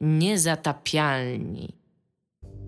[0.00, 1.80] Niezatapialni.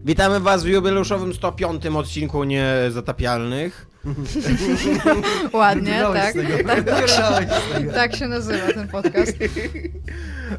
[0.05, 3.87] Witamy Was w jubileuszowym 105 odcinku Niezatapialnych.
[5.53, 6.35] Ładnie, tak.
[6.67, 7.15] Tak, tak, z
[7.75, 7.93] tego.
[7.93, 9.37] tak się nazywa ten podcast.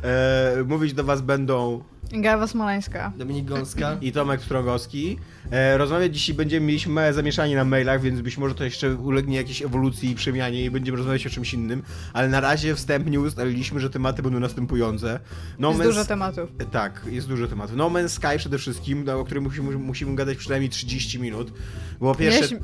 [0.04, 1.83] E, mówić do Was będą
[2.21, 3.12] Gawa Smoleńska.
[3.17, 3.97] Dominik Gąska.
[4.01, 5.17] i Tomek Strągowski.
[5.51, 9.37] E, rozmawiać dzisiaj będziemy mieliśmy małe zamieszanie na mailach, więc być może to jeszcze ulegnie
[9.37, 11.83] jakiejś ewolucji i przemianie i będziemy rozmawiać o czymś innym,
[12.13, 15.19] ale na razie wstępnie ustaliliśmy, że tematy będą następujące.
[15.60, 16.49] No Jest dużo tematów.
[16.72, 17.76] Tak, jest dużo tematów.
[17.76, 21.54] No Man's Sky przede wszystkim, o którym musimy, musimy gadać przynajmniej 30 minut,
[22.00, 22.55] bo po pierwsze...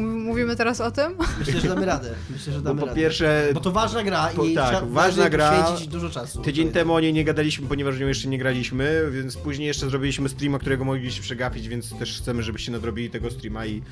[0.00, 1.12] Mówimy teraz o tym?
[1.38, 2.10] Myślę, że damy radę.
[2.30, 3.00] Myślę, że Bo damy po radę.
[3.00, 5.66] pierwsze, Bo to ważna gra Po- i tak, trzeba ważna gra.
[5.88, 6.42] dużo czasu.
[6.42, 10.28] Tydzień temu o niej nie gadaliśmy, ponieważ nią jeszcze nie graliśmy, więc później jeszcze zrobiliśmy
[10.28, 13.82] streama, którego mogliście przegapić, więc też chcemy, żebyście nadrobili tego streama i...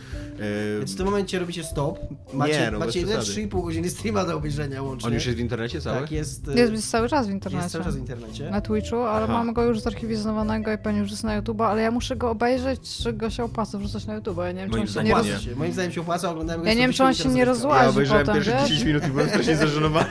[0.41, 1.99] e, Więc w tym momencie robicie stop.
[2.35, 3.49] Macie, Nie, no, macie przesady.
[3.49, 5.07] 3,5 godziny streama do obejrzenia łącznie.
[5.09, 6.01] on już jest w internecie cały?
[6.01, 7.63] Tak, jest, e, Jest, jest cały czas w internecie.
[7.63, 8.51] jest cały czas w internecie.
[8.51, 9.33] Na Twitchu, ale Aha.
[9.33, 12.81] mam go już zarchiwizowanego i pewnie już jest na YouTube, ale ja muszę go obejrzeć,
[13.03, 14.39] czy go się opłaca wrzucać na YouTube.
[14.39, 15.27] Ja nie wiem, czy on się nie roz...
[15.27, 15.57] Się.
[15.57, 17.85] Moim zdaniem się opłaca, oglądałem go Ja nie wiem, czy on 150 się nie rozłazi.
[17.85, 18.69] Ja obejrzałem potem, pierwsze wiesz?
[18.69, 20.11] 10 minut i byłem strasznie zażenowany.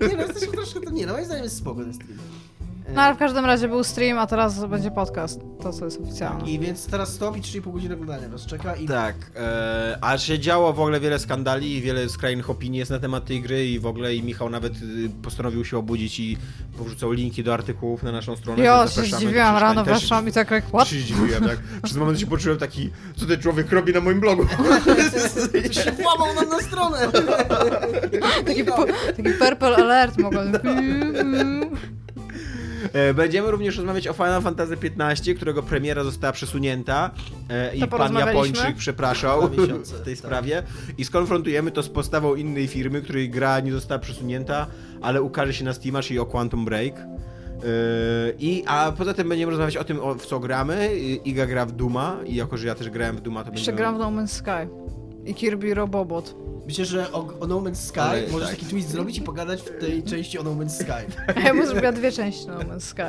[0.00, 2.18] Nie no, jesteśmy troszkę, to nie no, moim zdaniem jest spoko ten stream.
[2.94, 5.40] No ale w każdym razie był stream, a teraz będzie podcast.
[5.62, 6.50] To, co jest oficjalne.
[6.50, 10.38] I więc teraz stop i 3,5 godziny oglądania was czeka i Tak, e, a się
[10.38, 13.78] działo w ogóle wiele skandali i wiele skrajnych opinii jest na temat tej gry i
[13.80, 16.36] w ogóle i Michał nawet y, postanowił się obudzić i
[16.78, 18.62] powrzucał linki do artykułów na naszą stronę.
[18.62, 20.88] Więc się zdziwiłam, rano weszłam i tak jak, what?
[20.88, 21.58] się zdziwiłem, tak.
[21.82, 24.46] Przez moment się poczułem taki, co ten człowiek robi na moim blogu.
[25.58, 26.98] Ktoś się włamał nam na stronę!
[28.46, 30.52] Taki, pu- taki purple alert mogłem.
[32.92, 37.10] E, Będziemy również rozmawiać o Final Fantasy XV, którego premiera została przesunięta
[37.48, 38.14] e, i pan?
[38.14, 40.24] Japończyk przepraszał miesiące, w tej tak.
[40.26, 40.62] sprawie
[40.98, 44.66] i skonfrontujemy to z postawą innej firmy, której gra nie została przesunięta,
[45.02, 46.94] ale ukaże się na Steama, czyli o Quantum Break.
[46.98, 47.04] E,
[48.38, 50.96] I, a poza tym będziemy rozmawiać o tym, o, w co gramy.
[50.98, 53.72] I- Iga gra w Duma i jako, że ja też grałem w Duma, to Jeszcze
[53.72, 53.78] będziemy...
[53.78, 54.68] gram w No Man's Sky.
[55.30, 56.34] I Kirby Robobot.
[56.72, 58.56] Myślę, że o, o No Man's Sky Ale możesz tak.
[58.58, 61.16] taki twist zrobić i pogadać w tej części o No Man's Sky.
[61.36, 63.02] A ja bym zrobiła dwie części No Man's Sky.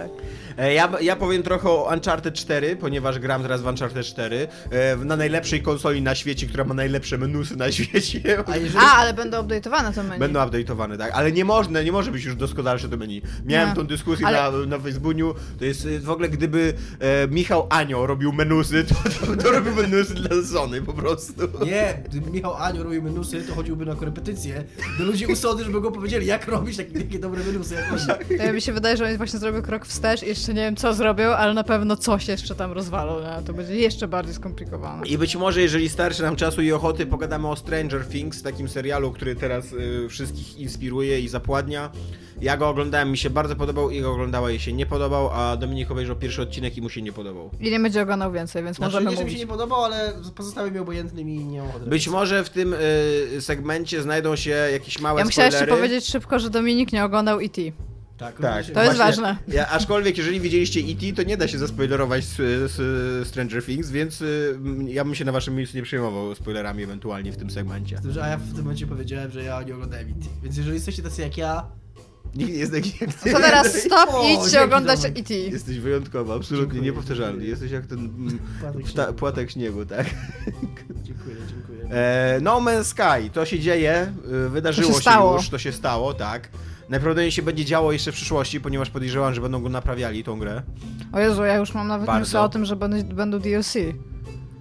[0.58, 4.96] E, Ja, ja powiem trochę o Uncharted 4, ponieważ gram teraz w Uncharted 4 e,
[4.96, 8.44] na najlepszej konsoli na świecie, która ma najlepsze menusy na świecie.
[8.48, 8.86] A jeżeli...
[8.86, 10.20] A, ale będą update'owane to menu.
[10.20, 13.22] Będą update'owane, tak, ale nie można, nie może być już doskonalsze to menu.
[13.46, 13.76] Miałem Nie.
[13.76, 18.06] tą dyskusję Ale- na, na Facebooku, to jest y, w ogóle gdyby e, Michał Anio
[18.08, 18.96] robił menusy, to,
[19.26, 21.34] to, to robił menusy dla Sony po prostu.
[21.66, 24.64] Nie, gdyby Michał Anio robił menusy, to chodziłby na korepetycje
[25.00, 28.38] do ludzi u Sony, żeby go powiedzieli, jak robić takie, takie dobre jak oni.
[28.38, 30.94] Ja mi się wydaje, że oni właśnie zrobią krok wstecz i jeszcze nie wiem co
[30.94, 33.20] zrobią, ale na pewno coś jeszcze tam rozwalą.
[33.20, 33.46] Nie?
[33.46, 35.08] To będzie jeszcze bardziej skomplikowane.
[35.08, 39.12] I być może, jeżeli starczy nam czasu i ochoty, pogadamy o Stranger Things, takim serialu,
[39.12, 41.92] który teraz y, wszystkich inspiruje i zapładnia.
[42.42, 45.92] Ja go oglądałem, mi się bardzo podobał, Iga oglądała, jej się nie podobał, a Dominik
[45.92, 47.50] obejrzał pierwszy odcinek i mu się nie podobał.
[47.60, 50.14] I nie będzie oglądał więcej, więc Znaczy, możemy nie, że mi się nie podobał, ale
[50.36, 51.64] pozostały mi obojętnym i nie.
[51.88, 55.56] Być może w tym y, segmencie znajdą się jakieś małe Ja spoilery.
[55.58, 57.62] jeszcze powiedzieć szybko, że Dominik nie oglądał E.T.
[58.18, 58.98] Tak, Tak, To jest właśnie.
[58.98, 59.38] ważne.
[59.48, 62.36] Ja, aczkolwiek, jeżeli widzieliście E.T., to nie da się zaspoilerować z,
[62.72, 64.58] z Stranger Things, więc y,
[64.88, 67.96] ja bym się na waszym miejscu nie przejmował spoilerami ewentualnie w tym segmencie.
[68.00, 70.26] Tym, A ja w tym momencie powiedziałem, że ja nie oglądałem IT.
[70.44, 71.66] Więc jeżeli jesteście tacy jak ja,
[72.36, 73.32] Nikt nie jest taki jak ty.
[73.32, 75.06] To teraz stop O, i idźcie oglądać.
[75.06, 75.34] E.T.
[75.34, 77.32] Jesteś wyjątkowy, absolutnie Dziękuję, niepowtarzalny.
[77.32, 77.50] dziękuję.
[77.50, 80.06] Jesteś jak ten mm, Płatek płatek śniegu, tak?
[81.04, 81.73] dziękuję, dziękuję.
[81.94, 84.14] E, no Man's Sky, to się dzieje,
[84.46, 85.34] y, wydarzyło To się stało.
[85.38, 86.50] już, to się stało, tak.
[86.90, 90.62] Najprawdopodobniej się będzie działo jeszcze w przyszłości, ponieważ podejrzewam, że będą go naprawiali, tą grę.
[91.14, 92.44] O Jezu, ja już mam nawet Bardzo.
[92.44, 93.74] o tym, że będą DLC.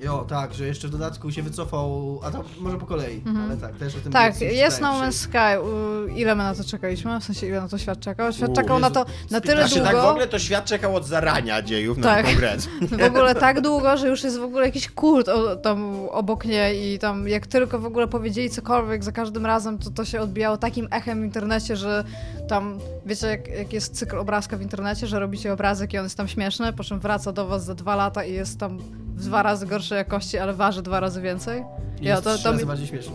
[0.05, 3.77] Jo, tak, że jeszcze w dodatku się wycofał, a to może po kolei, ale tak,
[3.77, 5.13] też o tym Tak, jest No Man's.
[5.13, 5.61] Sky.
[5.65, 7.21] U, Ile my na to czekaliśmy?
[7.21, 8.33] W sensie, ile na to świat czekał?
[8.33, 10.11] Świat U, czekał na Jezu, to na tyle 15 Znaczy tak w długo.
[10.11, 12.27] ogóle to świat czekał od zarania dziejów na Tak.
[12.27, 12.57] taką grę.
[13.03, 16.93] W ogóle tak długo, że już jest w ogóle jakiś kult o, tam obok niej
[16.95, 20.57] i tam jak tylko w ogóle powiedzieli cokolwiek za każdym razem, to to się odbijało
[20.57, 22.05] takim echem w internecie, że
[22.49, 26.17] tam, wiecie jak, jak jest cykl obrazka w internecie, że robicie obrazek i on jest
[26.17, 28.79] tam śmieszny, po czym wraca do was za dwa lata i jest tam
[29.12, 31.65] w dwa razy gorszej jakości, ale waży dwa razy więcej.
[32.01, 33.13] I Ja, jest to, to mi, bardziej śmieszne.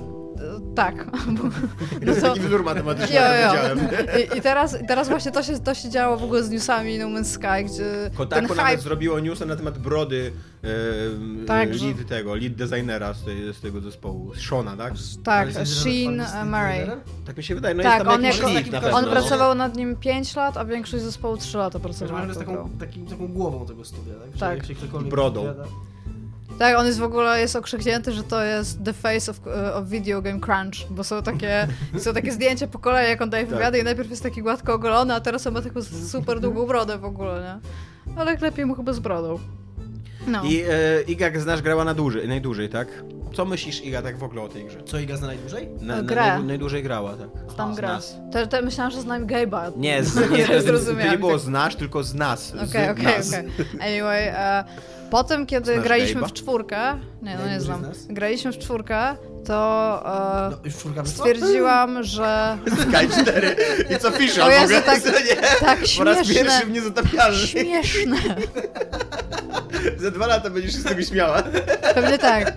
[0.76, 0.96] tak.
[2.00, 3.82] To jest to- taki wzór matematyczny, Jo, jo.
[4.36, 6.98] I, I teraz, i teraz właśnie to się, to się działo w ogóle z newsami
[7.00, 8.82] No Man's Sky, gdzie Kotaku ten nawet hype...
[8.82, 10.32] zrobiło newsa na temat brody
[10.64, 10.68] e,
[11.48, 14.94] Tak, e, że- lead tego, lead designera z, tej, z tego zespołu, Shona, tak?
[15.24, 16.88] Tak, Sheen jest Murray.
[17.26, 18.98] Tak mi się wydaje, no Tak, jest tam on jako- lead na On pewno.
[18.98, 19.12] On no.
[19.12, 22.22] pracował nad nim 5 lat, a większość zespołu 3 lata pracowała.
[22.22, 24.40] on jest nad tą taką, takim, taką głową tego studia, tak?
[24.40, 24.58] Tak.
[24.58, 25.46] Jak się ktokolwiek Brodą.
[25.46, 25.56] Tak,
[26.78, 29.40] on jest w ogóle jest okrzyknięty, że to jest the face of,
[29.74, 31.68] of video game crunch, bo są takie,
[32.04, 33.54] są takie zdjęcia po kolei, jak on daje Tak.
[33.54, 36.98] wywiady i najpierw jest taki gładko ogolony, a teraz on ma taką super długą brodę
[36.98, 37.60] w ogóle,
[38.06, 38.18] nie?
[38.20, 39.40] ale lepiej mu chyba z brodą.
[40.28, 40.44] No.
[40.44, 42.88] I e, Iga, jak znasz, grała na dłużej, najdłużej, tak?
[43.34, 44.84] Co myślisz, Iga, tak w ogóle o tej grze?
[44.86, 45.70] Co Iga zna najdłużej?
[45.82, 46.22] Na, na, Grę.
[46.28, 47.56] naj, najdłużej grała, tak.
[47.58, 47.88] Tam z gra.
[47.90, 48.16] nas.
[48.32, 49.72] Te, te, myślałam, że znam Gabe'a.
[49.78, 51.12] Nie, z, nie, to, to Zrozumiałam.
[51.12, 52.48] nie było znasz, tylko z nas.
[52.48, 53.28] z Okej, okej, nas.
[53.30, 53.44] okej.
[53.82, 54.64] Anyway, e,
[55.12, 56.30] potem kiedy Znasz graliśmy Gabe'a?
[56.30, 58.08] w czwórkę, nie, no nie Najdłużej znam, z nas?
[58.08, 59.16] graliśmy w czwórkę,
[59.46, 60.02] to
[60.48, 61.26] e, No, już czwórka wyszła?
[61.26, 63.56] stwierdziłam, że Sky 4.
[63.96, 64.44] I co pisze?
[64.46, 64.82] O w Jezu, ogóle?
[64.82, 65.36] tak- nie?
[65.60, 66.34] tak Po raz śmieszne.
[66.44, 67.38] pierwszy w niezatapialny.
[67.38, 68.18] śmieszne.
[69.98, 71.44] Za dwa lata będziesz się z tego śmiała.
[71.96, 72.54] Pewnie tak.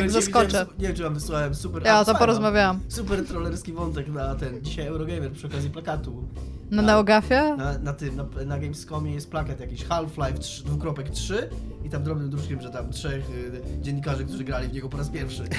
[0.00, 0.66] W ogóle dzisiaj zaskoczę.
[0.78, 1.82] Nie wiem, czy wam wysłałem super...
[1.84, 2.80] Ja to porozmawiałam.
[2.88, 6.24] Super trollerski wątek na ten, dzisiaj Eurogamer przy okazji plakatu.
[6.70, 6.86] Na A.
[6.86, 7.56] Neogafie?
[7.56, 11.48] Na, na tym, na, na Gamescomie jest plakat jakiś Half-Life 3, dwukropek 3
[11.84, 15.08] i tam drobnym druczkiem, że tam trzech y, dziennikarzy, którzy grali w niego po raz
[15.08, 15.44] pierwszy.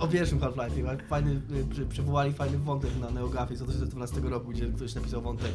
[0.00, 0.96] O pierwszym Half-Life.
[1.08, 5.50] Fajny, y, przy, przywołali fajny wątek na NeoGafie z 2012 roku, gdzie ktoś napisał wątek.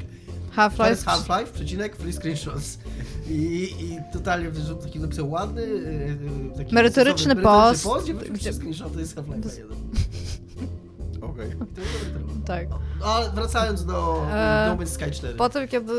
[0.78, 1.12] To jest Half-Life?
[1.12, 2.80] Half-Life, przecinek, free screenshots.
[3.30, 6.18] I, i totalnie że taki napisał ładny, y,
[6.54, 7.84] y, taki Merytoryczny sensowny, post.
[7.84, 9.78] post, gdzie Gdzie- screenshoty z Half-Life'a 1.
[11.22, 11.50] Okej.
[11.76, 11.94] To jest.
[12.46, 12.68] Tak.
[13.00, 15.34] No, ale wracając do Eee, No Man's Sky 4.
[15.34, 15.94] Potem, kiedy,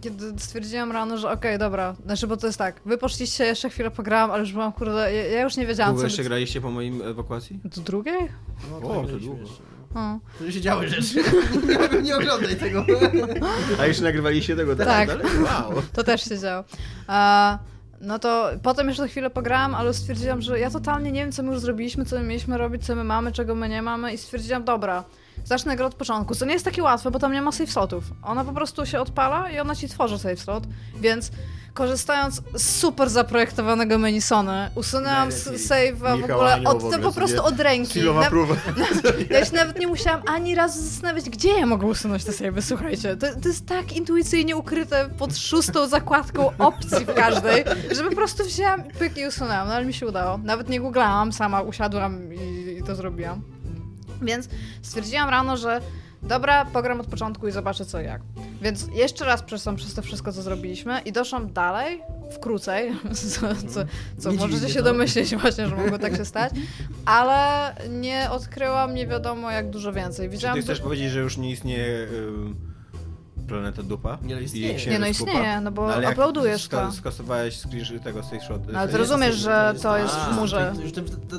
[0.00, 3.90] kiedy stwierdziłam rano, że okej, dobra, znaczy, bo to jest tak, wy poszliście, jeszcze chwilę
[3.90, 6.06] pograłam, ale już byłam, kurde, ja, ja już nie wiedziałam, Długo co...
[6.06, 7.60] jeszcze graliście po moim ewakuacji?
[7.64, 8.28] Do drugiej?
[8.70, 9.40] No, O, tak, to długo.
[9.40, 9.62] jeszcze,
[9.94, 10.00] no.
[10.00, 10.18] O.
[10.44, 11.22] To się działy rzeczy.
[11.94, 12.84] nie, nie oglądaj tego.
[13.80, 14.76] A już nagrywaliście tego?
[14.76, 15.08] Tak.
[15.08, 15.26] dalej?
[15.44, 15.82] Wow.
[15.92, 16.64] To też się działo.
[17.06, 17.58] A,
[18.02, 21.52] no to potem jeszcze chwilę pograłam, ale stwierdziłam, że ja totalnie nie wiem, co my
[21.52, 24.64] już zrobiliśmy, co my mieliśmy robić, co my mamy, czego my nie mamy i stwierdziłam,
[24.64, 25.04] dobra,
[25.44, 28.04] zacznę grę od początku, co nie jest takie łatwe, bo tam nie ma save slotów.
[28.22, 30.64] Ona po prostu się odpala i ona ci tworzy save slot,
[31.00, 31.30] więc
[31.74, 37.60] korzystając z super zaprojektowanego menu Sony, usunęłam save'a w ogóle, od, w po prostu od
[37.60, 38.02] ręki.
[38.02, 38.54] Na- próba.
[39.30, 43.16] ja się nawet nie musiałam ani razu zastanawiać, gdzie ja mogę usunąć te save'y, słuchajcie.
[43.16, 48.44] To, to jest tak intuicyjnie ukryte pod szóstą zakładką opcji w każdej, że po prostu
[48.44, 50.38] wzięłam i pyk i usunęłam, no ale mi się udało.
[50.38, 53.42] Nawet nie googlałam, sama usiadłam i, i to zrobiłam.
[54.22, 54.48] Więc
[54.82, 55.80] stwierdziłam rano, że
[56.22, 58.22] dobra, pogram od początku i zobaczę co jak.
[58.62, 62.02] Więc jeszcze raz przeszłam przez to wszystko, co zrobiliśmy i doszłam dalej,
[62.32, 62.92] w krócej,
[63.30, 63.84] co, co,
[64.18, 64.84] co możecie się to.
[64.84, 66.52] domyślić właśnie, że mogło tak się stać,
[67.04, 70.26] ale nie odkryłam nie wiadomo jak dużo więcej.
[70.26, 72.71] Czy Widziałam ty chcesz powiedzieć, że już nie istnieje ym,
[73.52, 74.18] planeta dupa?
[74.22, 74.86] Nie, no I istnieje.
[74.90, 76.92] Nie no istnieje, no bo jak uploadujesz to.
[76.92, 78.62] skasowałeś screenshot tego z tej shot.
[78.72, 80.72] No, ale ty To rozumiesz, że to jest w chmurze.
[80.76, 81.36] To już to, to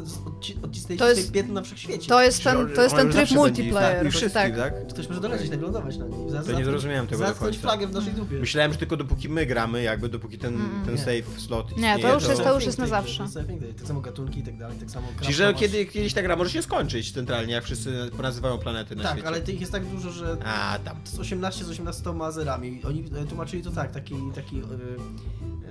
[0.98, 2.07] To jest- na wszechświecie.
[2.10, 4.07] To jest ten, to jest ten tryb multiplayer.
[4.07, 4.57] I wszystkich, tak.
[4.57, 4.88] tak?
[4.88, 6.44] Ktoś może dolecieć, naglądować na nim.
[6.45, 7.60] To nie zrozumiałem tego do końca.
[7.60, 8.36] flagę w naszej dupie.
[8.36, 11.01] Myślałem, że tylko dopóki my gramy, jakby dopóki ten, Mm, ten nie.
[11.01, 13.24] save slot Nie, istnieje, to już jest- Surfing jest na zawsze.
[13.33, 13.39] to.
[13.77, 16.50] Tak samo gatunki i tak dalej, tak samo Czyli, że kiedy, kiedyś ta gra może
[16.50, 19.27] się skończyć centralnie, jak wszyscy ponazywają planety na Tak, świecie.
[19.27, 20.98] ale tych jest tak dużo, że A, tam.
[21.04, 22.81] z 18 z 18 zerami.
[22.88, 24.63] Oni e, tłumaczyli to tak, taki, taki e,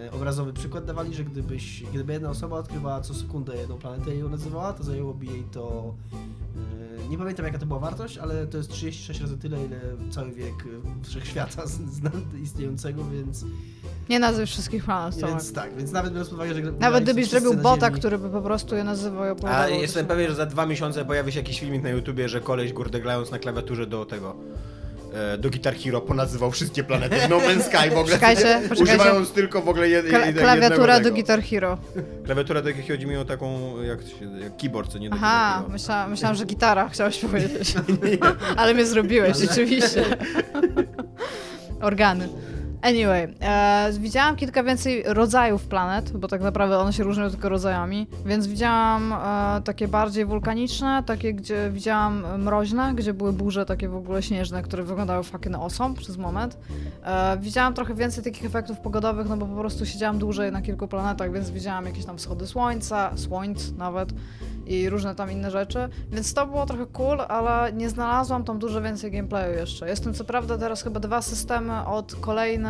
[0.06, 4.19] e, obrazowy przykład dawali, że gdybyś, gdyby jedna osoba odkrywała co sekundę jedną planetę i
[4.19, 5.94] ją nazywała, to zajęłoby jej to
[7.12, 9.81] nie pamiętam jaka to była wartość, ale to jest 36 razy tyle, ile
[10.11, 10.55] cały wiek
[11.02, 11.62] wszechświata
[12.43, 13.44] istniejącego, więc,
[14.08, 15.31] Nie nazwij wszystkich planet, Tomek.
[15.31, 18.31] więc tak, więc nawet biorąc pod uwagę, że Nawet gdybyś zrobił bota, Ziemi- który by
[18.31, 19.25] po prostu je nazywał
[19.69, 22.73] i jestem pewien, że za dwa miesiące pojawi się jakiś filmik na YouTubie, że koleś
[22.73, 24.37] gurdeglając na klawiaturze do tego
[25.38, 28.14] do Guitar Hero ponazywał wszystkie planety No Man's Sky w ogóle.
[28.14, 28.61] Czekajcie.
[28.82, 31.13] Używając tylko w ogóle jed, jed, klawiatura do.
[31.13, 31.79] Guitar Hero.
[32.25, 33.98] Klawiatura do jakiej chodzi mi o taką, jak,
[34.43, 37.75] jak keyboard, co nie do Aha, myślałam, myślałam, że gitara chciałeś powiedzieć.
[38.56, 40.05] Ale mnie zrobiłeś, rzeczywiście.
[41.81, 42.29] Organy.
[42.82, 48.06] Anyway, e, widziałam kilka więcej rodzajów planet, bo tak naprawdę one się różnią tylko rodzajami,
[48.27, 53.96] więc widziałam e, takie bardziej wulkaniczne, takie, gdzie widziałam mroźne, gdzie były burze takie w
[53.96, 56.58] ogóle śnieżne, które wyglądały fucking awesome przez moment.
[57.05, 60.89] E, widziałam trochę więcej takich efektów pogodowych, no bo po prostu siedziałam dłużej na kilku
[60.89, 64.12] planetach, więc widziałam jakieś tam wschody słońca, słońc nawet
[64.67, 68.82] i różne tam inne rzeczy, więc to było trochę cool, ale nie znalazłam tam dużo
[68.82, 69.89] więcej gameplayu jeszcze.
[69.89, 72.15] Jestem co prawda teraz chyba dwa systemy od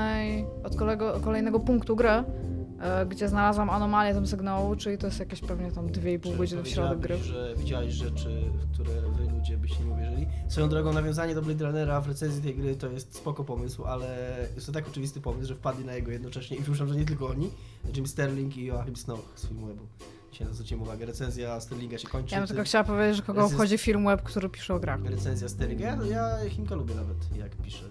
[0.06, 5.20] kolejnej, od kolego, kolejnego punktu gry, e, gdzie znalazłam anomalię tam sygnału, czyli to jest
[5.20, 7.16] jakieś pewnie tam 2,5 Czy godziny w środek gry.
[7.16, 10.26] że widziałeś rzeczy, w które wy ludzie byście nie uwierzyli.
[10.48, 14.36] Swoją drogą nawiązanie do Blade Runnera w recenzji tej gry to jest spoko pomysł, ale
[14.54, 17.26] jest to tak oczywisty pomysł, że wpadli na jego jednocześnie i przypuszczam, że nie tylko
[17.26, 17.50] oni,
[17.96, 19.86] Jim Sterling i Joachim Snow z filmu Webu.
[20.32, 22.34] Dzisiaj na zwróciłem uwagę, recenzja Sterlinga się kończy.
[22.34, 25.04] Ja bym tylko chciała powiedzieć, że kogo obchodzi film web, który pisze o grach.
[25.04, 26.04] Recenzja Sterlinga, ja,
[26.40, 27.84] ja Chimka lubię nawet, jak pisze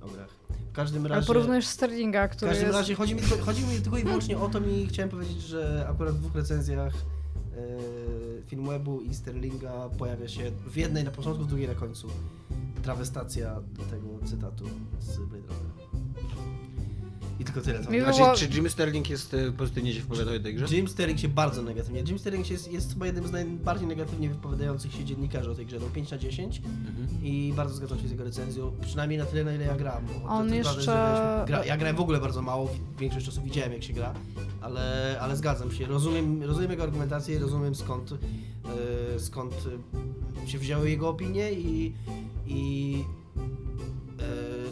[0.00, 0.39] o grach.
[0.70, 1.26] W każdym Ale razie...
[1.26, 2.78] porównujesz Sterlinga, W który każdym jest...
[2.78, 5.86] razie chodzi mi, tylko, chodzi mi tylko i wyłącznie o to mi chciałem powiedzieć, że
[5.90, 11.46] akurat w dwóch recenzjach e, Filmwebu i Sterlinga pojawia się w jednej na początku, w
[11.48, 12.08] drugiej na końcu
[12.82, 13.60] trawestacja
[13.90, 14.64] tego cytatu
[15.00, 15.79] z Blade Runnera.
[17.40, 17.78] I tylko tyle.
[17.80, 18.10] Mi mam.
[18.14, 20.76] było- A czy, czy Jim Sterling jest e, pozytywnie się wypowiadał o tej grze?
[20.76, 22.02] Jim Sterling się bardzo negatywnie.
[22.06, 25.66] Jim Sterling się jest, jest chyba jednym z najbardziej negatywnie wypowiadających się dziennikarzy o tej
[25.66, 25.80] grze.
[25.80, 27.24] Dał 5 na 10 Mhm.
[27.24, 28.72] i bardzo zgadzam się z jego recenzją.
[28.82, 30.06] Przynajmniej na tyle, na ile ja gram.
[30.06, 33.42] bo On to- to jeszcze- graliśmy- Gra, ja grałem w ogóle bardzo mało, większość czasu
[33.42, 34.14] widziałem jak się gra,
[34.60, 35.86] ale, ale zgadzam się.
[35.86, 39.54] Rozumiem, rozumiem jego argumentację, rozumiem skąd, e, skąd
[40.44, 41.92] e, się wzięły jego opinie i,
[42.46, 43.04] i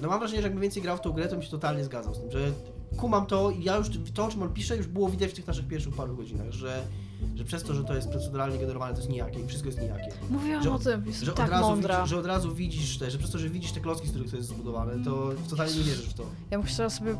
[0.03, 2.15] no mam wrażenie, że jakbym więcej grał w tą grę, to bym się totalnie zgadzał
[2.15, 2.53] z tym, że
[2.97, 5.47] kumam to i ja już to, o czym on pisze, już było widać w tych
[5.47, 6.83] naszych pierwszych paru godzinach, że,
[7.37, 10.13] że przez to, że to jest proceduralnie generowane, to jest nijakie i wszystko jest nijakie.
[10.31, 11.97] Mówiłam Że- o tym, jest Że, tak od razu mądra.
[11.97, 14.31] Widzisz, że od razu widzisz te, że przez to, że widzisz te klocki, z których
[14.31, 16.23] to jest zbudowane, to totalnie nie wierzysz w to.
[16.51, 17.17] Ja bym chciała sobie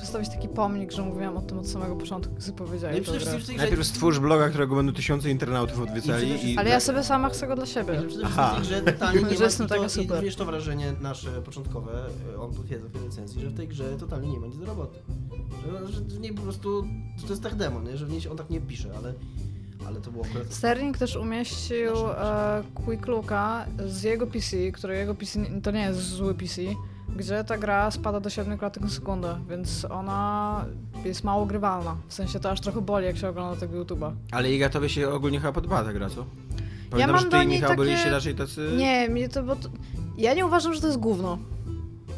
[0.00, 3.86] postawić taki pomnik, że mówiłam o tym od samego początku, gdy No powiedziałem grze, Najpierw
[3.86, 6.58] stwórz bloga, którego będą tysiące internautów odwiedzali i...
[6.58, 8.00] Ale ja sobie sama chcę go dla siebie.
[8.00, 8.54] że przede Aha.
[8.54, 10.10] wszystkim w tej grze totalnie nie Że ma jestem taka super.
[10.16, 11.92] również to wrażenie nasze początkowe,
[12.34, 14.66] e, on potwierdza w tej recenzji, że w tej grze totalnie nie ma nic do
[14.66, 14.98] roboty.
[15.66, 16.84] Że, że w niej po prostu,
[17.22, 17.96] to jest tak demo, nie?
[17.96, 19.14] że w niej on tak nie pisze, ale,
[19.86, 20.52] ale to było akurat...
[20.52, 26.00] Sterling też umieścił e, Quick Looka z jego PC, który jego PC to nie jest
[26.00, 26.62] zły PC,
[27.16, 30.64] gdzie ta gra spada do 7 klatek na sekundę, więc ona
[31.04, 31.96] jest mało grywalna.
[32.08, 34.12] W sensie to aż trochę boli, jak się ogląda tego YouTube'a.
[34.30, 36.24] Ale Iga, tobie się ogólnie chyba podobała ta gra, co?
[36.90, 38.70] Pamiętam, mam że ty do i niej Michał takie- byliście raczej tacy...
[38.76, 39.68] Nie, mnie to, bo to...
[40.18, 41.38] Ja nie uważam, że to jest gówno.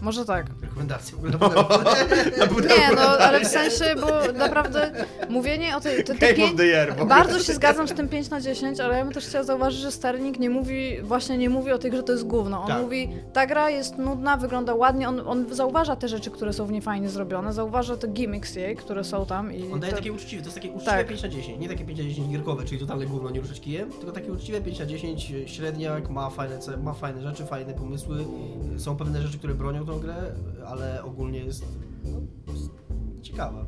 [0.03, 0.47] Może tak.
[0.63, 1.39] Rekomendacje w ogóle na
[2.77, 4.91] Nie, no ale w sensie, bo naprawdę
[5.29, 6.05] mówienie o tej...
[6.05, 7.07] Te, te Game pięć- of the year.
[7.07, 9.93] Bardzo się zgadzam z tym 5 na 10, ale ja bym też chciała zauważyć, że
[9.93, 12.61] Sterling nie mówi, właśnie nie mówi o tej grze, to jest gówno.
[12.63, 12.83] On Tak.
[12.83, 16.73] mówi, ta gra jest nudna, wygląda ładnie, on, on zauważa te rzeczy, które są w
[16.73, 19.73] niej fajnie zrobione, zauważa te gimmicks jej, które są tam i...
[19.73, 21.07] On daje to- takie uczciwe, to jest takie uczciwe Tak.
[21.07, 23.93] 5 na 10, nie takie 5 na 10 gierkowe, czyli totalne gówno, nie ruszać kijem,
[23.93, 28.17] tylko takie uczciwe 5 na 10, średniak, ma fajne, ma fajne rzeczy, fajne pomysły,
[28.79, 30.35] są pewne rzeczy, które bronią tą grę,
[30.67, 31.65] ale ogólnie jest
[33.27, 33.67] ciekawa.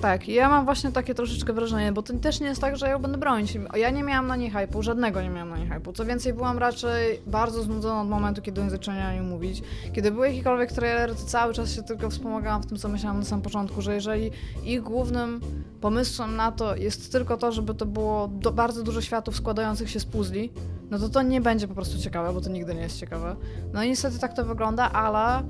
[0.00, 2.92] Tak, ja mam właśnie takie troszeczkę wrażenie, bo to też nie jest tak, że ja
[2.92, 3.58] ją będę bronić.
[3.76, 5.92] Ja nie miałam na niej hype'u, żadnego nie miałam na niej hype'u.
[5.94, 9.62] Co więcej, byłam raczej bardzo znudzona od momentu, kiedy oni zaczęli o nim mówić.
[9.92, 13.24] Kiedy były jakiekolwiek trailery, to cały czas się tylko wspomagałam w tym, co myślałam na
[13.24, 14.30] samym początku, że jeżeli
[14.64, 15.40] ich głównym
[15.80, 20.00] pomysłem na to jest tylko to, żeby to było do, bardzo dużo światów składających się
[20.00, 20.52] z puzli,
[20.90, 23.36] no to to nie będzie po prostu ciekawe, bo to nigdy nie jest ciekawe.
[23.72, 25.42] No i niestety tak to wygląda, ale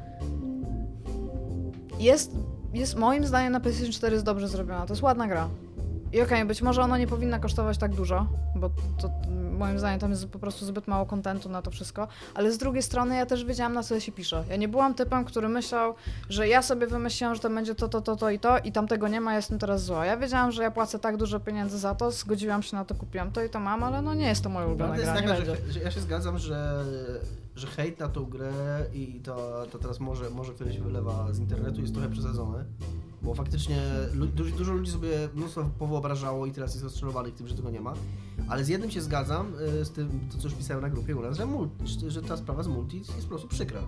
[1.99, 2.33] jest,
[2.77, 4.87] jest moim zdaniem na PlayStation 4 jest dobrze zrobiona.
[4.87, 5.49] To jest ładna gra.
[6.13, 9.11] I okej, być może ona nie powinna kosztować tak dużo, bo to
[9.59, 12.83] moim zdaniem tam jest po prostu zbyt mało kontentu na to wszystko, ale z drugiej
[12.83, 14.45] strony ja też wiedziałam na co się pisze.
[14.51, 15.95] Ja nie byłam typem, który myślał,
[16.29, 19.09] że ja sobie wymyśliłam, że to będzie to, to, to, to i to i tamtego
[19.09, 20.07] nie ma, jestem teraz zła.
[20.07, 23.33] Ja wiedziałam, że ja płacę tak dużo pieniędzy za to, zgodziłam się na to, kupiłam
[23.33, 25.45] to i to mam, ale no nie jest to moja ulubiona jest gra, nie taka,
[25.45, 26.85] że, że ja się zgadzam, że,
[27.57, 31.39] że hejt na tą grę i to, to teraz może, może który się wylewa z
[31.39, 32.65] internetu jest trochę przesadzone.
[33.23, 33.83] Bo faktycznie
[34.35, 37.95] dużo, dużo ludzi sobie mnóstwo powyobrażało i teraz jest rozczarowanych tym, że tego nie ma.
[38.49, 41.23] Ale z jednym się zgadzam, y, z tym, to co już pisałem na grupie u
[41.23, 43.81] nas, że, multi, że ta sprawa z multi jest po prostu przykra.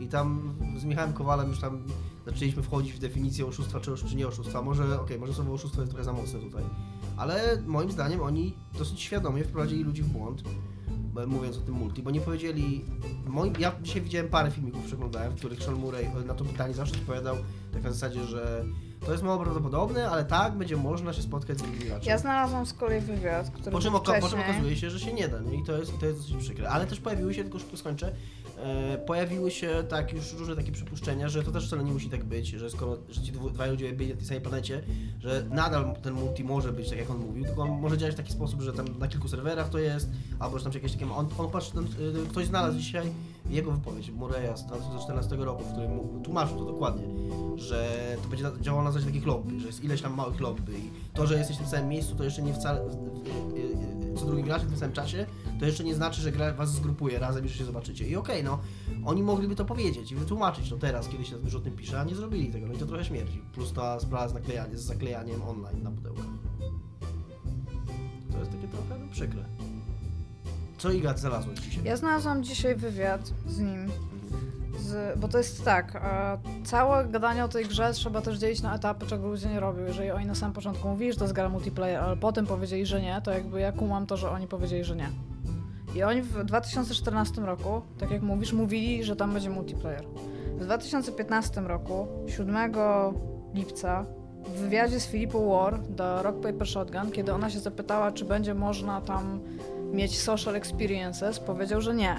[0.00, 1.84] I tam z Michałem Kowalem już tam
[2.26, 4.62] zaczęliśmy wchodzić w definicję oszustwa czy, czy nie oszustwa.
[4.62, 6.64] Może, okej, może słowo oszustwo jest trochę za mocne tutaj.
[7.16, 10.42] Ale moim zdaniem oni dosyć świadomie wprowadzili ludzi w błąd,
[11.26, 12.84] mówiąc o tym multi, bo nie powiedzieli...
[13.26, 16.94] Moim, ja dzisiaj widziałem parę filmików, przeglądałem, w których Sean Murray na to pytanie zawsze
[16.94, 17.36] odpowiadał
[17.72, 18.64] tak na zasadzie, że
[19.06, 22.08] to jest mało prawdopodobne, ale tak, będzie można się spotkać z drugim graczem.
[22.08, 24.50] Ja znalazłam z kolei wywiad, który Po czym, oka- po czym wcześniej.
[24.50, 25.54] okazuje się, że się nie da, nie?
[25.60, 26.68] I to jest, to jest dosyć przykre.
[26.70, 28.12] Ale też pojawiły się, tylko szybko skończę, e,
[29.06, 32.48] pojawiły się tak już różne takie przypuszczenia, że to też wcale nie musi tak być,
[32.48, 34.82] że skoro że ci dwaj ludzie byli na tej samej planecie,
[35.20, 38.16] że nadal ten multi może być tak jak on mówił, tylko on może działać w
[38.16, 41.12] taki sposób, że tam na kilku serwerach to jest, albo że tam jakieś takie...
[41.12, 43.12] On, on patrz, ten, y, ktoś znalazł dzisiaj
[43.50, 47.04] jego wypowiedź Mureya z 2014 roku, w którym tłumaczył to dokładnie,
[47.56, 47.88] że
[48.22, 51.26] to będzie działało na zasadzie takich lobby, że jest ileś tam małych lobby i to,
[51.26, 52.80] że jesteś w tym samym miejscu, to jeszcze nie wcale,
[54.16, 55.26] co drugi gracz w tym samym czasie,
[55.58, 58.08] to jeszcze nie znaczy, że gra was zgrupuje razem i że się zobaczycie.
[58.08, 58.58] I okej, no,
[59.04, 62.04] oni mogliby to powiedzieć i wytłumaczyć to teraz, kiedy się dużo o tym pisze, a
[62.04, 63.42] nie zrobili tego, no i to trochę śmierdzi.
[63.52, 66.24] Plus ta sprawa z, naklejanie, z zaklejaniem online na pudełkach.
[68.32, 69.44] To jest takie trochę no, przykre.
[70.78, 71.84] Co Iga znalazłeś dzisiaj?
[71.84, 73.90] Ja znalazłam dzisiaj wywiad z nim.
[74.78, 78.74] Z, bo to jest tak, e, całe gadanie o tej grze trzeba też dzielić na
[78.74, 79.84] etapy, czego ludzie nie robią.
[79.84, 83.02] Jeżeli oni na samym początku mówili, że to jest gra multiplayer, ale potem powiedzieli, że
[83.02, 85.08] nie, to jakby ja kumam to, że oni powiedzieli, że nie.
[85.94, 90.04] I oni w 2014 roku, tak jak mówisz, mówili, że tam będzie multiplayer.
[90.58, 92.72] W 2015 roku, 7
[93.54, 94.06] lipca,
[94.46, 98.54] w wywiadzie z Filipą War do Rock Paper Shotgun, kiedy ona się zapytała, czy będzie
[98.54, 99.40] można tam
[99.92, 102.16] mieć social experiences, powiedział, że nie.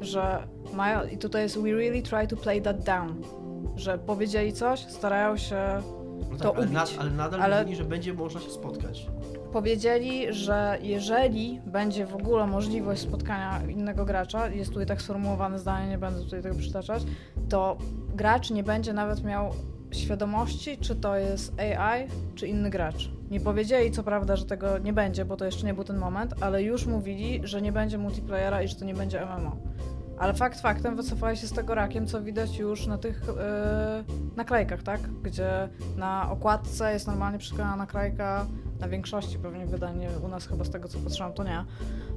[0.00, 0.42] Że
[0.74, 3.22] mają, i tutaj jest we really try to play that down.
[3.76, 5.82] że powiedzieli coś, starają się
[6.30, 6.96] No to tak, ale, ubić.
[6.98, 9.06] ale nadal Ale- mówili, że będzie można się spotkać.
[9.52, 15.88] Powiedzieli, że jeżeli będzie w ogóle możliwość spotkania innego gracza, jest tutaj tak sformułowane zdanie,
[15.88, 17.02] nie będę tutaj tego przytaczać,
[17.48, 17.76] to
[18.14, 19.50] gracz nie będzie nawet miał
[19.90, 23.10] świadomości, czy to jest AI, czy inny gracz.
[23.30, 26.34] Nie powiedzieli co prawda, że tego nie będzie, bo to jeszcze nie był ten moment,
[26.40, 29.56] ale już mówili, że nie będzie multiplayera i że to nie będzie MMO.
[30.20, 33.34] Ale fakt faktem wycofali się z tego rakiem, co widać już na tych yy,
[34.36, 35.00] naklejkach, tak?
[35.00, 38.46] Gdzie na okładce jest normalnie przyklejona naklejka,
[38.80, 41.64] na większości pewnie wydań, nie, u nas chyba z tego co patrzyłam to nie.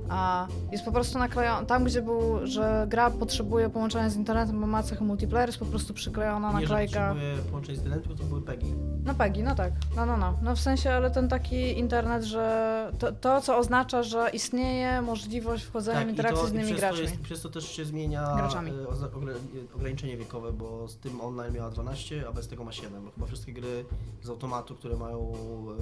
[0.10, 4.68] A jest po prostu naklejona, tam gdzie był, że gra potrzebuje połączenia z internetem, bo
[4.68, 7.08] ma cechy multiplayer, jest po prostu przyklejona Nie, naklejka.
[7.10, 8.74] potrzebuje połączeń z internetem, to były PEGI.
[9.06, 9.74] No PEGI, no tak.
[9.96, 10.38] No, no, no.
[10.44, 15.64] No w sensie, ale ten taki internet, że to, to co oznacza, że istnieje możliwość
[15.64, 17.04] wchodzenia w Tak, i interakcji to, z innymi przez to, graczmi.
[17.04, 18.72] jest, przez to też się zmienia Graczami.
[18.72, 23.06] e, ograniczenie wiekowe, bo z tym online miała 12, a bez tego ma 7.
[23.06, 23.86] Bo chyba wszystkie gry
[24.24, 25.32] z automatu, które mają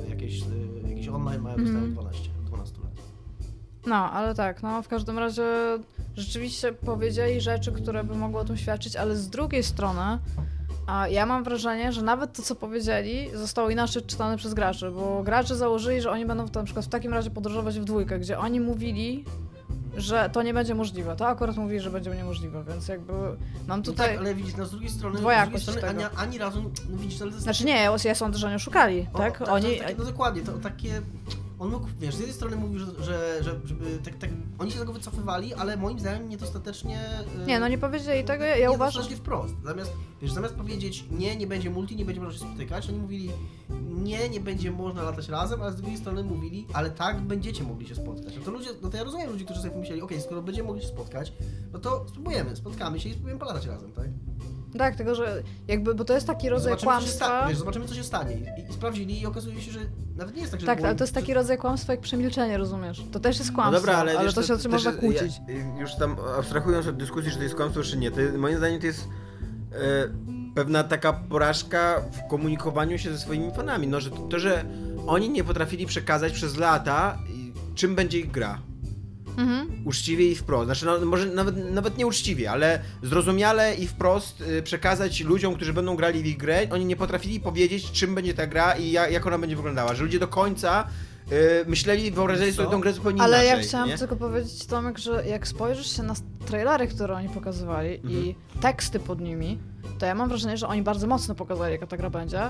[0.05, 0.45] e, jakieś, e,
[0.89, 2.91] jakieś online, mają dostają 12, 12 lat.
[3.85, 5.43] No, ale tak, no w każdym razie
[6.15, 10.19] rzeczywiście powiedzieli rzeczy, które by mogły o tym świadczyć, ale z drugiej strony
[10.87, 15.23] a ja mam wrażenie, że nawet to, co powiedzieli, zostało inaczej czytane przez graczy, bo
[15.23, 18.39] gracze założyli, że oni będą w- na przykład w takim razie podróżować w dwójkę, gdzie
[18.39, 19.25] oni mówili,
[19.97, 21.15] że to nie będzie możliwe.
[21.15, 23.13] To akurat mówili, że będzie niemożliwe, więc jakby
[23.67, 24.09] mam No tutaj...
[24.09, 25.89] tak, ale widzisz, no z drugiej strony, z drugiej strony tego.
[25.89, 29.07] ani, ani razu, no widzisz, ale to jest Znaczy nie, ja, sądzę, że oni oszukali,
[29.13, 29.39] O, tak?
[29.39, 29.77] tak, Oni...
[29.77, 31.01] takie, no dokładnie, to takie.
[31.61, 34.77] On mógł, wiesz, z jednej strony mówił, że, że, że żeby tak, tak, oni się
[34.77, 36.99] z tego wycofywali, ale moim zdaniem niedostatecznie.
[37.41, 39.03] e, Nie, no nie powiedzieli tego, ja, ja uważam...
[39.03, 39.53] Wprost.
[39.65, 39.91] Zamiast,
[40.21, 43.31] wiesz, zamiast powiedzieć nie, nie będzie multi, nie będzie można się spotykać, oni mówili
[44.03, 47.87] nie, nie będzie można latać razem, ale z drugiej strony mówili, ale tak będziecie mogli
[47.87, 48.35] się spotkać.
[48.37, 50.81] No to ludzie, no to ja rozumiem ludzi, którzy sobie pomyśleli, okej, skoro będziemy mogli
[50.81, 51.33] się spotkać,
[51.73, 54.07] no to spróbujemy, spotkamy się i spróbujemy polatać razem, tak?
[54.77, 57.49] Tak, tylko że jakby, bo to jest taki rodzaj Zobaczymy, co się sta- kłamstwa...
[57.49, 58.35] wiesz, zobaczymy, co się stanie.
[58.35, 59.79] I, I sprawdzili i okazuje się, że
[60.15, 62.57] nawet nie jest tak, że Tak, było ale to jest taki rodzaj kłamstwa jak przemilczenie,
[62.57, 63.03] rozumiesz?
[63.11, 65.41] To też jest No kłamstwo, dobra, ale, wiesz, to się o czym też można kłócić.
[65.47, 68.57] Ja, już tam abstrahując od dyskusji, czy to jest kłamstwo, czy nie, to jest, moim
[68.57, 69.07] zdaniem to jest
[69.73, 69.77] e,
[70.55, 73.87] pewna taka porażka w komunikowaniu się ze swoimi fanami.
[73.87, 74.65] No, że to, że
[75.07, 77.17] oni nie potrafili przekazać przez lata,
[77.75, 78.59] czym będzie ich gra.
[79.41, 79.67] Mhm.
[79.85, 80.65] Uczciwie i wprost.
[80.65, 85.73] Znaczy, no, może nawet, nawet nie uczciwie, ale zrozumiale i wprost y, przekazać ludziom, którzy
[85.73, 86.67] będą grali w ich grę.
[86.71, 89.95] Oni nie potrafili powiedzieć, czym będzie ta gra i ja, jak ona będzie wyglądała.
[89.95, 90.87] Że ludzie do końca
[91.31, 91.35] y,
[91.67, 93.57] myśleli, wyobrażali sobie tą grę zupełnie Ale inaczej.
[93.61, 93.97] ja chciałam nie?
[93.97, 96.13] tylko powiedzieć, Tomek, że jak spojrzysz się na
[96.45, 98.33] trailery, które oni pokazywali i Mhm.
[98.61, 99.59] teksty pod nimi,
[99.99, 102.41] to ja mam wrażenie, że oni bardzo mocno pokazali, jaka ta gra będzie.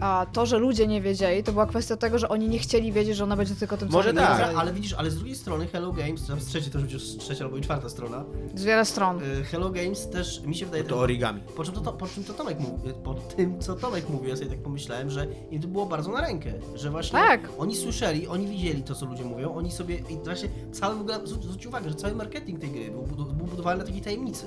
[0.00, 3.16] A to, że ludzie nie wiedzieli, to była kwestia tego, że oni nie chcieli wiedzieć,
[3.16, 4.24] że ona będzie tylko tym Może samym.
[4.24, 4.38] tak.
[4.46, 7.18] Dobra, ale widzisz, ale z drugiej strony Hello Games, tam z trzeciej to już będzie
[7.18, 9.22] trzecia albo i czwarta strona, Z wiele stron.
[9.22, 10.84] y, Hello Games też mi się wydaje...
[10.84, 11.40] To origami.
[11.56, 14.36] Po czym to, to, po czym to Tomek mówi, po tym co Tomek mówił, ja
[14.36, 17.40] sobie tak pomyślałem, że im to było bardzo na rękę, że właśnie Tak.
[17.58, 21.20] oni słyszeli, oni widzieli to, co ludzie mówią, oni sobie, i właśnie cały w ogóle,
[21.26, 24.46] zwróć, zwróć uwagę, że cały marketing tej gry był, był budowany na takiej tajemnicy,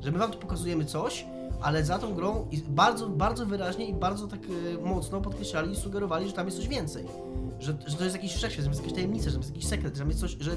[0.00, 1.24] że my wam tu pokazujemy coś,
[1.62, 6.26] ale za tą grą bardzo, bardzo wyraźnie i bardzo tak e, mocno podkreślali i sugerowali,
[6.26, 7.04] że tam jest coś więcej.
[7.60, 9.68] Że, że to jest jakiś wszechświat, że tam jest jakaś tajemnica, że tam jest jakiś
[9.68, 10.50] sekret, że tam jest coś, że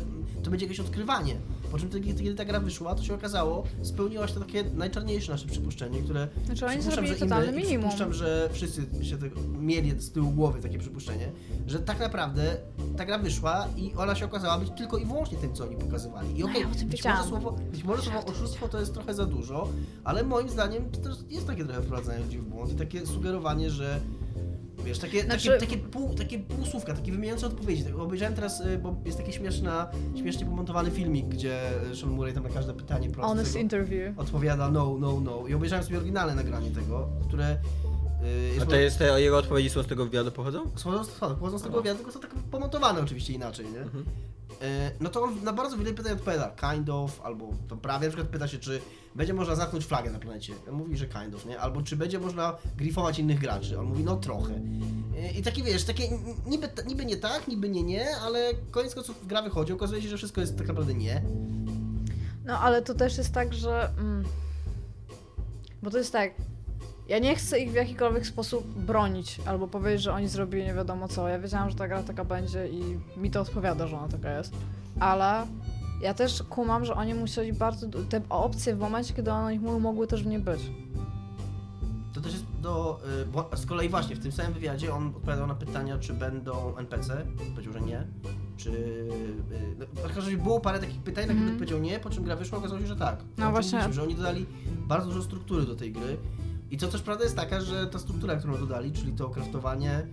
[0.43, 1.35] to będzie jakieś odkrywanie.
[1.73, 5.31] Po czym kiedy, kiedy ta gra wyszła, to się okazało, spełniło się to takie najczarniejsze
[5.31, 7.89] nasze przypuszczenie, które Znaczy oni Przypuszczam, że inne- minimum.
[7.89, 11.31] Przypuszczam, że wszyscy się tego, mieli z tyłu głowy takie przypuszczenie,
[11.67, 12.57] że tak naprawdę
[12.97, 16.39] ta gra wyszła i ona się okazała być tylko i wyłącznie tym, co oni pokazywali.
[16.39, 18.93] I No, okej, ja o tym być, może słowo, być może słowo oszustwo to jest
[18.93, 19.69] trochę za dużo,
[20.03, 23.69] ale moim zdaniem to też jest takie trochę wprowadzenie ludzi w błąd i takie sugerowanie,
[23.69, 23.99] że
[24.86, 27.84] Wiesz, takie, Znaczy- takie, takie, pół, takie półsłówka, takie wymijające odpowiedzi.
[27.84, 31.60] Tak, Obejrzałem teraz, y, bo jest taki śmieszna, śmiesznie pomontowany filmik, gdzie
[31.91, 34.19] y, Sean Murray tam na każde pytanie proste Honest interview.
[34.19, 35.48] odpowiada no, no, no.
[35.48, 37.58] I obejrzałem sobie oryginalne nagranie tego, które
[38.58, 40.72] y, A to jest te, jego odpowiedzi są z tego wywiadu pochodzą?
[40.76, 43.80] Są z, pochodzą z tego wywiadu, tylko są tak pomontowane oczywiście inaczej, nie?
[43.82, 44.06] Mhm.
[44.63, 48.12] E, No to on na bardzo wiele pytań odpowiada kind of, albo to prawie, na
[48.13, 48.82] przykład pyta się, czy
[49.15, 50.54] będzie można zamknąć flagę na planecie.
[50.69, 51.60] On mówi, że kind of, nie?
[51.60, 53.80] Albo czy będzie można grifować innych graczy.
[53.80, 54.54] On mówi, no trochę.
[55.17, 56.10] E, I taki wiesz, takie
[56.45, 60.17] niby, niby nie tak, niby nie nie, ale koniec końców gra wychodzi, okazuje się, że
[60.17, 61.21] wszystko jest tak naprawdę nie.
[62.45, 63.89] No ale to też jest tak, że.
[63.97, 64.23] Mm,
[65.84, 66.34] bo to jest tak.
[67.09, 71.07] Ja nie chcę ich w jakikolwiek sposób bronić albo powiedzieć, że oni zrobili nie wiadomo
[71.07, 71.27] co.
[71.27, 74.53] Ja wiedziałam, że ta gra taka będzie i mi to odpowiada, że ona taka jest.
[74.99, 75.47] Ale
[76.01, 77.87] ja też kumam, że oni musieli bardzo.
[78.09, 80.61] Te opcje w momencie, kiedy one ich mówią, mogły też w nie być.
[82.13, 82.99] To też jest do.
[83.21, 86.77] y, Bo z kolei właśnie w tym samym wywiadzie on odpowiadał na pytania, czy będą
[86.77, 87.25] NPC.
[87.51, 88.07] Powiedział, że nie.
[88.57, 88.69] Czy.
[88.69, 89.07] y,
[90.37, 91.57] No, było parę takich pytań, na które Mhm.
[91.57, 93.17] powiedział nie, po czym gra wyszła, okazało się, że tak.
[93.37, 93.77] No właśnie.
[93.77, 94.45] mówiliśmy, Że oni dodali
[94.87, 96.17] bardzo dużo struktury do tej gry.
[96.73, 100.07] I to też prawda jest taka, że ta struktura, którą dodali, czyli to kraftowanie,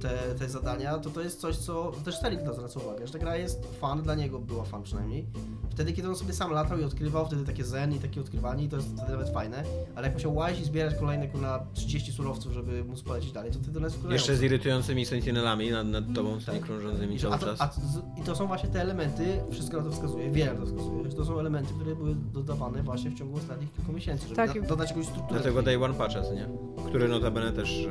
[0.00, 0.08] te,
[0.38, 3.36] te zadania, to to jest coś, co też Telik na zwraca uwagę, że ta gra
[3.36, 5.26] jest fan, dla niego była fan przynajmniej.
[5.70, 8.68] Wtedy, kiedy on sobie sam latał i odkrywał, wtedy takie zen i takie odkrywanie i
[8.68, 9.62] to jest wtedy nawet fajne,
[9.94, 13.58] ale jak musiał łazić i zbierać kolejne na 30 surowców, żeby móc polecieć dalej, to
[13.58, 14.12] wtedy nas wkurzało.
[14.12, 16.60] Jeszcze z irytującymi sentinelami nad, nad tobą, Tak.
[16.60, 17.60] krążącymi I cały a to, czas.
[17.60, 20.66] a, z- I to są właśnie te elementy, wszystko na to wskazuje, wiele na to
[20.66, 24.36] wskazuje, że to są elementy, które były dodawane właśnie w ciągu ostatnich kilku miesięcy, żeby
[24.36, 24.60] Tak.
[24.62, 25.40] da, dodać jakąś strukturę.
[25.40, 26.48] Dlatego Day One Patcha, co nie?
[26.88, 27.88] Który notabene też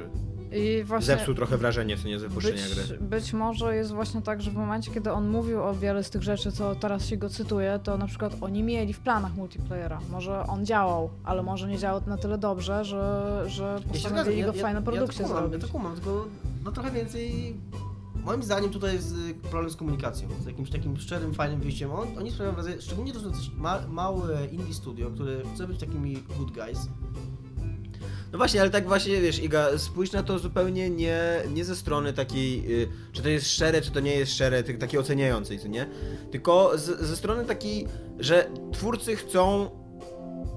[0.55, 2.97] I właśnie zepsuł trochę wrażenie, co nie, z wypuszczenia być, gry.
[2.97, 6.23] być może jest właśnie tak, że w momencie, kiedy on mówił o wiele z tych
[6.23, 9.99] rzeczy, co teraz się go cytuje, to na przykład oni mieli w planach multiplayera.
[10.11, 14.53] Może on działał, ale może nie działał na tyle dobrze, że, że Ja postanowili zgadzam,
[14.55, 15.61] go w fajną produkcję ja to kumam, zrobić.
[15.61, 16.25] Ja to kumam, tylko
[16.65, 17.55] no trochę więcej...
[18.25, 21.91] Moim zdaniem tutaj jest y, problem z komunikacją, z jakimś takim szczerym, fajnym wyjściem.
[21.91, 25.79] On, oni sprawiają wrażenie, szczególnie to są coś ma, małe indie studio, które chce być
[25.79, 26.87] takimi good guys.
[28.33, 31.19] No właśnie, ale tak właśnie, wiesz, Iga, spójrz na to zupełnie nie,
[31.53, 34.73] nie ze strony takiej, y, czy to jest szczere, czy to nie jest szczere, ty-
[34.77, 35.89] takiej oceniającej, co nie?
[36.31, 37.87] Tylko z, ze strony takiej,
[38.19, 39.69] że twórcy chcą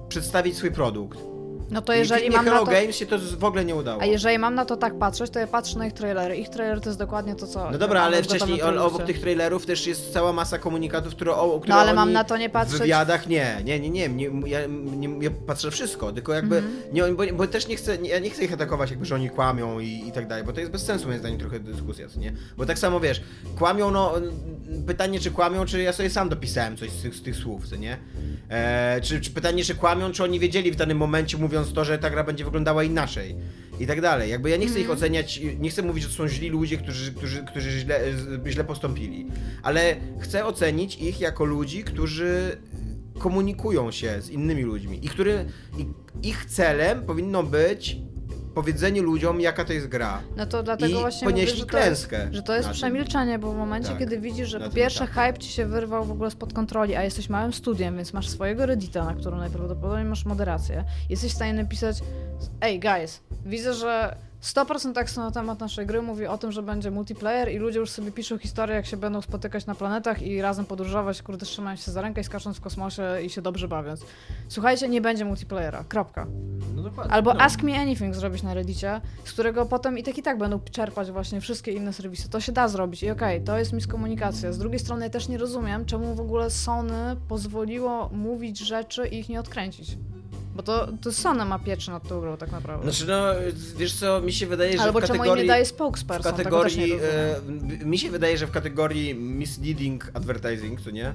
[0.09, 1.19] przedstawić swój produkt.
[1.71, 2.73] No to jeżeli mam na Hello to...
[2.73, 4.03] Games się to w ogóle nie udało.
[4.03, 6.37] A jeżeli mam na to tak patrzeć, to ja patrzę na ich trailery.
[6.37, 7.71] Ich trailer to jest dokładnie to, co...
[7.71, 11.35] No dobra, ale w wcześniej o- obok tych trailerów też jest cała masa komunikatów, które,
[11.35, 12.79] o, które No ale mam na to nie w patrzeć...
[12.81, 14.59] wywiadach nie, nie, nie, nie, nie ja,
[14.97, 16.75] nie, ja patrzę wszystko, tylko jakby, Mhm.
[16.93, 19.31] nie, bo, bo też nie chcę, nie, ja nie chcę ich atakować jakby, że oni
[19.31, 22.21] kłamią i, i tak dalej, bo to jest bez sensu moim zdaniem trochę dyskusja, co
[22.21, 22.33] nie?
[22.57, 23.21] Bo tak samo wiesz,
[23.59, 24.13] kłamią, no,
[24.87, 27.77] pytanie czy kłamią, czy ja sobie sam dopisałem coś z tych, z tych słów, co
[27.77, 27.99] nie?
[28.49, 31.99] E, czy, czy pytanie, czy kłamią, czy oni wiedzieli w danym momencie, mówiąc to, że
[31.99, 33.37] ta gra będzie wyglądała inaczej
[33.81, 34.31] i tak dalej.
[34.31, 37.13] Jakby ja nie chcę ich oceniać, nie chcę mówić, że to są źli ludzie, którzy,
[37.13, 38.01] którzy, którzy źle,
[38.47, 39.27] źle postąpili,
[39.63, 42.59] ale chcę ocenić ich jako ludzi, którzy
[43.19, 45.45] komunikują się z innymi ludźmi i który
[45.79, 45.87] i,
[46.29, 47.97] ich celem powinno być
[48.57, 50.23] powiedzenie ludziom, jaka to jest gra.
[50.37, 53.39] No to dlatego I właśnie ponieśli mówię, że to jest, klęskę że to jest przemilczenie,
[53.39, 55.21] bo w momencie, Tak, kiedy widzisz, że po pierwsze etapie.
[55.27, 58.67] hype ci się wyrwał w ogóle spod kontroli, a jesteś małym studiem, więc masz swojego
[58.67, 61.97] reddita, na którym najprawdopodobniej masz moderację, jesteś w stanie napisać
[62.61, 66.91] Ej, guys, widzę, że 100% tekstu na temat naszej gry mówi o tym, że będzie
[66.91, 70.65] multiplayer i ludzie już sobie piszą historię, jak się będą spotykać na planetach i razem
[70.65, 74.01] podróżować, kurde, trzymając się za rękę i skacząc w kosmosie i się dobrze bawiąc.
[74.49, 76.27] Słuchajcie, nie będzie multiplayera, kropka.
[76.75, 77.13] No dokładnie.
[77.13, 77.41] Albo no.
[77.41, 81.11] Ask Me Anything zrobić na Reddicie, z którego potem i tak i tak będą czerpać
[81.11, 82.29] właśnie wszystkie inne serwisy.
[82.29, 84.53] To się da zrobić i okej, to jest miskomunikacja.
[84.53, 89.19] Z drugiej strony ja też nie rozumiem, czemu w ogóle Sony pozwoliło mówić rzeczy i
[89.19, 89.97] ich nie odkręcić.
[90.57, 92.93] Bo to, to Sony ma pieczę nad tą grą tak naprawdę.
[92.93, 93.25] Znaczy no,
[93.77, 95.45] wiesz co, mi się wydaje, że Albo w czemu im kategorii...
[95.45, 96.93] nie daje w spokesperson, nie kategorii,
[97.81, 101.13] e, mi się wydaje, że w kategorii misleading advertising, co nie?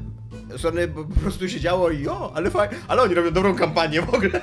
[0.57, 4.31] Sony po, prostu siedziało i o, ale fajnie, ale oni robią dobrą kampanię w ogóle,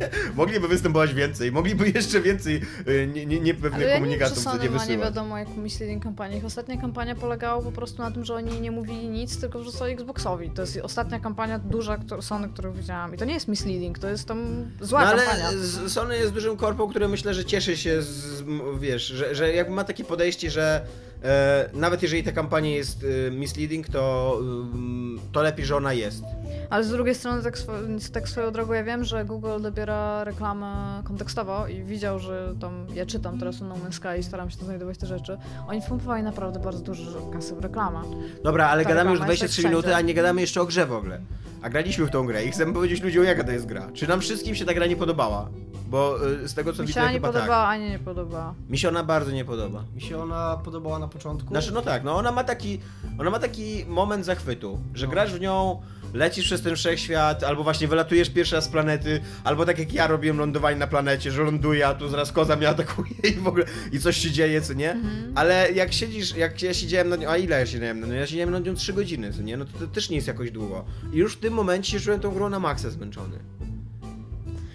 [0.00, 0.08] nie?
[0.34, 4.00] Mogliby występować więcej, mogliby jeszcze więcej e, nie, nie, niepewnych Ale ja nie wiem, czy
[4.00, 6.36] komunikatów, co Sony nie ma nie wiadomo jaką misleading kampanię.
[6.36, 9.92] Ich ostatnia kampania polegała po prostu na tym, że oni nie mówili nic, tylko wrzucali
[9.92, 10.50] Xboxowi.
[10.50, 13.14] To jest ostatnia kampania duża Sony, którą widziałam.
[13.14, 15.50] I to nie jest misleading, to jest tam zła No ale kampania.
[15.88, 18.44] Sony jest dużym korpą, które myślę, że cieszy się z,
[18.78, 20.86] wiesz, że, że jakby ma takie podejście, że
[21.72, 26.24] nawet jeżeli ta kampania jest e, misleading, to, ym, to lepiej, że ona jest.
[26.70, 27.72] Ale z drugiej strony, tak, swo
[28.12, 33.06] tak swoją drogą, ja wiem, że Google dobiera reklamę kontekstowo i widział, że tam, ja
[33.06, 35.38] czytam teraz o No Man's Sky i staram się tam znajdować te rzeczy.
[35.68, 38.02] Oni wpompowali naprawdę bardzo dużo kasy w reklamę.
[38.44, 40.66] Dobra, ale Ta gadamy już reklama jest 23 jak minuty, a nie gadamy jeszcze o
[40.66, 41.20] grze w ogóle.
[41.62, 43.88] A graliśmy w tą grę i chcemy powiedzieć ludziom, jaka to jest gra.
[43.94, 45.48] Czy nam wszystkim się ta gra nie podobała?
[45.88, 47.70] Bo z tego co Mi widzę, się ani chyba podobała, tak.
[47.70, 48.54] ani nie podobała.
[48.68, 49.84] Mi się ona bardzo nie podoba.
[49.94, 51.48] Mi się ona podobała na początku.
[51.48, 52.80] Znaczy, no tak, no ona ma taki,
[53.18, 55.12] ona ma taki moment zachwytu, że No.
[55.12, 55.82] grasz w nią,
[56.14, 60.06] lecisz przez ten wszechświat, albo właśnie wylatujesz pierwszy raz z planety, albo tak jak ja
[60.06, 63.64] robiłem lądowanie na planecie, że ląduję, a tu zaraz koza mnie atakuje i w ogóle,
[63.92, 64.92] i coś się dzieje, co nie?
[64.92, 65.32] Mhm.
[65.34, 68.12] Ale jak siedzisz, jak ja siedziałem na nią, a ile ja siedziałem na nią?
[68.14, 69.56] Ja siedziałem na nią 3 godziny, co nie?
[69.56, 70.84] No to, to też nie jest jakoś długo.
[71.12, 73.38] I już w tym momencie czułem tą grą na maksa zmęczony.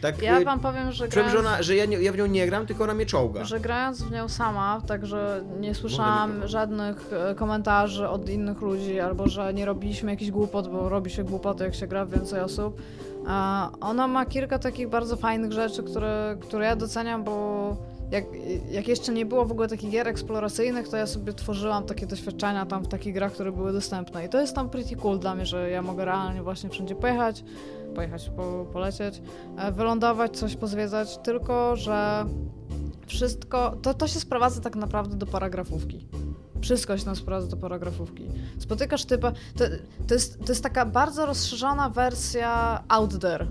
[0.01, 2.17] Tak, Ja y, wam powiem, że czułem, że, grając, ona, że ja, nie, ja w
[2.17, 3.45] nią nie gram, tylko ona mnie czołga.
[3.45, 9.27] że grając w nią sama, także nie słyszałam żadnych e, komentarzy od innych ludzi, albo
[9.27, 12.81] że nie robiliśmy jakichś głupot, bo robi się głupoty, jak się gra w więcej osób.
[13.81, 17.75] Ona ma kilka takich bardzo fajnych rzeczy, które, które ja doceniam, bo
[18.11, 18.23] jak,
[18.71, 22.65] jak jeszcze nie było w ogóle takich gier eksploracyjnych, to ja sobie tworzyłam takie doświadczenia
[22.65, 24.25] tam w takich grach, które były dostępne.
[24.25, 27.43] I to jest tam pretty cool dla mnie, że ja mogę realnie właśnie wszędzie pojechać,
[27.91, 29.21] pojechać, po, polecieć,
[29.57, 32.25] e, wylądować, coś pozwiedzać, tylko że
[33.07, 36.07] wszystko, to, to się sprowadza tak naprawdę do paragrafówki.
[36.61, 38.23] Wszystko się tam sprowadza do paragrafówki.
[38.59, 39.65] Spotykasz typa, to,
[40.07, 43.47] to, jest, to jest taka bardzo rozszerzona wersja out there,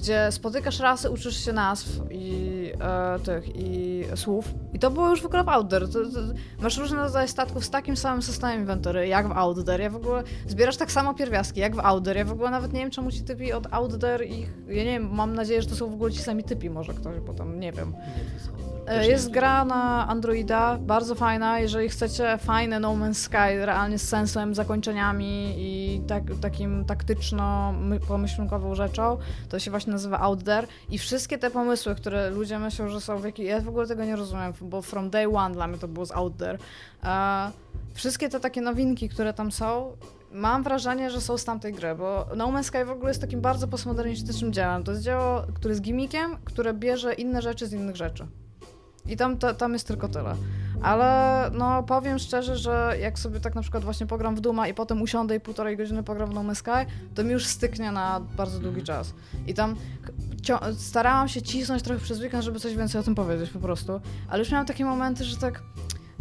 [0.00, 4.54] gdzie spotykasz rasy, uczysz się nazw i e, tych i słów.
[4.72, 5.88] I to było już w ogóle w Outdoor.
[5.88, 6.20] To, to,
[6.62, 9.80] masz różne rodzaje statków z takim samym systemem inwentory, jak w Outdoor.
[9.80, 12.16] Ja w ogóle zbierasz tak samo pierwiastki, jak w Outdoor.
[12.16, 14.52] Ja w ogóle nawet nie wiem, czemu ci typi od Outdoor ich.
[14.68, 17.20] Ja nie wiem, mam nadzieję, że to są w ogóle ci sami typi, może ktoś,
[17.20, 17.94] bo tam nie wiem.
[18.90, 21.58] E, Jest gra na Androida, bardzo fajna.
[21.58, 29.18] Jeżeli chcecie fajne No Man's Sky, realnie z sensem, zakończeniami i tak, takim taktyczno-pomyślnikową rzeczą,
[29.48, 30.66] to się właśnie nazywa Out There.
[30.88, 33.46] I wszystkie te pomysły, które ludzie myślą, że są w jakiej...
[33.46, 36.12] Ja w ogóle tego nie rozumiem, bo from day one dla mnie to było z
[36.12, 36.58] Out There.
[37.94, 39.92] Wszystkie te takie nowinki, które tam są,
[40.32, 43.40] mam wrażenie, że są z tamtej gry, bo No Man's Sky w ogóle jest takim
[43.40, 44.84] bardzo postmodernistycznym dziełem.
[44.84, 48.26] To jest dzieło, które jest gimmickiem, które bierze inne rzeczy z innych rzeczy.
[49.06, 50.36] I tam, to, tam jest tylko tyle.
[50.82, 54.74] Ale no powiem szczerze, że jak sobie tak na przykład właśnie pogram w Duma i
[54.74, 58.20] potem usiądę i półtorej godziny pogram w No Man's Sky, to mi już styknie na
[58.36, 59.14] bardzo długi czas.
[59.46, 59.76] I tam
[60.78, 64.00] starałam się cisnąć trochę przez weekend, żeby coś więcej o tym powiedzieć po prostu.
[64.28, 65.62] Ale już miałam takie momenty, że tak...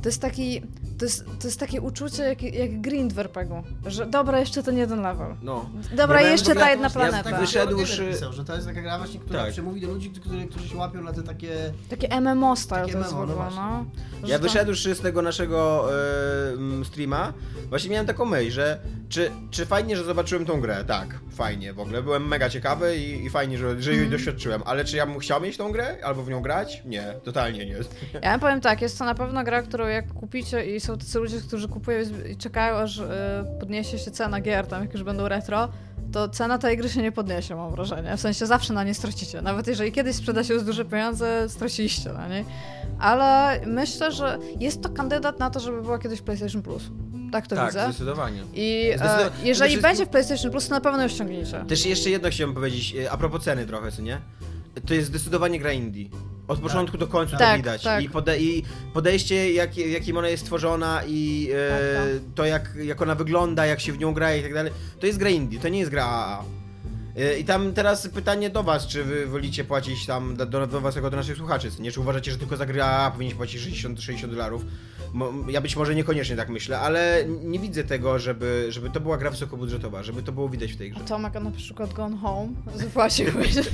[0.01, 0.61] To jest taki...
[0.99, 3.89] To jest, to jest takie uczucie jak, jak grind w RPG-u.
[3.89, 5.35] Że dobra, jeszcze ten jeden level.
[5.41, 5.69] No.
[5.95, 7.23] Dobra, jeszcze ta jedna ja planeta.
[7.23, 9.51] tak wyszedł- Wyszedł, Wyszedłszy- pisał, że to jest taka gra właśnie, która Tak.
[9.51, 11.55] przemówi do ludzi, którzy, którzy się łapią na te takie...
[11.89, 13.85] Takie MMO style Takie to jest w MMO, no ogóle, no.
[14.27, 15.89] Ja tam- wyszedłszy z tego naszego
[16.53, 17.33] mm, streama,
[17.69, 20.83] właśnie miałem taką myśl, że czy, czy fajnie, że zobaczyłem tą grę?
[20.87, 22.03] Tak, fajnie w ogóle.
[22.03, 24.11] Byłem mega ciekawy i, i fajnie, że, że jej Mhm.
[24.11, 24.61] doświadczyłem.
[24.65, 25.97] Ale czy ja bym chciał mieć tą grę?
[26.03, 26.81] Albo w nią grać?
[26.85, 27.75] Nie, totalnie nie.
[28.23, 31.37] Ja powiem tak, jest to na pewno gra, którą jak kupicie i są tacy ludzie,
[31.41, 31.99] którzy kupują
[32.31, 33.03] i czekają, aż y,
[33.59, 35.69] podniesie się cena gier, tam jak już będą retro,
[36.11, 38.17] to cena tej gry się nie podniesie, mam wrażenie.
[38.17, 39.41] W sensie zawsze na nie stracicie.
[39.41, 42.45] Nawet jeżeli kiedyś sprzeda się za duże pieniądze, straciliście na niej.
[42.99, 46.83] Ale myślę, że jest to kandydat na to, żeby była kiedyś PlayStation Plus.
[47.31, 47.83] Tak to tak, widzę.
[47.89, 48.41] zdecydowanie.
[48.53, 49.29] I e, Zdecydowanie.
[49.29, 51.65] jeżeli Przede wszystkim- będzie w PlayStation Plus, to na pewno ją ściągnijcie.
[51.67, 54.21] Też jeszcze jedno chciałem powiedzieć, e, a propos ceny trochę, co nie?
[54.87, 56.09] To jest zdecydowanie gra indie.
[56.47, 57.83] Od początku do końca Tak, to widać.
[57.83, 58.03] tak.
[58.03, 62.21] I, pode, I podejście, jak, jakim ona jest stworzona i e, Tak, tak.
[62.35, 65.19] to, jak, jak ona wygląda, jak się w nią gra i tak dalej, to jest
[65.19, 66.43] gra indie, to nie jest gra AAA.
[67.19, 70.81] E, I tam teraz pytanie do was, czy wy wolicie płacić tam do, do, do
[70.81, 71.91] was jako do naszych słuchaczy, nie?
[71.91, 74.65] Czy uważacie, że tylko za grę AAA powinniście płacić 60, 60 dolarów?
[75.49, 79.29] Ja być może niekoniecznie tak myślę, ale nie widzę tego, żeby, żeby to była gra
[79.29, 81.01] wysokobudżetowa, żeby to było widać w tej grze.
[81.05, 83.25] A Tomek a na przykład Gone Home zapłacił.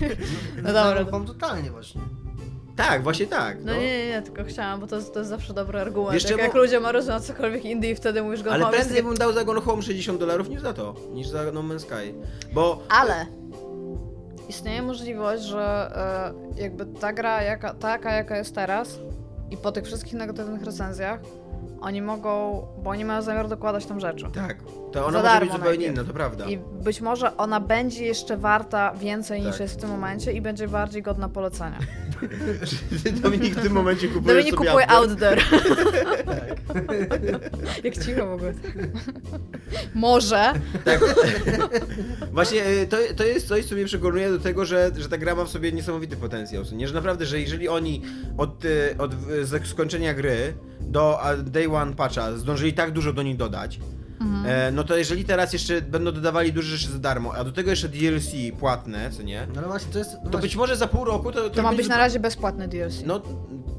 [0.63, 1.11] no Dobra, dobra.
[1.11, 2.01] Mam totalnie właśnie.
[2.75, 3.57] Tak, właśnie tak.
[3.63, 6.13] No nie, nie, nie, tylko chciałam, bo to, jest- to jest zawsze dobry argument.
[6.13, 6.43] Wiesz jak, czemu?
[6.43, 9.43] jak ludzie marudzą cokolwiek indie i wtedy mówisz go Ale prędzej jest- bym dał za
[9.43, 12.13] Gone Home 60 dolarów niż za to, niż za No Man's Sky.
[12.53, 13.25] Bo Ale
[14.49, 15.91] istnieje możliwość, że
[16.57, 18.99] e, jakby ta gra jaka, taka, jaka jest teraz
[19.51, 21.19] i po tych wszystkich negatywnych recenzjach,
[21.85, 24.25] oni mogą, bo oni mają zamiar dokładać tam rzeczy.
[24.33, 24.57] tak,
[24.91, 26.45] to ona Za może być zupełnie inna, to prawda.
[26.45, 29.59] I być może ona będzie jeszcze warta więcej niż Tak.
[29.59, 31.79] jest w tym momencie i będzie bardziej godna polecenia.
[33.23, 35.37] Dominik w tym momencie kupuje Dominik sobie kupuje Outdoor.
[36.25, 37.83] Tak.
[37.83, 38.53] Jak cicho w ogóle.
[39.95, 40.53] Może.
[40.85, 40.99] Tak.
[42.31, 45.35] Właśnie e, to, to jest coś, co mnie przekonuje do tego, że, że ta gra
[45.35, 46.63] ma w sobie niesamowity potencjał.
[46.73, 48.01] Nie, że naprawdę, że jeżeli oni
[48.37, 50.53] od, e, od e, z- skończenia gry
[50.87, 53.79] do day one patcha zdążyli tak dużo do niej dodać,
[54.21, 54.45] Mhm.
[54.45, 57.69] e, no to jeżeli teraz jeszcze będą dodawali duże rzeczy za darmo, a do tego
[57.69, 60.11] jeszcze DLC płatne, co nie, No ale właśnie, to jest...
[60.11, 61.49] No to właśnie, być może za pół roku to...
[61.49, 63.03] To ma będzie być na razie bezpłatny DLC.
[63.05, 63.21] No,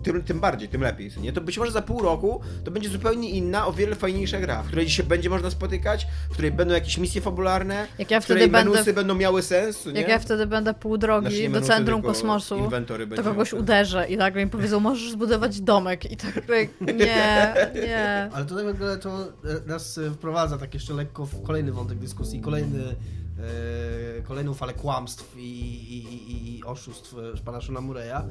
[0.07, 1.33] tym, tym bardziej, tym lepiej, nie?
[1.33, 4.67] To być może za pół roku to będzie zupełnie inna, o wiele fajniejsza gra, w
[4.67, 8.49] której się będzie można spotykać, w której będą jakieś misje fabularne, Jak ja w której
[8.49, 9.93] będę menusy będą miały sens, nie?
[9.93, 12.71] Jak ja wtedy będę pół Znaczy, drogi nie do centrum kosmosu,
[13.17, 16.13] to kogoś uderzę i nagle mi powiedzą, możesz zbudować domek.
[16.13, 16.49] I tak,
[16.81, 18.31] nie, nie.
[18.33, 21.99] Ale tutaj w ogóle to e, nas e, wprowadza tak jeszcze lekko w kolejny wątek
[21.99, 27.15] dyskusji, kolejny, e, kolejną falę kłamstw i, i, i, i oszustw
[27.45, 28.23] pana Shona Murray'a,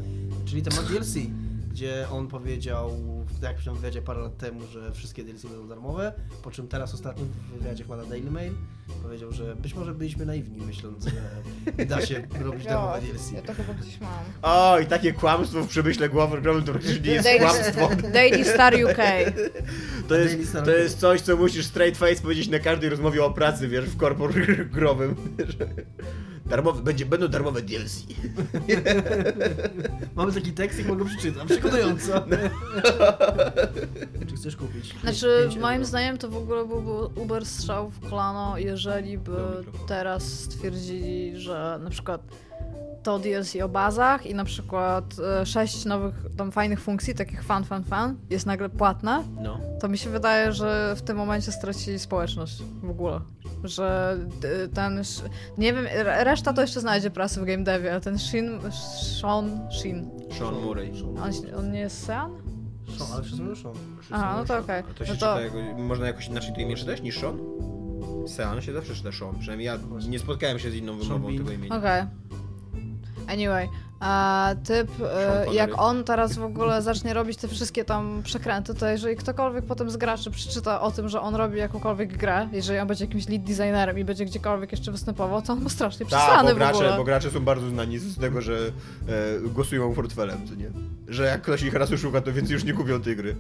[0.46, 1.16] czyli temat DLC,
[1.76, 2.92] gdzie on powiedział,
[3.40, 7.26] w jakimś wywiadzie parę lat temu, że wszystkie DLC będą darmowe, po czym teraz ostatnio
[7.26, 8.54] w wywiadzie chyba na Daily Mail
[9.04, 13.32] powiedział, że być może byliśmy naiwni myśląc, że da się robić darmowe DLC.
[13.32, 14.12] Ja to chyba gdzieś mam.
[14.42, 17.90] O, i takie kłamstwo w przemyśle głowy to przecież nie jest Daily- kłamstwo.
[18.14, 18.98] Daily Star UK.
[20.08, 23.32] To jest, Star to jest coś, co musisz straight face powiedzieć na każdej rozmowie o
[23.32, 24.34] pracy, wiesz, w korpor
[24.76, 25.16] growym.
[26.46, 28.04] Że Darmowe, będzie, będą darmowe DLC.
[30.16, 32.14] Mamy taki tekst, jak mogę przeczytam, przekonująco.
[34.30, 34.96] Czy chcesz kupić?
[35.02, 35.86] Znaczy, moim euro.
[35.86, 39.38] zdaniem to w ogóle byłby Uber strzał w kolano, jeżeli by
[39.88, 42.22] teraz stwierdzili, że na przykład
[43.06, 45.04] to DLC o bazach i na przykład
[45.42, 49.60] e, sześć nowych tam fajnych funkcji, takich fan, fan, fan, jest nagle płatna, No.
[49.82, 53.20] to mi się wydaje, że w tym momencie straci społeczność w ogóle.
[53.64, 54.18] Że
[54.74, 55.02] ten.
[55.58, 58.60] Nie wiem, re- reszta to jeszcze znajdzie prasy w game devie, ale ten Shin.
[59.22, 59.68] Sean.
[59.82, 60.10] Shin.
[60.40, 60.92] Sean Murray.
[61.24, 62.32] On, on nie jest Sean?
[62.98, 63.74] Sean, ale wszyscy mówią Sean.
[64.12, 64.84] Aha, no to okej.
[64.92, 67.38] A to się No czyta to- jako, można jakoś inaczej to imię czytać niż Sean?
[68.28, 69.78] Sean się zawsze czyta Sean, przynajmniej ja
[70.10, 71.76] nie spotkałem się z inną wymową tego imienia.
[71.78, 72.04] Okej.
[73.28, 78.74] Anyway, a typ, e, jak on teraz w ogóle zacznie robić te wszystkie tam przekręty,
[78.76, 82.80] to jeżeli ktokolwiek potem z graczy przeczyta o tym, że on robi jakąkolwiek grę, jeżeli
[82.80, 86.20] on będzie jakimś lead designerem i będzie gdziekolwiek jeszcze występował, to on ma strasznie Tak,
[86.20, 86.98] przesrany bo w gracze, ogóle.
[86.98, 90.70] bo gracze są bardzo znani z tego, że e, głosują portfelem, co nie?
[91.08, 93.36] Że jak ktoś ich raz oszuka, to więcej już nie kupią tej gry.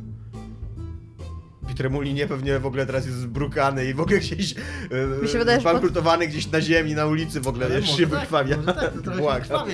[1.75, 5.37] Peter Mulinie pewnie w ogóle teraz jest zbrukany i w ogóle gdzieś e, Mi się
[5.39, 8.57] wydaje, że gdzieś na ziemi, na ulicy w ogóle, jeszcze się tak, wykrwawia.
[8.57, 9.67] tak, to Błagam.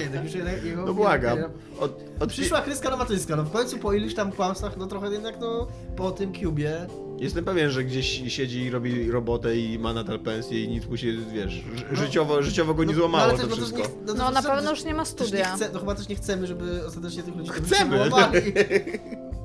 [0.85, 1.39] No błagam.
[1.79, 5.35] Od, od, Przyszła kryska nowatyńska, no w końcu po iluś tam kłamstwach, no trochę jednak
[5.41, 6.87] no po tym Cubie.
[7.19, 10.97] Jestem pewien, że gdzieś siedzi i robi robotę i ma nadal pensję i nic mu
[10.97, 11.95] się, wiesz, No.
[11.97, 13.77] życiowo, życiowo go nie złamało ale to też, też wszystko.
[13.79, 15.55] nie- no, No to na pewno już nie ma też nie studia.
[15.55, 17.99] chce, no chyba też nie chcemy, żeby ostatecznie tych ludzi Chcemy.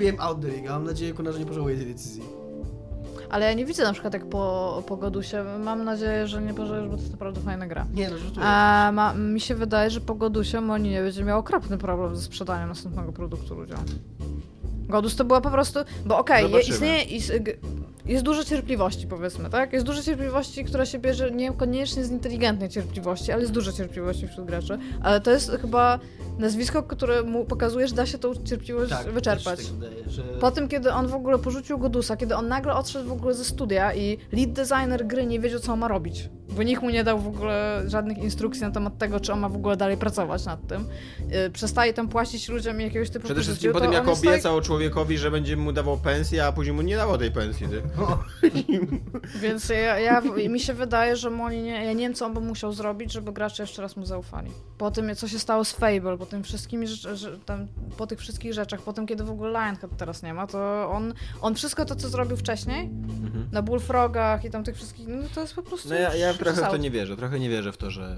[0.00, 2.22] Kupiłem Outdoing, a mam nadzieję, że nie pożałuję tej decyzji.
[3.30, 5.44] Ale ja nie widzę na przykład jak po, po Godusie.
[5.64, 7.86] Mam nadzieję, że nie pożejesz, bo to jest naprawdę fajna gra.
[7.94, 8.46] Nie, no żartuję.
[8.46, 12.22] A ma, mi się wydaje, że po Godusie Moni nie będzie miał okropny problem ze
[12.22, 13.78] sprzedaniem następnego produktu ludziom.
[14.88, 17.56] Godus to była po prostu, bo okej, okay, istnieje, is, g-
[18.06, 19.72] jest dużo cierpliwości powiedzmy, tak?
[19.72, 24.46] Jest dużo cierpliwości, która się bierze niekoniecznie z inteligentnej cierpliwości, ale jest dużo cierpliwości wśród
[24.46, 24.78] graczy.
[25.02, 25.98] Ale to jest chyba
[26.38, 29.58] nazwisko, które mu pokazuje, że da się tą cierpliwość tak, wyczerpać.
[29.58, 30.22] tak że...
[30.22, 33.44] Po tym, kiedy on w ogóle porzucił Godusa, kiedy on nagle odszedł w ogóle ze
[33.44, 37.04] studia i lead designer gry nie wiedział, co on ma robić, bo nikt mu nie
[37.04, 40.44] dał w ogóle żadnych instrukcji na temat tego, czy on ma w ogóle dalej pracować
[40.44, 40.84] nad tym,
[41.30, 45.18] yy, przestaje tam płacić ludziom jakiegoś typu Przede wszystkim po tym, jak tak- obiecał człowiekowi,
[45.18, 47.82] że będzie mu dawał pensję, a później mu nie dało tej pensji, ty.
[49.42, 52.40] Więc ja, ja, mi się wydaje, że Moni nie, ja nie wiem, co on by
[52.40, 54.50] musiał zrobić, żeby gracze jeszcze raz mu zaufali.
[54.78, 58.18] Po tym, co się stało z Fable, po tym wszystkimi rzecz, że, tam, po tych
[58.18, 61.84] wszystkich rzeczach, po tym, kiedy w ogóle Lionhead teraz nie ma, to on, on wszystko
[61.84, 62.90] to, co zrobił wcześniej,
[63.52, 66.68] na Bullfrogach i tam tych wszystkich, no to jest po prostu No ja, ja trochę
[66.68, 68.16] w to nie wierzę, trochę nie wierzę w to, że...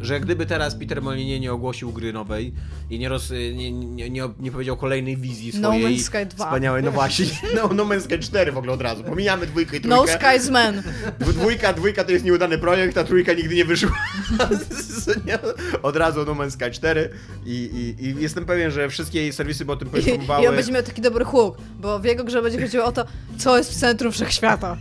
[0.00, 2.52] Że gdyby teraz Peter Molyneux nie ogłosił gry nowej
[2.90, 6.44] i nie, roz, nie, nie, nie, nie powiedział kolejnej wizji No swojej Man's Sky 2.
[6.44, 7.26] wspaniałej, no właśnie,
[7.56, 10.18] no, no Man's Sky 4 w ogóle od razu, pomijamy dwójkę i No trójkę.
[10.24, 10.82] Sky's Man.
[11.18, 13.90] Dwójka, dwójka to jest nieudany projekt, a trójka nigdy nie wyszła.
[15.82, 17.10] Od razu No Man's Sky 4
[17.46, 17.50] I,
[17.98, 20.44] i, i jestem pewien, że wszystkie jej serwisy by o tym poinformowały.
[20.44, 23.04] I on będzie miał taki dobry hook, bo w jego grze będzie chodziło o to,
[23.38, 24.76] co jest w centrum wszechświata.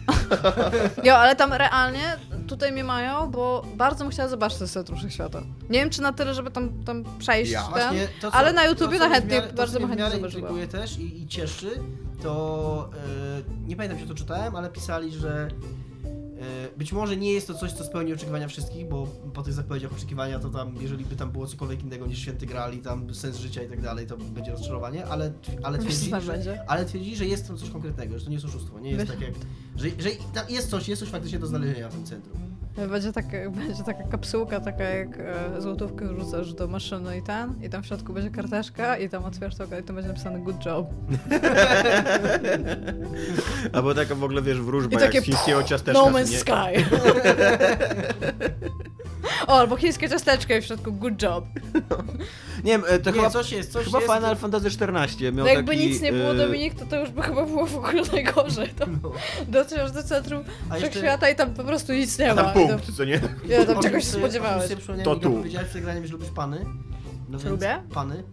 [1.03, 2.17] jo, ale tam realnie
[2.47, 5.41] tutaj mnie mają, bo bardzo bym chciała zobaczyć to centrum wszechświata.
[5.69, 7.61] Nie wiem, czy na tyle, żeby tam, tam przejść Ja.
[7.61, 9.87] ten, Właśnie to, co- ale na to, YouTubie co na chętnie, miarę- to, bardzo w
[9.87, 11.69] chętnie intryguje też i, i cieszy,
[12.23, 15.47] to e, nie pamiętam, czy to czytałem, ale pisali, że
[16.73, 19.93] e, być może nie jest to coś, co spełni oczekiwania wszystkich, bo po tych zapowiedziach
[19.93, 23.63] oczekiwania to tam, jeżeli by tam było cokolwiek innego niż święty grali, tam sens życia
[23.63, 25.31] i tak dalej, to będzie rozczarowanie, ale,
[25.63, 26.11] ale, twierdzi,
[26.43, 29.01] że, ale twierdzi, że jest tam coś konkretnego, że to nie jest oszustwo, nie jest
[29.05, 29.33] Wiesz- tak jak,
[29.75, 32.54] że, że tam jest coś, jest coś faktycznie do znalezienia w tym centrum.
[32.75, 37.69] Będzie taka, będzie taka kapsułka, taka jak e, złotówkę wrzucasz do maszyny i ten, i
[37.69, 40.87] tam w środku będzie karteczka i tam otwierasz to i tam będzie napisane good job.
[43.73, 46.01] Albo taka w ogóle, wiesz, wróżba, I jak takie chińskiego ciasteczka.
[46.01, 46.37] No Man's nie?
[46.37, 46.51] Sky.
[49.47, 51.45] o, albo chińskie ciasteczko i w środku good job.
[52.63, 54.13] Nie wiem, e, to Nie, chyba, coś jest, coś chyba jest.
[54.13, 57.09] Final Fantasy XIV miał No jakby taki, nic nie było, e, Dominik, to to już
[57.09, 58.67] by chyba było w ogóle najgorzej.
[58.67, 59.11] To No.
[59.47, 62.53] docierasz do centrum A jeszcze- wszechświata i tam po prostu nic nie A ma.
[62.67, 63.19] Punkt, co nie?
[63.47, 64.71] ja tam czegoś się spodziewałeś.
[65.03, 65.31] To tu.
[65.31, 66.65] powiedziałeś przed graniem, że lubisz pany.
[67.29, 67.83] No Co więc lubię?
[67.93, 68.23] Pany.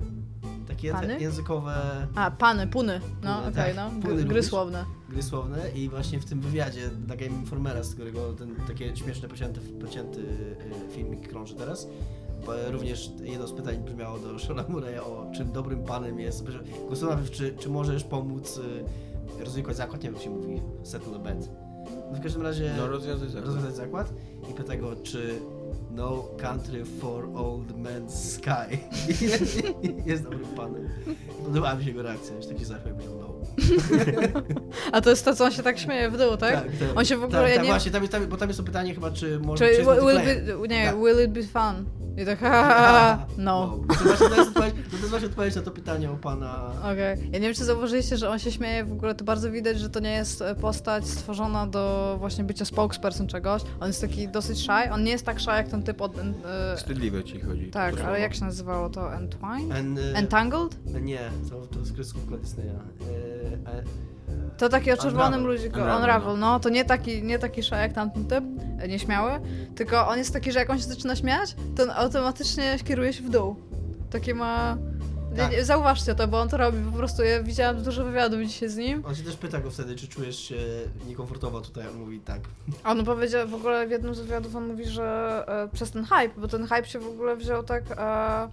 [0.69, 1.17] Takie Pany?
[1.17, 3.01] Te językowe A, pany, puny.
[3.23, 3.77] No, okej, tak.
[3.77, 3.91] no.
[3.91, 4.47] Puny Gry, gry lubisz?
[4.51, 4.85] słowne.
[5.09, 9.29] gry słowne i właśnie w tym wywiadzie dla Game Informera, z którego ten takie śmieszne,
[9.29, 10.25] pocięty, pocięty
[10.91, 11.89] filmik krąży teraz,
[12.47, 16.45] bo również jedno z pytań brzmiało do Shona Murray'a o czym dobrym panem jest.
[16.87, 18.61] Głosował, czy, czy możesz pomóc
[19.41, 21.51] y, rozwiązać zakład, nie wiem jak się mówi, settle a bet.
[22.13, 23.47] No w każdym razie No rozwiązać zakład.
[23.47, 24.13] rozwiązać zakład
[24.51, 25.35] i pyta go, czy
[25.91, 28.79] no country for old man's sky
[30.11, 30.89] jest dobrym panem.
[31.45, 33.33] Podobała mi się jego reakcja, już taki zachwyt powiedział no.
[34.93, 36.65] A to jest to, co on się tak śmieje w dół, tak?
[36.95, 38.61] On się w ogóle, tak, ja tak, nie właśnie, tam, jest- tam, bo tam jest
[38.61, 40.97] to pytanie chyba, czy może Czy czy jest will, be, nie, Tak.
[40.97, 41.85] will it be fun?
[42.17, 43.79] I tak, ha, no.
[43.89, 46.73] No to, właśnie, to, jest odpowiedź, to jest właśnie odpowiedź na to pytanie o pana...
[46.81, 47.19] Okej.
[47.33, 49.91] Ja nie wiem, czy zauważyliście, że on się śmieje, w ogóle to bardzo widać, że
[49.91, 53.63] to nie jest e, postać stworzona do właśnie bycia spokesperson czegoś.
[53.81, 54.91] On jest taki dosyć shy.
[54.93, 56.19] On nie jest tak shy jak ten typ od...
[56.19, 57.71] E, Wstydliwe ci chodzi.
[57.71, 59.15] tak, ale jak się nazywało to?
[59.15, 59.77] Entwined?
[59.79, 60.79] En, y, Entangled?
[61.03, 62.67] Nie, to, to jest kreskówka Disneya.
[62.67, 63.83] E, e,
[64.63, 65.57] To taki o czerwonym Unravel.
[65.57, 65.79] ludziku.
[65.79, 66.61] Unravel, Unravel, no.
[66.61, 68.45] To nie taki, nie taki shy jak tamten typ,
[68.81, 69.31] e, nieśmiały,
[69.75, 73.23] tylko on jest taki, że jak on się zaczyna śmiać, to on automatycznie kieruje się
[73.23, 73.57] w dół.
[74.11, 74.77] Takie ma...
[75.37, 75.65] Tak.
[75.65, 77.23] zauważcie to, bo on to robi po prostu.
[77.23, 79.03] Ja widziałam dużo wywiadów dzisiaj z nim.
[79.07, 80.57] On się też pyta go wtedy, czy czujesz się
[81.07, 82.41] niekomfortowo tutaj, on mówi tak.
[82.85, 86.41] On powiedział w ogóle w jednym z wywiadów, on mówi, że e, przez ten hype,
[86.41, 87.85] bo ten hype się w ogóle wziął tak.
[87.91, 88.49] E,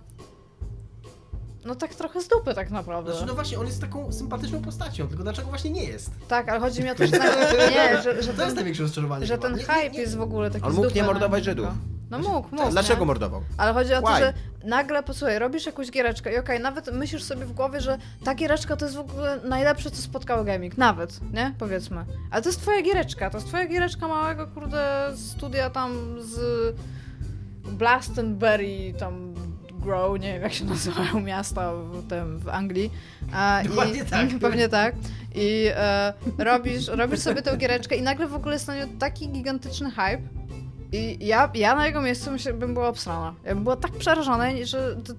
[1.70, 3.12] no tak trochę z dupy tak naprawdę.
[3.12, 6.12] Znaczy, no właśnie, on jest taką sympatyczną postacią, tylko dlaczego właśnie nie jest?
[6.28, 7.22] Tak, ale chodzi mi o to, że, ten,
[7.72, 9.48] nie, że, że To jest ten, największe rozczarowanie że chyba.
[9.50, 11.44] ten hype nie- nie- jest w ogóle taki On z mógł dupy nie na mordować.
[11.44, 11.68] Żydów.
[12.10, 12.72] No mógł, mógł.
[12.72, 13.06] Dlaczego nie?
[13.06, 13.42] mordował?
[13.58, 14.20] Ale chodzi o to, Why?
[14.20, 18.36] że nagle, posłuchaj, robisz jakąś giereczkę i okej, nawet myślisz sobie w głowie, że ta
[18.36, 20.78] giereczka to jest w ogóle najlepsze, co spotkało gaming.
[20.78, 21.54] Nawet, nie?
[21.60, 22.06] Powiedzmy.
[22.32, 25.92] Ale to jest twoja giereczka, to jest twoja giereczka małego, kurde, studia tam
[26.22, 26.40] z
[27.64, 29.34] Blastonbury, tam
[29.80, 32.92] Grow, nie wiem jak się nazywają miasta w, tym, w Anglii.
[33.34, 34.30] A, Dokładnie i, tak.
[34.42, 34.96] Pewnie tak.
[35.36, 39.30] I e, robisz, robisz sobie tę giereczkę i nagle w ogóle jest na nią taki
[39.30, 40.40] gigantyczny hype,
[40.92, 43.34] i ja, ja na jego miejscu bym była obstrana.
[43.44, 44.96] Ja bym była tak przerażona, że.
[44.96, 45.14] To,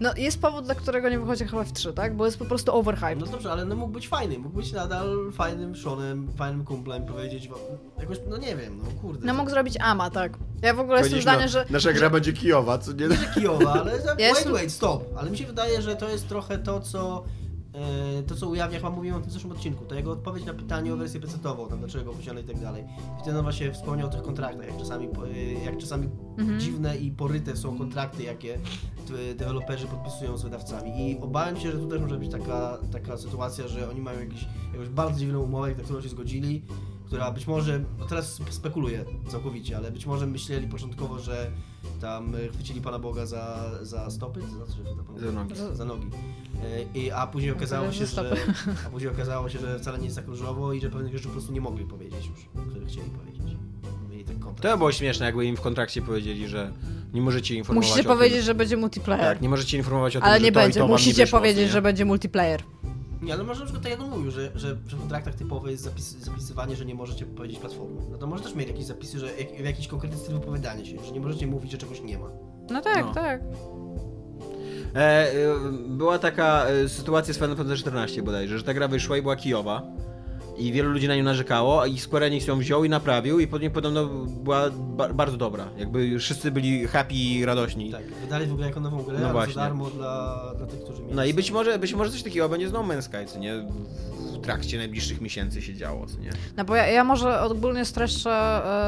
[0.00, 2.16] no, jest powód, dla którego nie wychodzi Half-Life 3, tak?
[2.16, 3.20] Bo jest po prostu overhyped.
[3.20, 7.48] No dobrze, ale no mógł być fajny, mógł być nadal fajnym Seanem, fajnym kumplem, powiedzieć
[7.48, 7.58] wam,
[8.00, 9.26] jakoś, no nie wiem, no kurde.
[9.26, 10.32] No mógł zrobić Ama, tak.
[10.62, 11.64] Ja w ogóle jestem zdania, no, że.
[11.70, 13.08] Nasza gra będzie kijowa, co nie?
[13.08, 15.04] Że Kijowa, ale za- wait, jestem- wait, stop.
[15.16, 17.24] Ale mi się wydaje, że to jest trochę to, co
[18.26, 20.94] to, co ujawnia, chyba mówiłem o tym w zeszłym odcinku, to jego odpowiedź na pytanie
[20.94, 22.84] o wersję PC-ową, tam dlaczego opóźnione i tak dalej.
[23.18, 26.08] I wtedy on właśnie wspomniał o tych kontraktach, jak czasami, e, jak czasami
[26.38, 26.60] Mhm.
[26.60, 28.58] dziwne i poryte są kontrakty, jakie
[29.36, 31.10] deweloperzy podpisują z wydawcami.
[31.10, 34.46] I obawiam się, że tu też może być taka, taka sytuacja, że oni mają jakiś,
[34.72, 36.62] jakąś bardzo dziwną umowę, na którą się zgodzili,
[37.06, 41.50] która być może, no teraz spekuluję całkowicie, ale być może myśleli początkowo, że
[42.00, 45.26] tam e, chwycili Pana Boga za, za stopy, za, co się chwyta Pana Boga?
[45.26, 45.54] Za nogi.
[45.56, 46.06] Za- za nogi.
[46.94, 48.36] E, I, a później okazało za się, że,
[48.86, 51.32] a później okazało się, że wcale nie jest tak różowo i że pewnych rzeczy po
[51.32, 53.38] prostu nie mogli powiedzieć już, które chcieli powiedzieć.
[54.60, 56.72] To by było śmieszne, jakby im w kontrakcie powiedzieli, że
[57.12, 58.46] nie możecie informować Musicie o powiedzieć, tym.
[58.46, 59.24] że będzie multiplayer.
[59.24, 60.74] Tak, nie możecie informować o tym, ale że nie to i będzie.
[60.74, 61.72] to wam nie Musicie powiedzieć, nie?
[61.72, 62.62] że będzie multiplayer.
[63.22, 65.70] Nie, ale może na przykład tak jak on mówił, że, że, że w kontraktach typowych
[65.70, 68.00] jest zapis, zapisywanie, że nie możecie powiedzieć platformy.
[68.10, 71.04] No to może też mieli jakieś zapisy, że jak, w jakiś konkretny styl wypowiadania się,
[71.04, 72.28] że nie możecie mówić, że czegoś nie ma.
[72.70, 73.14] No tak, No.
[73.14, 73.40] tak.
[74.94, 75.34] E, e,
[75.88, 79.36] była taka e, sytuacja z Final Fantasy XIV bodajże, że ta gra wyszła i była
[79.36, 79.82] kijowa.
[80.58, 83.46] I wielu ludzi na nią narzekało, a i Square Enix ją wziął i naprawił i
[83.46, 85.68] potem podobno była ba bardzo dobra.
[85.76, 87.92] Jakby wszyscy byli happy i radośni.
[87.92, 89.54] Tak, wydali w ogóle jako nową grę, No właśnie.
[89.54, 91.14] za darmo dla, dla tych, którzy mieli.
[91.14, 93.54] No i być może, być może coś takiego będzie z No Man's Sky, co nie?
[94.34, 96.30] W trakcie najbliższych miesięcy się działo, co nie?
[96.56, 98.30] No bo ja, ja może ogólnie streszczę,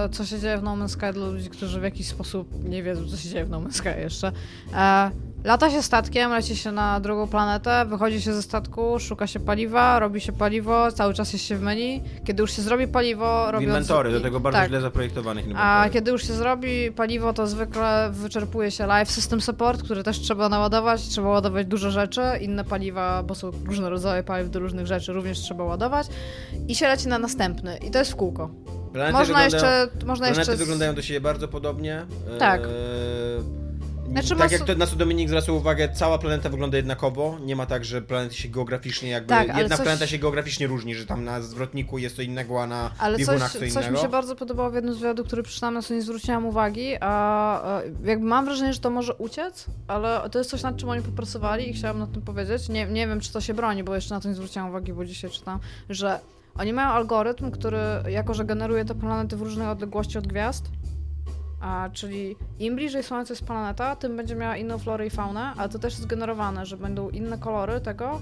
[0.04, 2.82] e, co się dzieje w No Man's Sky dla ludzi, którzy w jakiś sposób nie
[2.82, 4.32] wiedzą, co się dzieje w No Man's Sky jeszcze.
[4.74, 5.10] E,
[5.44, 9.98] lata się statkiem, leci się na drugą planetę, wychodzi się ze statku, szuka się paliwa,
[9.98, 12.02] robi się paliwo, cały czas jest się w menu.
[12.24, 13.68] Kiedy już się zrobi paliwo, robiąc...
[13.68, 14.68] Inwentory, do tego bardzo tak.
[14.68, 15.90] źle zaprojektowanych A inwentory.
[15.90, 20.48] kiedy już się zrobi paliwo, to zwykle wyczerpuje się live system support, który też trzeba
[20.48, 21.08] naładować.
[21.08, 25.38] Trzeba ładować dużo rzeczy, inne paliwa, bo są różne rodzaje paliw do różnych rzeczy, również
[25.38, 26.06] trzeba ładować.
[26.68, 27.76] I się leci na następny.
[27.76, 28.50] I to jest w kółko.
[28.92, 29.88] Planety Można jeszcze.
[30.06, 32.06] Można Planety jeszcze wyglądają do siebie bardzo podobnie.
[32.38, 32.60] Tak.
[32.60, 33.69] Eee,
[34.10, 37.38] Znaczy tak jak to, na co Dominik zwracał uwagę, cała planeta wygląda jednakowo.
[37.42, 39.28] Nie ma tak, że planety się geograficznie jakby...
[39.28, 42.66] Tak, jedna coś- planeta się geograficznie różni, że tam na zwrotniku jest co innego, a
[42.66, 43.90] na Ale coś, biegunach co coś innego.
[43.90, 46.94] mi się bardzo podobało w jednym z wywiadów, który przeczytałam, na co nie zwróciłam uwagi,
[47.00, 51.02] a jakby mam wrażenie, że to może uciec, ale to jest coś, nad czym oni
[51.02, 52.68] popracowali i chciałam na tym powiedzieć.
[52.68, 55.04] Nie, nie wiem, czy to się broni, bo jeszcze na to nie zwróciłam uwagi, bo
[55.04, 56.20] dzisiaj czytam, że
[56.54, 60.64] oni mają algorytm, który jako, że generuje te planety w różnej odległości od gwiazd,
[61.60, 65.68] a, czyli im bliżej Słońca jest planeta, tym będzie miała inną florę i faunę, ale
[65.68, 68.20] to też jest generowane, że będą inne kolory tego,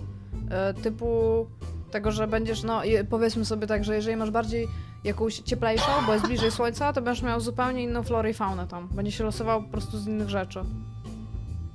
[0.51, 1.47] e, typu
[1.91, 4.69] tego, że będziesz, no powiedzmy sobie tak, że jeżeli masz bardziej
[5.05, 8.89] jakąś cieplejszą, bo jest bliżej Słońca, to będziesz miał zupełnie inną florę i faunę tam.
[8.89, 10.61] Będzie się losował po prostu z innych rzeczy.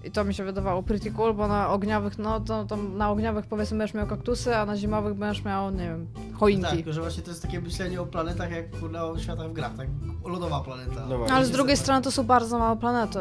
[0.03, 3.45] I to mi się wydawało pretty cool, bo na ogniowych, no to, to na ogniowych
[3.45, 6.63] powiedzmy będziesz miał kaktusy, a na zimowych będziesz miał, nie wiem, choinki.
[6.65, 9.53] Tak, tylko że właśnie to jest takie myślenie o planetach jak kurde o światach w
[9.53, 9.87] grach, tak?
[10.25, 11.05] Lodowa planeta.
[11.09, 11.35] No właśnie.
[11.35, 13.19] Ale z drugiej strony to są bardzo małe planety.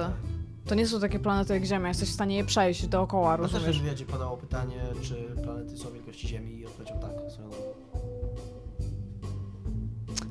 [0.67, 3.51] To nie są takie planety jak Ziemia, jesteś w stanie je przejść dookoła, No też
[3.53, 3.81] w rozumiesz?
[3.81, 5.15] wywiadzie padało pytanie, czy
[5.45, 7.11] planety są wielkości Ziemi i odpowiedział tak.
[7.33, 7.92] Swoją drogą.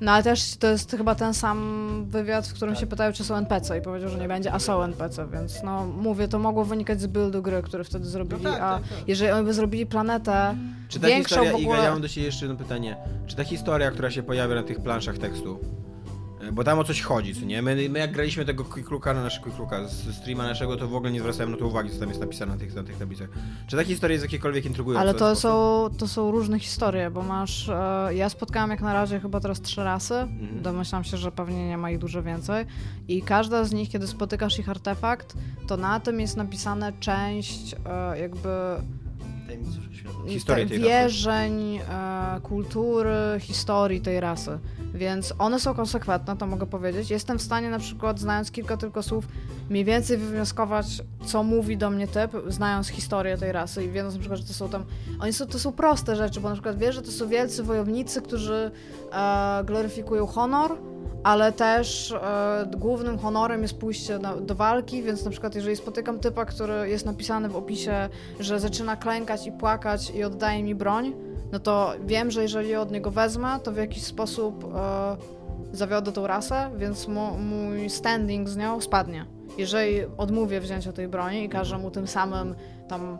[0.02, 3.36] No ale też to jest chyba ten sam wywiad, w którym się pytają, czy są
[3.36, 7.02] NPC i powiedział, że nie będzie, a są NPC, więc no mówię, to mogło wynikać
[7.02, 9.08] z buildu gry, który wtedy zrobili, tak, a tak, tak.
[9.08, 10.56] jeżeli oni by zrobili planetę
[10.90, 11.78] Czy ta większą historia, w ogóle...
[11.78, 12.98] Iga, ja mam do Ciebie jeszcze jedno pytanie.
[13.28, 15.60] Czy ta historia, która się pojawia na tych planszach tekstu,
[16.54, 17.62] bo tam o coś chodzi, co nie?
[17.62, 20.88] My, my jak graliśmy tego Quick Looka na naszego Quick Looka z streama naszego, to
[20.88, 22.98] w ogóle nie zwracałem na to uwagi, co tam jest napisane na tych, na tych
[22.98, 23.30] tablicach.
[23.68, 25.02] Czy ta historia jest jakiekolwiek intrygująca?
[25.02, 27.70] Ale to są, to są różne historie, bo masz.
[27.70, 30.16] E, ja spotkałam jak na razie chyba teraz trzy rasy.
[30.16, 30.62] Mhm.
[30.62, 32.66] Domyślam się, że pewnie nie ma ich dużo więcej.
[33.08, 35.34] I każda z nich, kiedy spotykasz ich artefakt,
[35.68, 38.50] to na tym jest napisane część e, jakby
[40.46, 40.80] te- tej rasy.
[40.80, 44.60] wierzeń, e, kultury, historii tej rasy.
[44.94, 47.12] Więc one są konsekwentne, to mogę powiedzieć.
[47.12, 49.28] Jestem w stanie na przykład, znając kilka tylko słów,
[49.70, 50.86] mniej więcej wywnioskować,
[51.26, 54.54] co mówi do mnie typ, znając historię tej rasy i wiedząc na przykład, że to
[54.54, 54.86] są tam...
[55.20, 58.22] Oni są, to są proste rzeczy, bo na przykład wiesz, że to są wielcy wojownicy,
[58.22, 58.72] którzy
[59.12, 60.78] e, gloryfikują honor,
[61.24, 66.20] ale też e, głównym honorem jest pójście na, do walki, więc na przykład jeżeli spotykam
[66.20, 71.14] typa, który jest napisany w opisie, że zaczyna klękać i płakać i oddaje mi broń,
[71.52, 75.18] no to wiem, że jeżeli od niego wezmę, to w jakiś sposób e,
[75.72, 79.26] zawiodę tą rasę, więc mój standing z nią spadnie.
[79.58, 82.56] Jeżeli odmówię wzięcia tej broni i każę mu tym samym
[82.88, 83.18] tam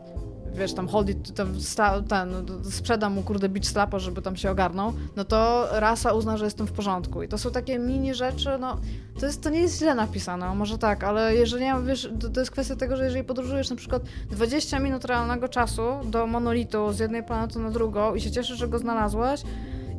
[0.54, 4.50] wiesz, tam hold it, tam sta, ten, sprzedam mu kurde beach slapa, żeby tam się
[4.50, 7.22] ogarnął, no to rasa uzna, że jestem w porządku.
[7.22, 8.76] I to są takie mini rzeczy, no
[9.20, 12.50] to, jest, to nie jest źle napisane, może tak, ale jeżeli, wiesz, to, to jest
[12.52, 17.22] kwestia tego, że jeżeli podróżujesz na przykład 20 minut realnego czasu do monolitu z jednej
[17.22, 19.42] planety na drugą i się cieszysz, że go znalazłeś,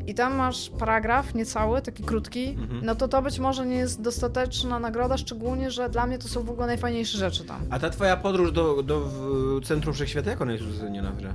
[0.07, 2.85] i tam masz paragraf niecały, taki krótki, Mhm.
[2.85, 6.43] no to to być może nie jest dostateczna nagroda, szczególnie, że dla mnie to są
[6.43, 7.61] w ogóle najfajniejsze rzeczy tam.
[7.69, 9.01] A ta twoja podróż do, do
[9.63, 11.33] Centrum Wszechświata, jak ona jest uzasadniona w grze?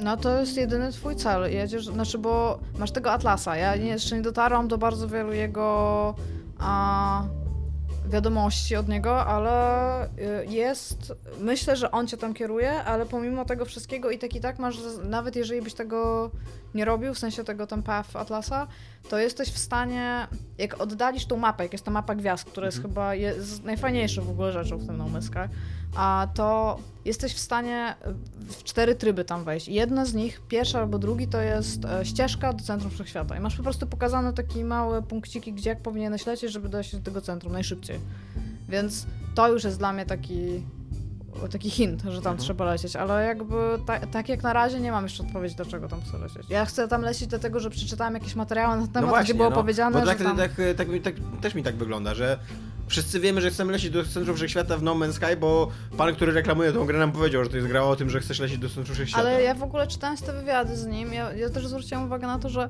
[0.00, 1.52] No to jest jedyny twój cel.
[1.52, 3.56] Jedziesz, znaczy, bo masz tego Atlasa.
[3.56, 6.14] Ja nie, jeszcze nie dotarłam do bardzo wielu jego
[6.58, 7.19] a,
[8.10, 11.12] wiadomości od niego, ale y, jest.
[11.40, 14.78] Myślę, że on cię tam kieruje, ale pomimo tego wszystkiego i tak i tak masz,
[15.02, 16.30] nawet jeżeli byś tego
[16.74, 18.66] nie robił, w sensie tego tam path Atlasa,
[19.08, 22.82] to jesteś w stanie, jak oddalisz tą mapę, jak jest ta mapa gwiazd, która jest
[22.82, 25.54] chyba jest najfajniejszą w ogóle rzeczą w tym No Man's Sky,
[25.94, 27.94] a to jesteś w stanie
[28.48, 29.68] w cztery tryby tam wejść.
[29.68, 33.36] I jedno z nich, pierwszy albo drugi, to jest e, ścieżka do centrum wszechświata.
[33.36, 37.02] I masz po prostu pokazane takie małe punkciki, gdzie jak powinieneś lecieć, żeby dojść do
[37.02, 38.00] tego centrum najszybciej.
[38.68, 40.62] Więc to już jest dla mnie taki
[41.52, 43.54] taki hint, że tam trzeba lecieć, ale jakby
[43.86, 46.50] ta, tak jak na razie nie mam jeszcze odpowiedzi, dlaczego tam chcę lecieć.
[46.50, 50.00] Ja chcę tam lecieć dlatego, że przeczytałem jakieś materiały na ten temat, gdzie było powiedziane,
[50.00, 50.36] bo tak, że tam...
[50.36, 52.38] tak, tak, tak, tak, też mi tak wygląda, że
[52.90, 56.32] wszyscy wiemy, że chcemy lecieć do Centrum Wszechświata w No Man's Sky, bo pan, który
[56.32, 58.68] reklamuje tą grę nam powiedział, że to jest gra o tym, że chcesz lecieć do
[58.68, 59.28] Centrum Wszechświata.
[59.28, 62.38] Ale ja w ogóle czytając te wywiady z nim, ja, ja też zwróciłam uwagę na
[62.38, 62.68] to, że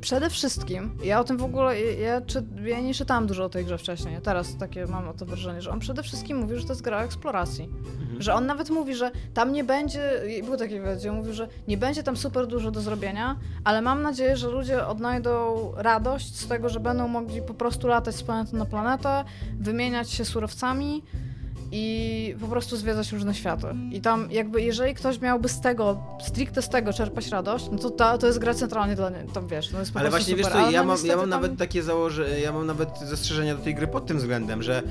[0.00, 3.64] przede wszystkim, ja o tym w ogóle, ja, czy, ja nie czytałam dużo o tej
[3.64, 6.72] grze wcześniej, teraz takie mam o to wrażenie, że on przede wszystkim mówi, że to
[6.72, 7.64] jest gra o eksploracji.
[7.64, 8.22] Mhm.
[8.22, 11.76] Że on nawet mówi, że tam nie będzie, i był taki wywiad, mówił, że nie
[11.76, 16.68] będzie tam super dużo do zrobienia, ale mam nadzieję, że ludzie odnajdą radość z tego,
[16.68, 19.24] że będą mogli po prostu latać z planety na planetę,
[19.60, 21.02] wymieniać się surowcami
[21.72, 23.66] i po prostu zwiedzać różne światy.
[23.92, 27.90] I tam jakby, jeżeli ktoś miałby z tego, stricte z tego czerpać radość, no to
[27.90, 30.46] ta, to jest gra centralnie dla nie, tam wiesz, no jest po Ale właśnie wiesz
[30.46, 30.58] super.
[30.60, 33.62] co, Ale ja mam, ja mam tam- nawet takie założenie, ja mam nawet zastrzeżenia do
[33.62, 34.82] tej gry pod tym względem, że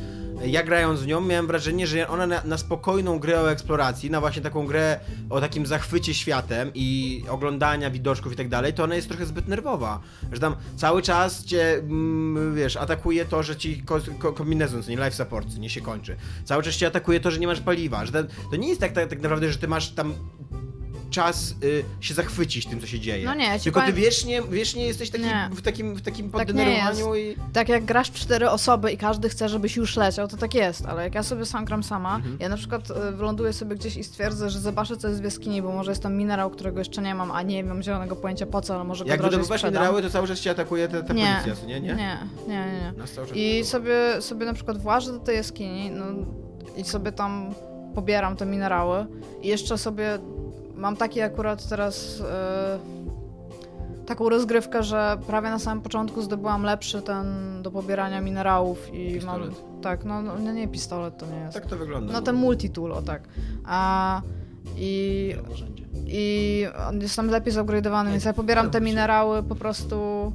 [0.46, 4.20] ja grając w nią miałem wrażenie, że ona na, na spokojną grę o eksploracji, na
[4.20, 8.96] właśnie taką grę o takim zachwycie światem i oglądania widoczków i tak dalej, to ona
[8.96, 10.00] jest trochę zbyt nerwowa.
[10.32, 14.98] Że tam cały czas cię, mm, wiesz, atakuje to, że ci ko, ko, kombinezon, nie
[14.98, 16.16] life support, nie się kończy.
[16.46, 18.06] Cały czas cię atakuje to, że nie masz paliwa.
[18.06, 20.14] Że tam, to nie jest tak, tak, tak naprawdę, że ty masz tam
[21.10, 23.26] czas y, się zachwycić tym, co się dzieje.
[23.26, 25.50] No nie, Tylko ty wiecznie, wiecznie jesteś taki, Nie.
[25.54, 27.36] w takim, w takim Tak poddenerwowaniu i...
[27.54, 30.86] Tak jak grasz w cztery osoby i każdy chce, żebyś już leciał, to tak jest,
[30.86, 32.38] ale jak ja sobie sam gram sama, Mhm.
[32.40, 35.62] ja na przykład y, wyląduję sobie gdzieś i stwierdzę, że zobaczę co jest w jaskini,
[35.62, 38.62] bo może jest tam minerał, którego jeszcze nie mam, a nie mam zielonego pojęcia po
[38.62, 41.42] co, ale może go Jak wydobywasz minerały, to cały czas cię atakuje ta, ta nie,
[41.44, 41.80] policja, nie?
[41.82, 41.96] Nie?
[41.96, 42.94] nie, nie,
[43.36, 46.06] nie, I sobie, sobie na przykład włażę do tej jaskini no,
[46.78, 47.54] i sobie tam
[47.96, 49.06] pobieram te minerały
[49.42, 50.20] i jeszcze sobie
[50.80, 52.80] mam taki akurat teraz e,
[54.06, 57.28] taką rozgrywkę, że prawie na samym początku zdobyłam lepszy ten
[57.62, 59.50] do pobierania minerałów i Pistolet.
[59.50, 61.54] mam tak, no, no nie, nie pistolet to nie jest.
[61.54, 62.14] Tak to wygląda.
[62.14, 63.22] No ten multitool, o tak.
[63.66, 64.22] A
[64.78, 65.36] i
[66.08, 70.32] i on jest tam lepiej zupgrade'owany, więc ja pobieram te minerały po prostu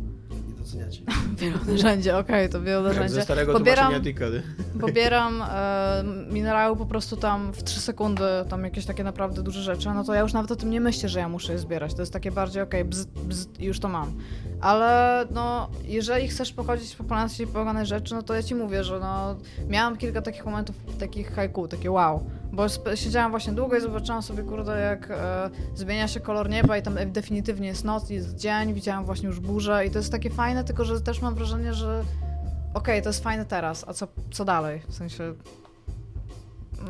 [1.38, 4.42] Wiele narzędzie, okej, to wiele Jak ze starego Pobieram, Tikady.
[4.80, 9.90] pobieram e, minerały po prostu tam w 3 sekundy, tam jakieś takie naprawdę duże rzeczy,
[9.94, 11.94] no to ja już nawet o tym nie myślę, że ja muszę je zbierać.
[11.94, 14.12] To jest takie bardziej, okej, bzz, bzz, i już to mam.
[14.60, 17.46] Ale no, jeżeli chcesz pochodzić po planecie i
[17.86, 19.36] rzeczy, no to ja ci mówię, że no,
[19.68, 22.24] miałam kilka takich momentów, takich haiku, takie wow.
[22.54, 26.82] Bo siedziałam właśnie długo i zobaczyłam sobie, kurde, jak e, zmienia się kolor nieba i
[26.82, 30.30] tam e, definitywnie jest noc, jest dzień, widziałam właśnie już burzę i to jest takie
[30.30, 32.04] fajne, tylko że też mam wrażenie, że
[32.74, 34.82] okej, to jest fajne teraz, a co, co dalej?
[34.88, 35.34] W sensie...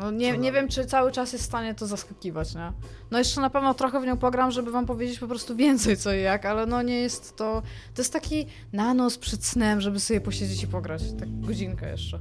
[0.00, 2.72] No nie, nie wiem, czy cały czas jest w stanie to zaskakiwać, nie?
[3.10, 6.12] No jeszcze na pewno trochę w nią pogram, żeby wam powiedzieć po prostu więcej co
[6.12, 7.62] i jak, ale no nie jest to...
[7.94, 11.02] To jest taki nanos przed snem, żeby sobie posiedzieć i pograć.
[11.18, 12.18] Tak godzinkę jeszcze.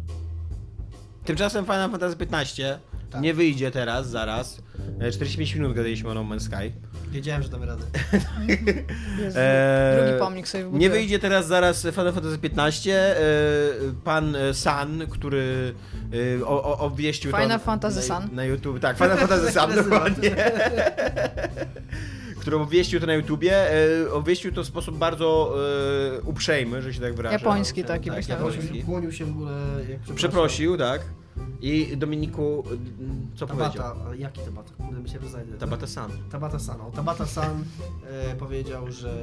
[1.26, 2.80] Tymczasem Final Fantasy 15
[3.14, 3.22] Tak.
[3.22, 4.58] nie wyjdzie teraz, zaraz.
[5.00, 6.72] E, 45 minut gadaliśmy o No Man's Sky.
[7.12, 7.86] Wiedziałem, że damy radę.
[9.20, 10.90] Jezu, Eee, drugi pomnik sobie Nie wybuduję.
[10.90, 12.96] wyjdzie teraz zaraz Final Fantasy 15.
[13.18, 13.24] E,
[14.04, 15.74] pan e, San, który
[16.40, 18.36] e, o, o, obwieścił to Final Fantasy na, Sun.
[18.36, 18.80] na YouTube.
[18.80, 20.36] Tak, Final Fantasy Sun, dokładnie.
[22.40, 23.72] który obwieścił to na YouTubie.
[24.04, 25.56] E, obwieścił to w sposób bardzo
[26.18, 27.34] e, uprzejmy, że się tak wyrażę.
[27.34, 28.36] Japoński taki, tak, myślę.
[28.36, 28.84] japoński.
[28.84, 29.52] Kłonił, się w ogóle,
[29.90, 30.16] jak.
[30.16, 31.02] Przeprosił, tak.
[31.62, 33.84] I Dominiku, m, co powiedział?
[33.84, 34.74] Tabata, a jaki Tabata?
[34.74, 35.58] Kurde, mi się wyznajdę.
[35.58, 36.12] Tabata San.
[36.32, 36.82] Tabata San.
[36.82, 37.64] O, Tabata San
[38.06, 39.14] e, powiedział, że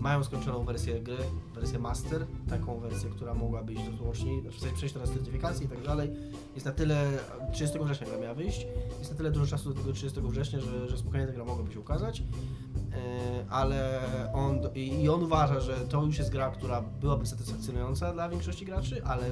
[0.00, 1.16] mają skończoną wersję gry,
[1.54, 5.82] wersję master, taką wersję, która mogłaby iść do tłoczni, znaczy przejść teraz certyfikację i tak
[5.82, 6.10] dalej.
[6.54, 7.06] Jest na tyle,
[7.52, 8.66] 30 września gra miała wyjść,
[8.98, 11.72] jest na tyle dużo czasu do tego 30 września, że, że spokojnie ta gra mogłaby
[11.72, 12.20] się ukazać.
[12.20, 14.00] E, ale
[14.32, 19.04] on, i on uważa, że to już jest gra, która byłaby satysfakcjonująca dla większości graczy,
[19.04, 19.30] ale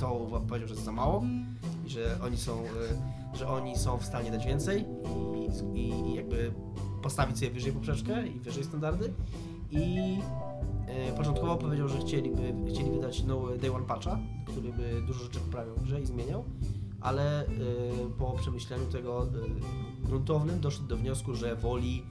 [0.00, 1.22] to powiedział, że jest za mało
[1.86, 4.84] i że oni są, e, że oni są w stanie dać więcej
[5.74, 6.52] i, i, jakby
[7.02, 9.12] postawić sobie wyżej poprzeczkę i wyżej standardy.
[9.70, 10.18] I
[10.86, 15.40] e, początkowo powiedział, że chcieliby, chcieli wydać nowy Day One Patcha, który by dużo rzeczy
[15.40, 16.44] poprawiał w grze i zmieniał,
[17.00, 17.48] ale e,
[18.18, 19.26] po przemyśleniu tego
[20.04, 22.02] gruntownym doszli do wniosku, że woli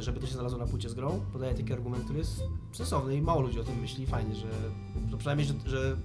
[0.00, 1.20] żeby to się znalazło na płycie z grą.
[1.32, 2.42] Podaje taki argument, który jest
[2.72, 4.06] sensowny i mało ludzi o tym myśli.
[4.06, 4.48] Fajnie, że,
[5.10, 5.96] że przynajmniej, że, że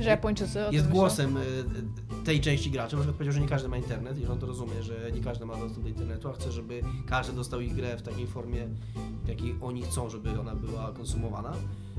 [0.00, 1.00] Że Japończycy o jest myślą.
[1.00, 2.96] głosem y, y, tej części graczy.
[2.96, 5.56] Przykład powiedział, że nie każdy ma internet i on to rozumie, że nie każdy ma
[5.56, 8.68] dostęp do internetu, a chce, żeby każdy dostał ich grę w takiej formie,
[9.24, 11.52] w jakiej oni chcą, żeby ona była konsumowana.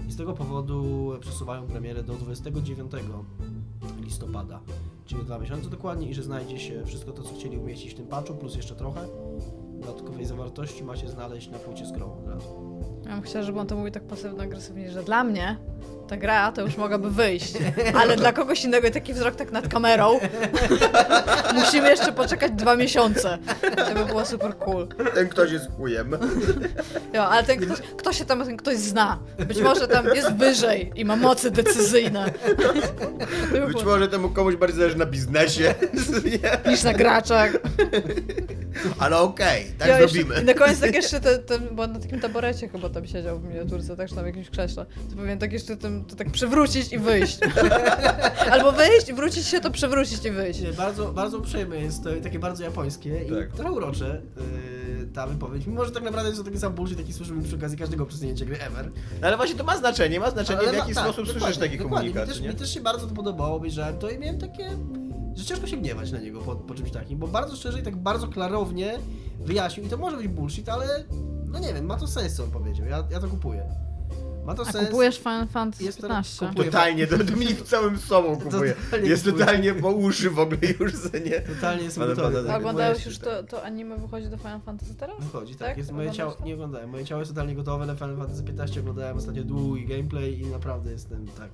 [0.08, 2.92] I z tego powodu przesuwają premierę do 29
[4.02, 4.60] listopada,
[5.06, 8.08] czyli dwa miesiące dokładnie i że znajdzie się wszystko to, co chcieli umieścić w tym
[8.08, 9.08] patchu, plus jeszcze trochę
[9.80, 12.48] dodatkowej zawartości macie znaleźć na płycie z grą od razu.
[13.06, 15.58] Ja bym chciała, żeby on to mówił tak pasywno-agresywnie, że dla mnie
[16.08, 17.54] ta gra to już mogłaby wyjść,
[18.02, 20.20] ale dla kogoś innego taki wzrok tak nad kamerą
[21.56, 23.38] musimy jeszcze poczekać dwa miesiące.
[23.76, 24.88] To by było super cool.
[25.14, 26.12] Ten ktoś jest chujem.
[27.14, 29.20] Jo, ale ten ktoś, kto się tam, ten ktoś zna.
[29.48, 32.32] Być może tam jest wyżej i ma mocy decyzyjne.
[33.68, 35.76] Być może temu komuś bardziej zależy na biznesie.
[36.70, 37.52] Niż na graczach.
[39.00, 40.42] Ale okej, tak Jo, jeszcze- zrobimy.
[40.42, 43.44] I na koniec tak jeszcze ten, ten, bo na takim taborecie chyba tam siedział w
[43.44, 44.86] miniaturce, tak, czy tam w jakimś krześle.
[45.10, 47.38] To powinien tak jeszcze tym, to tak przewrócić i wyjść.
[48.52, 50.60] Albo wyjść, wrócić się, to przewrócić i wyjść.
[50.62, 53.52] Nie, bardzo, bardzo uprzejme jest to i takie bardzo japońskie i Tak.
[53.56, 54.22] trochę urocze
[55.00, 55.68] yy, ta wypowiedź.
[55.68, 58.46] Mimo, że tak naprawdę jest to taki sam bullshit, jaki słyszymy przy okazji każdego przesunięcia
[58.46, 58.92] gry ever.
[59.22, 61.42] No ale właśnie to ma znaczenie, ma znaczenie Ale w ma- jaki tak, sposób dokładnie,
[61.42, 62.50] słyszysz taki komunikat, Mi też, nie?
[62.50, 64.70] mi też się bardzo to podobało, obejrzałem to i miałem takie,
[65.36, 67.96] że ciężko się gniewać na niego po, po czymś takim, bo bardzo szczerze i tak
[67.96, 69.00] bardzo klarownie
[69.40, 71.04] wyjaśnił i to może być bullshit, ale
[71.48, 72.86] no nie wiem, ma to sens, co on powiedział.
[72.88, 73.64] Ja, ja to kupuję.
[74.46, 74.88] Ma to A sens.
[74.90, 76.48] kupujesz Final Fantasy Jest to- 15?
[76.48, 76.66] kupuję.
[76.72, 78.74] Totalnie, to Dominik całym sobą kupuje.
[78.74, 79.46] Totalnie Jest kupuję.
[79.46, 81.42] totalnie po uszy w ogóle już, że nie.
[81.42, 82.54] Totalnie Ale gotowy.
[82.56, 85.16] oglądałeś już to, to anime wychodzi do Final Fantasy teraz?
[85.20, 85.68] Wychodzi, tak.
[85.68, 85.78] Tak?
[85.78, 86.46] Jest, moje ciało, to?
[86.46, 86.90] nie oglądałem.
[86.90, 87.86] Moje ciało jest totalnie gotowe.
[87.86, 91.50] Na Final Fantasy 15 oglądałem ostatnio długi gameplay i naprawdę jestem tak.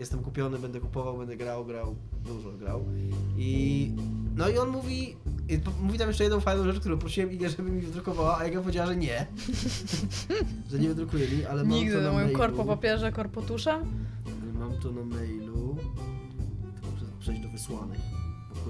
[0.00, 2.84] Jestem kupiony, będę kupował, będę grał, grał, dużo grał.
[3.36, 3.92] I
[4.36, 5.16] no i on mówi,
[5.82, 8.86] mówi tam jeszcze jedną fajną rzecz, którą prosiłem Igę, żeby mi wydrukowała, a Iga powiedziała,
[8.86, 9.26] że nie.
[10.70, 13.80] że nie wydrukuje mi, ale mam Nigdy, to na moim korpo papierze, korpotuszem.
[14.58, 15.76] Mam to na mailu.
[16.74, 18.00] Tylko muszę przejść do wysłanych.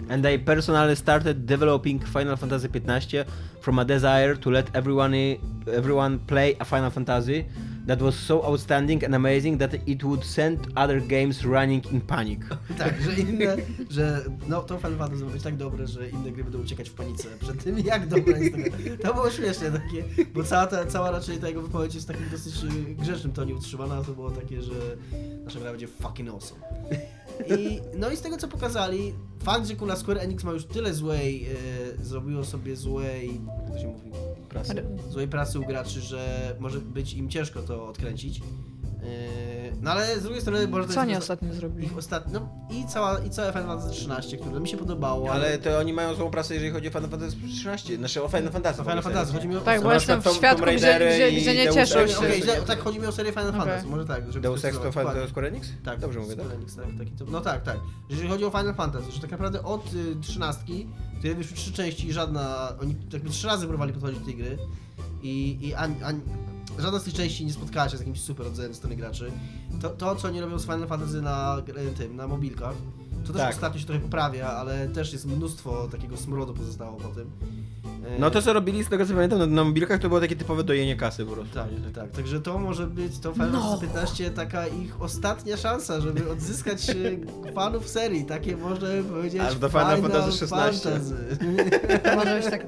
[0.09, 3.25] And I personally started developing Final Fantasy XV
[3.61, 5.17] from a desire to let everyone,
[5.77, 7.45] everyone play a Final Fantasy
[7.87, 12.41] that was so outstanding and amazing that it would send other games running in panic.
[12.79, 13.57] Tak, że inne,
[13.91, 16.95] że no to Final Fantasy ma być tak dobre, że inne gry będą uciekać w
[16.95, 19.09] panice przed tym, jak dobre jest to.
[19.09, 20.05] To było śmieszne takie,
[20.35, 23.55] bo cała, ta, cała raczej ta jego wypowiedź jest w takim dosyć y, grzecznym tonie
[23.55, 24.73] utrzymana, a to było takie, że
[25.45, 26.61] nasza gra będzie fucking awesome.
[27.49, 30.95] I, no i z tego co pokazali, fakt, że Kula Square Enix ma już tyle
[30.95, 31.47] złej,
[32.01, 34.11] y, zrobiło sobie złej, jak to się mówi,
[34.49, 34.85] Prasy.
[35.11, 38.41] złej pracy u graczy, że może być im ciężko to odkręcić.
[39.83, 41.87] No ale z drugiej strony może Co oni ostatnio zrobili?
[41.87, 45.59] ich ostatni, no i cała, i całe Final Fantasy 13, które mi się podobało, Ale
[45.59, 47.97] to oni mają złą prasę, jeżeli chodzi o Final Fantasy 13.
[47.97, 48.83] Znaczy o Final Fantasy.
[48.83, 52.07] Final Fantasy, chodzi mi o Tak, bo jestem w świadku, gdzie, i gdzie nie cieszą
[52.07, 52.19] się.
[52.19, 53.61] Okej, źle- tak, chodzi mi o serię Final Okej.
[53.61, 55.29] Fantasy, może tak, żeby Deus Ex to Final.
[55.29, 55.69] Square Enix?
[55.85, 56.53] Tak, Dobrze mówię, tak?
[56.55, 57.77] Enix, tak, taki to, no tak, tak.
[58.11, 60.65] Jeżeli chodzi o Final Fantasy, że tak naprawdę od y, 13,
[61.19, 64.59] które wyszły trzy części i żadna, oni jakby trzy razy próbowali podchodzić do tej gry
[65.23, 66.21] i, i ani, ani,
[66.79, 69.33] żadna z tych części nie spotkała się z jakimś super odzewem ze strony graczy.
[69.83, 72.75] To, to, co oni robią z Final Fantasy na gr- tym, na mobilkach,
[73.27, 73.55] to też Tak.
[73.55, 77.31] ostatnio się trochę poprawia, ale też jest mnóstwo takiego smrodu pozostało po tym.
[78.07, 80.37] E, No to co robili, z tego co pamiętam, na, na mobilkach to było takie
[80.37, 81.55] typowe dojenie kasy po prostu.
[81.55, 82.11] Tak, tak.
[82.11, 83.61] Także to może być to Final No.
[83.61, 88.25] Fantasy 15 taka ich ostatnia szansa, żeby odzyskać e, fanów serii.
[88.25, 90.91] Takie można by powiedzieć Aż do Final Fantasy 16.
[90.91, 91.15] Fantasy.
[92.05, 92.67] To może być tak...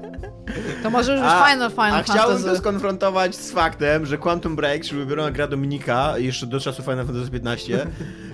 [0.83, 2.45] To może już być A- Final Final A chciałbym Fantasy.
[2.49, 7.05] to skonfrontować z faktem, że Quantum Break, czyli ulubiona gra Dominika, jeszcze do czasu Final
[7.05, 7.87] Fantasy 15,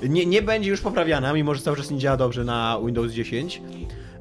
[0.09, 3.61] nie, nie będzie już poprawiana, mimo że cały czas nie działa dobrze na Windows 10.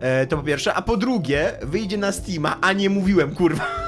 [0.01, 3.67] E, to po pierwsze, a po drugie, wyjdzie na Steama, a nie mówiłem, kurwa.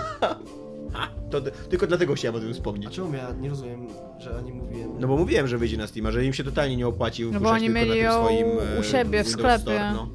[0.93, 2.91] Ha, To d- tylko dlatego chciałem o tym A wspomnieć.
[2.91, 3.87] czemu ja nie rozumiem,
[4.19, 4.91] że o nim mówiłem?
[5.01, 7.37] No bo mówiłem, że wyjdzie na Steama, że im się totalnie nie opłaci No bo
[7.39, 8.47] wpuszczać oni tylko mieli na tym ją swoim
[8.79, 9.59] u e, siebie w Windows sklepie.
[9.63, 10.09] Store, no.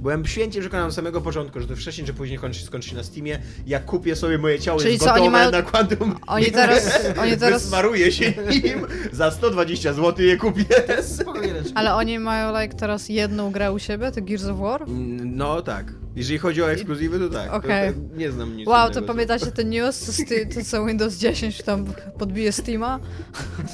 [0.00, 3.02] Byłem święcie przekonany od samego początku, że to wcześniej czy później kończy, skończy się na
[3.02, 3.38] Steamie.
[3.66, 6.98] Jak kupię sobie moje ciało Czyli jest co, oni gotowe mają- na Quantum Oni teraz...
[7.22, 7.62] Oni teraz...
[7.62, 8.32] Wysmaruję się
[8.64, 10.64] nim, za 120 zł je kupię.
[11.02, 11.66] Spokojnie lecz.
[11.74, 14.84] Ale oni mają like teraz jedną grę u siebie, to Gears of War?
[15.24, 15.92] No tak.
[16.16, 17.50] Jeżeli chodzi o ekskluzywy, to tak.
[17.50, 17.92] To- Okej.
[17.94, 21.84] to Nie znam nic Wow, to pamiętacie ten news, Sti- to co Windows 10 tam
[22.18, 22.98] podbije Steama?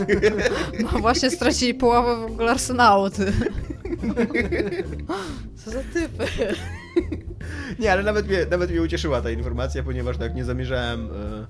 [0.82, 3.32] No właśnie stracili połowę w ogóle arsenału, ty.
[5.57, 6.24] Co za typy?
[7.78, 11.47] Nie, ale nawet mnie, nawet mnie ucieszyła ta informacja, ponieważ tak nie zamierzałem e,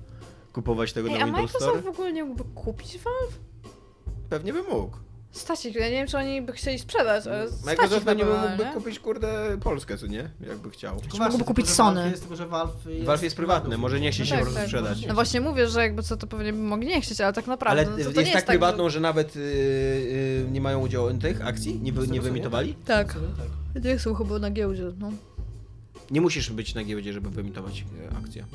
[0.53, 1.65] kupować tego Ej, na a Windows Store.
[1.65, 3.39] Microsoft w ogóle nie mógłby kupić Valve?
[4.29, 4.97] Pewnie by mógł.
[5.37, 8.47] Stacik, ja nie wiem, czy oni by chcieli sprzedać, ale Microsoft stacik pewnie by pewnie,
[8.49, 8.71] mógłby nie?
[8.73, 10.29] kupić, kurde, Polskę, co nie?
[10.47, 10.95] Jakby chciał.
[10.99, 11.95] Tylko mógłby właśnie, kupić tylko, że Sony.
[12.01, 14.39] Valve Jest, tylko, że Valve jest, Valve jest prywatny, może nie chce No się tak,
[14.39, 14.67] po prostu tak.
[14.67, 15.05] sprzedać.
[15.07, 17.81] No właśnie mówię, że jakby co to pewnie by mogli nie chcieć, ale tak naprawdę
[17.81, 18.89] Ale no to, to jest, nie jest tak tak, prywatną, że...
[18.93, 21.79] że, nawet y, y, nie mają udziału tych akcji?
[21.81, 22.75] Nie, wy, nie wyemitowali?
[22.85, 23.13] Tak,
[23.73, 23.83] Tak.
[23.83, 25.11] nie są chyba na giełdzie, no.
[26.11, 28.45] Nie musisz być na giełdzie, żeby wyemitować e, akcje.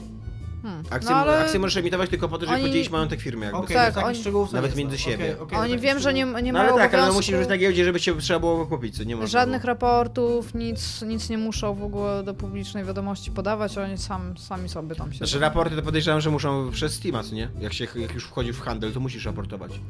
[0.62, 0.82] Hmm.
[0.90, 3.46] Akcje, no ale akcje możesz emitować tylko po to, żeby oni- podzielić majątek firmy.
[3.46, 3.60] Jakby.
[3.60, 5.10] Okej, Tak, tak, oni- szczegółów Nawet między znam.
[5.12, 5.24] siebie.
[5.24, 7.16] Okej, okej, oni takich wiem, że nie, nie No mają ale tak, ale no obowiązku...
[7.16, 9.72] musisz być na giełdzie, żeby cię trzeba było kupić, co nie można Żadnych było.
[9.74, 14.94] raportów, nic, nic nie muszą w ogóle do publicznej wiadomości podawać, oni sam, sami sobie
[14.94, 15.18] tam się...
[15.18, 17.48] Znaczy raporty to podejrzewam, że muszą przez Steama, co nie?
[17.60, 19.80] Jak, się, jak już wchodzi w handel, to musisz raportować.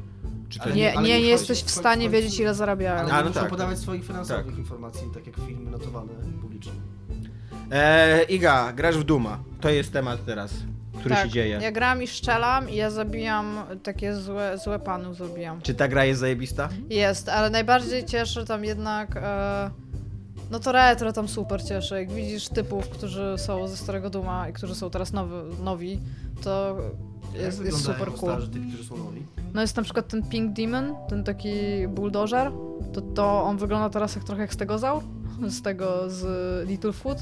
[0.49, 2.99] Czy to Ale Nie, ale nie, nie jesteś w stanie wiedzieć, ile zarabiają.
[2.99, 3.83] Ale A, nie no muszą tak, podawać tak.
[3.83, 4.57] swoich finansowych Tak.
[4.57, 6.11] informacji, tak jak filmy notowane
[6.41, 6.71] publicznie.
[7.71, 9.39] E, Iga, grasz w Duma.
[9.61, 10.53] To jest temat teraz,
[10.99, 11.59] który tak, się dzieje.
[11.61, 15.61] Ja gram i strzelam i ja zabijam takie złe, złe panów, zabijam.
[15.61, 16.69] Czy ta gra jest zajebista?
[16.89, 19.17] Jest, ale najbardziej cieszy tam jednak...
[19.17, 19.69] E,
[20.51, 21.95] no to retro tam super cieszy.
[21.95, 25.99] Jak widzisz typów, którzy są ze Starego Duma i którzy są teraz nowy, nowi,
[26.43, 26.77] to
[27.33, 28.31] jest, jest wyglądają super cool.
[28.31, 29.21] starzy, tych, którzy są nowi?
[29.53, 31.53] No jest na przykład ten Pink Demon, ten taki
[31.87, 32.51] bulldozer,
[32.93, 35.03] to, to on wygląda teraz jak trochę jak stegozaur,
[35.47, 36.23] z tego z
[36.67, 37.17] Littlefoot.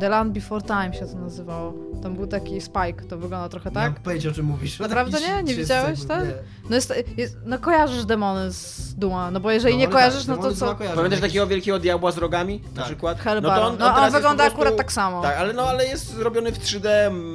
[0.00, 1.74] The Land Before Time się to nazywało.
[2.02, 3.92] Tam był taki Spike, to wygląda trochę tak.
[3.92, 4.78] mam pojęcia o czym mówisz.
[4.78, 5.26] Naprawdę nie?
[5.26, 6.24] Nie 30 widziałeś, tak?
[6.70, 10.36] No, jest, jest, no kojarzysz demony z Duma, no bo jeżeli nie ale kojarzysz, tak,
[10.36, 10.76] no to co?
[10.94, 12.84] Pamiętasz takiego wielkiego diabła z rogami na Tak.
[12.84, 13.20] przykład?
[13.20, 13.76] Hellbaron.
[13.78, 15.22] No, teraz on jest wygląda po prostu- akurat tak samo.
[15.22, 16.88] Tak, ale no ale jest zrobiony w 3D,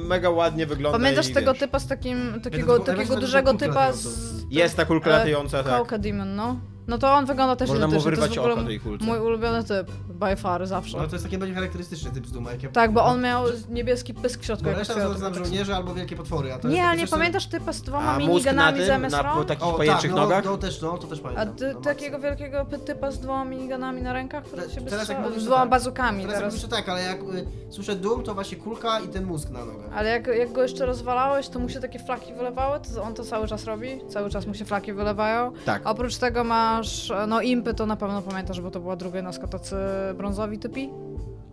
[0.06, 3.92] mega ładnie wygląda Pamiętasz i tego wiesz, typa z takim, takiego, ja takiego dużego typa
[3.92, 4.08] z...
[4.50, 5.76] Jest ta kulka e, latająca, tak.
[5.76, 6.56] Kołka Demon, no.
[6.88, 8.80] No to on wygląda też Można mu identycznie, to jest wyrwać w ogóle oko tej
[8.80, 9.04] kulce.
[9.04, 10.98] mój ulubiony typ, by far, zawsze.
[10.98, 12.50] No to jest taki będzie charakterystyczny typ z Duma.
[12.52, 12.68] Jak ja...
[12.70, 14.64] Tak, bo on miał niebieski pysk w środku.
[14.64, 16.90] Bo jak reszta otwierał to znam żołnierze albo wielkie potwory, a to Nie, jest ale
[16.90, 19.22] taki nie coś, co- pamiętasz typa z dwoma A mózg na minigunami tym, zamiast na
[19.22, 19.48] rąk?
[19.48, 20.44] takich O, pajęczych tak, no, nogach?
[20.44, 21.54] to też, no, to też A pamiętam.
[21.56, 25.08] ty, no, takiego wielkiego py- typa z dwoma minigunami na rękach, który Te- siebie teraz
[25.08, 25.70] jak mówisz, Z to dwoma tak.
[25.70, 26.52] bazukami Teraz, teraz.
[26.54, 26.64] teraz...
[26.64, 29.90] Mówisz, tak, ale jak y, słyszę Doom, to właśnie kulka i ten mózg na nogach.
[29.94, 33.24] Ale jak, jak go jeszcze rozwalałeś, to mu się takie flaki wylewały, to on to
[33.24, 35.52] cały czas robi, cały czas mu się flaki wylewają.
[35.64, 35.82] Tak.
[35.84, 36.44] Oprócz tego
[36.76, 39.76] masz, no impy to na pewno pamiętasz, bo to była druga jednostka, tacy
[40.16, 40.90] brązowi typi,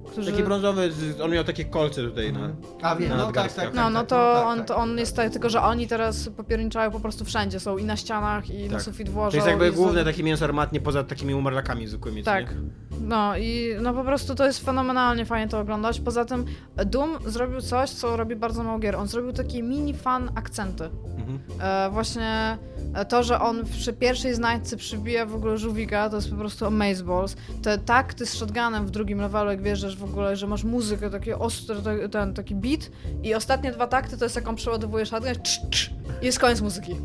[0.07, 0.31] którzy...
[0.31, 2.49] Taki brązowy, z- on miał takie kolce tutaj na...
[2.81, 3.65] A wiem, Na no tak, nadgarstkach.
[3.65, 4.67] tak, No, tak, no tak, to, tak, on, tak.
[4.67, 7.97] to on jest tak, tylko że oni teraz popierniczają po prostu wszędzie, są i na
[7.97, 8.81] ścianach, i na Tak.
[8.81, 9.35] sufit To włożą.
[9.35, 12.51] jest jakby i główne z- takie mięso armatnie poza takimi umarlakami zwykłymi, co Tak.
[12.51, 12.57] nie?
[13.01, 15.99] No i no po prostu to jest fenomenalnie fajnie to oglądać.
[15.99, 16.45] Poza tym
[16.85, 18.95] Doom zrobił coś, co robi bardzo mało gier.
[18.95, 20.83] On zrobił takie mini fan akcenty.
[21.17, 21.39] Mhm.
[21.61, 22.57] E, właśnie
[22.95, 26.65] e, to, że on przy pierwszej znajdźce przybija w ogóle żółwika, to jest po prostu
[26.65, 27.35] amazeballs.
[27.63, 29.61] Te takty z shotgunem w drugim levelu, jak
[29.93, 31.75] wierzysz w ogóle, że masz muzykę, taki ostry,
[32.11, 32.89] ten taki beat
[33.23, 35.91] i ostatnie dwa takty to jest jak on przeładowuje cz,
[36.21, 36.95] i jest koniec muzyki.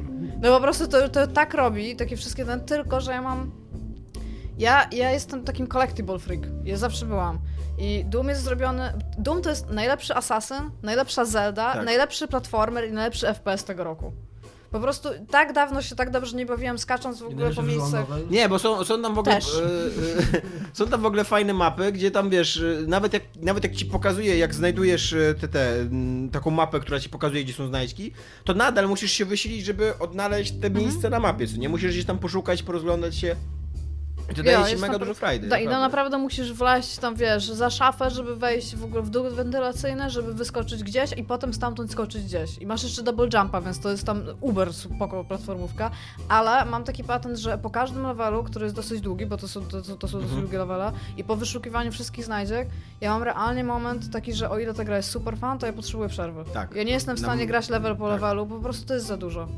[0.43, 3.51] No po prostu to, to tak robi, takie wszystkie ten, tylko że ja mam...
[4.59, 7.39] Ja, ja jestem takim collectible freak, ja zawsze byłam.
[7.78, 8.93] I Doom jest zrobiony...
[9.18, 11.84] Doom to jest najlepszy Assassin, najlepsza Zelda, Tak.
[11.84, 14.12] najlepszy platformer i najlepszy FPS tego roku.
[14.70, 18.06] Po prostu tak dawno się tak dobrze nie bawiłam skacząc w ogóle po miejscach.
[18.30, 19.34] Nie, bo są, są tam w ogóle.
[19.34, 19.46] Też.
[19.54, 20.42] e, e,
[20.78, 23.86] są tam w ogóle fajne mapy, gdzie tam wiesz, e, nawet jak, nawet jak ci
[23.86, 25.74] pokazuje, jak znajdujesz te, te,
[26.32, 28.12] taką mapę, która ci pokazuje, gdzie są znajdźki,
[28.44, 30.74] to nadal musisz się wysilić, żeby odnaleźć te Mhm.
[30.84, 31.46] miejsce na mapie.
[31.46, 33.36] Co nie musisz gdzieś tam poszukać, porozglądać się.
[34.30, 35.48] I to daje ci mega dużo frajdy.
[35.48, 36.18] Da, I no naprawdę.
[36.18, 40.82] musisz wleźć tam, wiesz, za szafę, żeby wejść w ogóle w dół wentylacyjny, żeby wyskoczyć
[40.84, 42.58] gdzieś i potem stamtąd skoczyć gdzieś.
[42.58, 45.90] I masz jeszcze double jumpa, więc to jest tam uber spoko platformówka,
[46.28, 49.60] ale mam taki patent, że po każdym levelu, który jest dosyć długi, bo to są,
[49.66, 50.40] to, to, to są dosyć Mhm.
[50.40, 52.68] długie levele, i po wyszukiwaniu wszystkich znajdziek,
[53.00, 55.72] ja mam realnie moment taki, że o ile ta gra jest super fan, to ja
[55.72, 56.44] potrzebuję przerwy.
[56.52, 56.74] Tak.
[56.74, 58.12] Ja nie jestem w stanie grać level po tak.
[58.12, 59.48] levelu, po prostu to jest za dużo.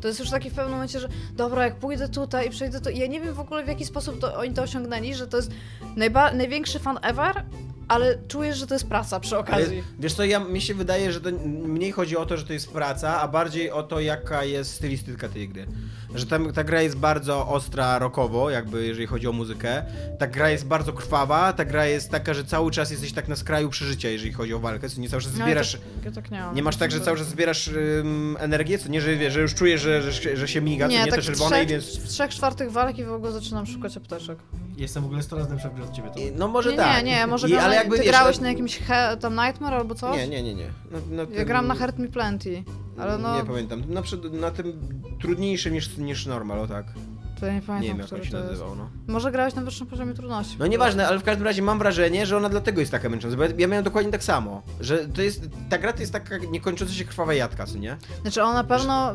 [0.00, 2.90] To jest już taki w pewnym momencie, że dobra, jak pójdę tutaj i przejdę to.
[2.90, 5.50] Ja nie wiem w ogóle w jaki sposób to, oni to osiągnęli, że to jest
[5.96, 7.44] najba- największy fan ever,
[7.88, 9.82] ale czujesz, że to jest praca przy Ale, okazji.
[9.98, 12.72] wiesz co, ja, mi się wydaje, że to mniej chodzi o to, że to jest
[12.72, 15.66] praca, a bardziej o to, jaka jest stylistyka tej gry.
[16.14, 19.82] Że tam, ta gra jest bardzo ostra rockowo, jakby jeżeli chodzi o muzykę.
[20.18, 23.36] Ta gra jest bardzo krwawa, ta gra jest taka, że cały czas jesteś tak na
[23.36, 25.72] skraju przeżycia, jeżeli chodzi o walkę, co nie cały czas No, zbierasz...
[25.72, 26.42] Ja tak, ja tak nie.
[26.54, 29.54] Nie masz tak, że cały czas zbierasz ym, energię, co nie, że, wiesz, że już
[29.54, 31.68] czujesz, że, że, że się miga, co Nie, nie, tak te w czerwone i trzech,
[31.68, 31.98] więc...
[31.98, 34.38] w trzech czwartych walki w ogóle zaczynam szukać apteczek.
[34.76, 36.10] Jestem w ogóle 100 razy lepszy w grze od ciebie.
[36.10, 36.18] To...
[36.20, 37.04] I- No może nie, tak.
[37.04, 39.34] nie, nie, może I, gram, ale jakby, ty wiesz, grałeś no- na jakimś he, tam
[39.36, 40.16] Nightmare albo coś?
[40.16, 40.66] Nie, nie, nie, nie.
[40.90, 42.62] Na, na Ja tym- gram na Hurt Me Plenty,
[43.00, 43.82] ale no, Nie pamiętam.
[43.88, 44.02] Na,
[44.40, 44.72] na tym
[45.20, 46.86] trudniejszym niż, niż normal, o tak.
[47.40, 48.90] to ja nie Nie pamiętam, wiem jak on się nazywał, no.
[49.06, 50.56] Może grałeś na wyższym poziomie trudności.
[50.58, 53.42] No nieważne, ale w każdym razie mam wrażenie, że ona dlatego jest taka męcząca, bo
[53.58, 57.04] ja, miałem dokładnie tak samo, że to jest, ta gra to jest taka niekończąca się
[57.04, 57.96] krwawa jadka, co nie?
[58.22, 59.14] Znaczy on na pewno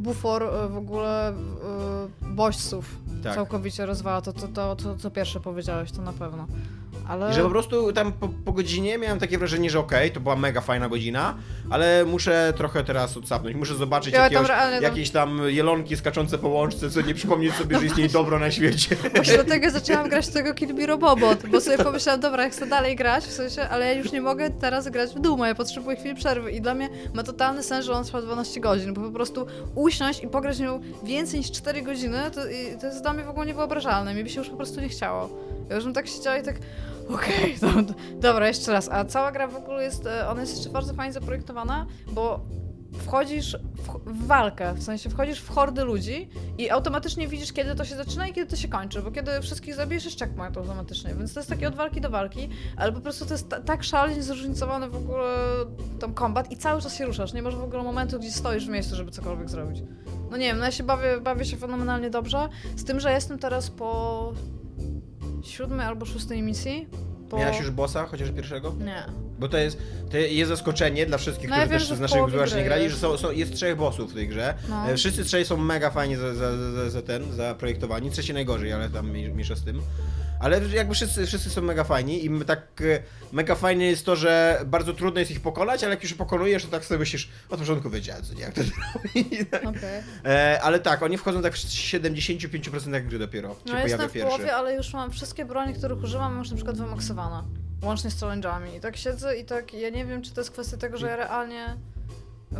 [0.00, 1.34] bufor e, w ogóle e,
[2.20, 3.34] bodźców Tak.
[3.34, 6.46] całkowicie rozwala, to, to, to, to co pierwsze powiedziałeś, to na pewno.
[7.08, 10.20] Ale I że po prostu tam po, po godzinie miałem takie wrażenie, że okej, to
[10.20, 11.34] była mega fajna godzina,
[11.70, 16.48] ale muszę trochę teraz odsapnąć, muszę zobaczyć Ja jakiegoś, tam- jakieś tam jelonki skaczące po
[16.48, 18.96] łączce, co nie przypomnieć sobie, że istnieje dobro na świecie.
[19.14, 22.96] właśnie dlatego zaczęłam grać tego Kill Me Robobot, bo sobie pomyślałam, dobra, jak chcę dalej
[22.96, 26.14] grać, w sensie, ale ja już nie mogę teraz grać w Duma, ja potrzebuję chwili
[26.14, 29.46] przerwy i dla mnie ma totalny sens, że on trwa 12 godzin, bo po prostu
[29.74, 32.40] usiąść i pograć nią więcej niż 4 godziny, to,
[32.80, 35.55] to jest dla mnie w ogóle niewyobrażalne, mi by się już po prostu nie chciało.
[35.68, 36.56] Ja już bym tak siedziała i tak,
[37.08, 38.88] okej, do, dobra, jeszcze raz.
[38.88, 42.40] A cała gra w ogóle jest, e, ona jest jeszcze bardzo fajnie zaprojektowana, bo
[42.98, 43.56] wchodzisz
[44.06, 48.28] w, walkę, w sensie wchodzisz w hordy ludzi i automatycznie widzisz, kiedy to się zaczyna
[48.28, 51.50] i kiedy to się kończy, bo kiedy wszystkich zabijesz, jest checkpoint automatycznie, więc to jest
[51.50, 54.96] takie od walki do walki, ale po prostu to jest ta, tak szalenie zróżnicowany w
[54.96, 55.34] ogóle
[56.00, 58.70] tam kombat i cały czas się ruszasz, nie masz w ogóle momentu, gdzie stoisz w
[58.70, 59.82] miejscu, żeby cokolwiek zrobić.
[60.30, 63.38] No nie wiem, no ja się bawię, bawię się fenomenalnie dobrze, z tym, że jestem
[63.38, 64.32] teraz po
[65.48, 66.88] siódmej albo szóstej misji.
[67.30, 67.36] Po...
[67.38, 68.74] Miałaś już bossa, chociaż pierwszego?
[68.84, 69.25] Nie.
[69.38, 69.78] Bo to jest,
[70.10, 72.60] to jest zaskoczenie dla wszystkich, No ja którzy wiem, też z naszych połowie słuchaczy nie
[72.60, 74.54] gry grali, że są, są, jest trzech bossów w tej grze.
[74.68, 74.90] No.
[74.90, 78.10] E, Wszyscy trzej są mega fajnie za, za, za, za ten, zaprojektowani.
[78.10, 79.82] Trzeci najgorzej, ale tam mniej- mniejsza z tym.
[80.40, 84.60] Ale jakby wszyscy, wszyscy są mega fajni i tak e, mega fajne jest to, że
[84.66, 87.58] bardzo trudno jest ich pokonać, ale jak już je pokonujesz, to tak sobie myślisz, od
[87.60, 89.40] początku wiedziałem, co nie, jak to zrobić.
[89.50, 89.64] Tak.
[89.66, 90.02] Okej.
[90.24, 94.12] E, ale tak, oni wchodzą tak w 75% gry dopiero, się No pojawia jestem w
[94.12, 94.30] pierwszy.
[94.36, 97.42] połowie, ale już mam wszystkie broni, których używam, już na przykład wymaksowane.
[97.82, 98.76] Łącznie z challenge'ami.
[98.76, 101.16] I tak siedzę i tak, ja nie wiem, czy to jest kwestia tego, że ja
[101.16, 101.76] realnie...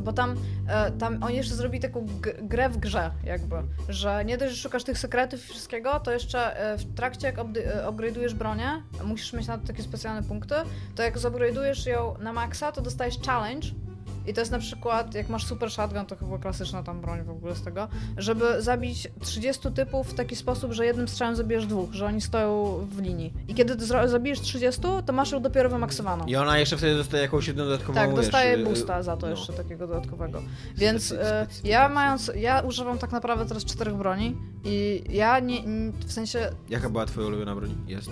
[0.00, 0.36] Bo tam,
[0.68, 2.06] e, tam oni jeszcze zrobili taką
[2.42, 3.56] grę w grze, jakby.
[3.88, 7.38] Że nie dość, że szukasz tych sekretów i wszystkiego, to jeszcze e, w trakcie, jak
[7.38, 7.42] e,
[7.88, 10.54] upgrade'ujesz bronię, musisz mieć na to takie specjalne punkty,
[10.94, 13.68] to jak zupgrade'ujesz ją na maksa, to dostajesz challenge.
[14.26, 17.30] I to jest na przykład, jak masz super shotgun, to chyba klasyczna tam broń w
[17.30, 21.92] ogóle z tego, żeby zabić 30 typów w taki sposób, że jednym strzałem zabijesz dwóch,
[21.92, 23.32] że oni stoją w linii.
[23.48, 26.24] I kiedy zabijesz 30, to masz ją dopiero wymaksowaną.
[26.26, 29.26] I ona jeszcze wtedy dostaje jakąś jedną dodatkową Tak, wiesz, dostaje e, boosta za to
[29.26, 29.30] no.
[29.30, 30.42] jeszcze takiego dodatkowego.
[30.76, 31.14] Więc Specy-
[31.46, 35.62] specy- ja mając, ja używam tak naprawdę teraz czterech broni i ja nie,
[36.06, 37.74] w sensie, Jaka była twoja ulubiona broń?
[37.86, 38.10] Jest.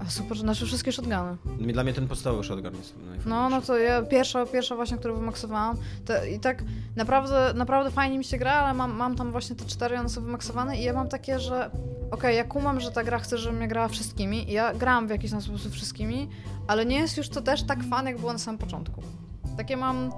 [0.00, 1.36] A super, znaczy wszystkie shotguny.
[1.72, 2.94] Dla mnie ten podstawowy shotgun jest.
[3.26, 5.76] No, no to ja pierwsza, pierwsza właśnie, którą wymaksowałam
[6.34, 6.64] i tak
[6.96, 10.20] naprawdę, naprawdę fajnie mi się gra, ale mam, mam tam właśnie te cztery, one są
[10.22, 11.70] wymaksowane i ja mam takie, że
[12.10, 15.10] okej, ja kumam, że ta gra chce, żebym ja grała wszystkimi i ja grałam w
[15.10, 16.28] jakiś tam sposób wszystkimi,
[16.66, 19.02] ale nie jest już to też tak fan, jak było na samym początku.
[19.56, 20.12] Takie mam...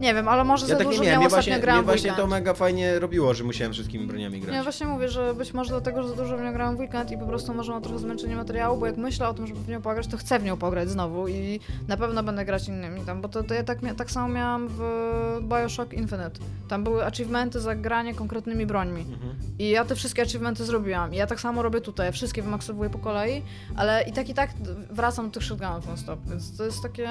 [0.00, 1.84] Nie wiem, ale może Ja za tak nie dużo miałem, miał mnie ostatnio właśnie, grałem
[1.84, 4.54] mnie właśnie to mega fajnie robiło, że musiałem wszystkimi broniami grać.
[4.54, 7.10] Ja właśnie mówię, że być może dlatego, że za dużo w nią grałem w weekend
[7.10, 9.68] i po prostu może mam trochę zmęczenie materiału, bo jak myślę o tym, żeby w
[9.68, 13.20] nią pograć, to chcę w nią pograć znowu i na pewno będę grać innymi tam,
[13.20, 14.82] bo to, to ja tak, tak samo miałam w
[15.42, 16.40] Bioshock Infinite.
[16.68, 19.00] Tam były achievementy za granie konkretnymi brońmi.
[19.00, 19.34] Mhm.
[19.58, 21.14] I ja te wszystkie achievementy zrobiłam.
[21.14, 23.42] I ja tak samo robię tutaj, wszystkie wymaksowuję po kolei,
[23.76, 24.50] ale i tak i tak
[24.90, 27.08] wracam do tych shotgunów non stop, więc to jest takie...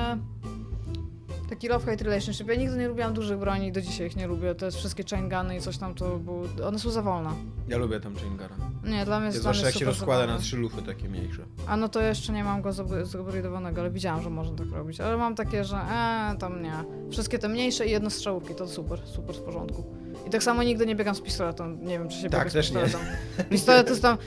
[1.50, 2.48] Taki love-hate relationship.
[2.48, 4.56] Ja nigdy nie lubiłam dużych broni, do dzisiaj ich nie lubię.
[4.56, 6.48] Te wszystkie chain guny i coś tam, to były...
[6.68, 7.30] One są za wolne.
[7.68, 8.56] Ja lubię tam Chingara.
[8.84, 10.34] Nie, dla mnie jest, Zwłaszcza jak się rozkłada zabawne.
[10.34, 11.42] na trzy lufy takie mniejsze.
[11.68, 15.02] A no to jeszcze nie mam go zupgrade'owanego, ale widziałam, że można tak robić.
[15.02, 16.74] Ale mam takie, że e, tam nie.
[17.12, 19.84] Wszystkie te mniejsze i jednostrzałówki, to super, super w porządku.
[20.28, 21.80] I tak samo nigdy nie biegam z pistoletem.
[21.86, 22.82] Nie wiem, czy się Tak, biega z też nie.
[22.84, 23.16] pistoletem.
[23.50, 24.18] Pistolet to jest tam,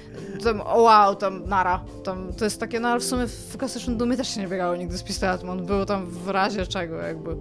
[0.45, 1.84] tam, o wow, tam nara.
[2.05, 4.76] Tam, to jest takie, no ale w sumie w klasycznym Dumie też się nie biegało
[4.76, 5.51] nigdy z pistoletem.
[5.51, 7.36] On był tam w razie czego jakby.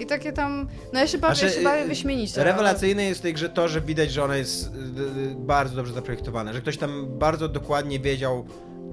[0.00, 2.40] I takie tam, no ja się bawię, Znaczy, ja się bawię wyśmienicie.
[2.40, 4.68] ale- Rewelacyjne jest w tej grze to, że widać, że ona jest y,
[5.30, 8.44] y, bardzo dobrze zaprojektowana, że ktoś tam bardzo dokładnie wiedział,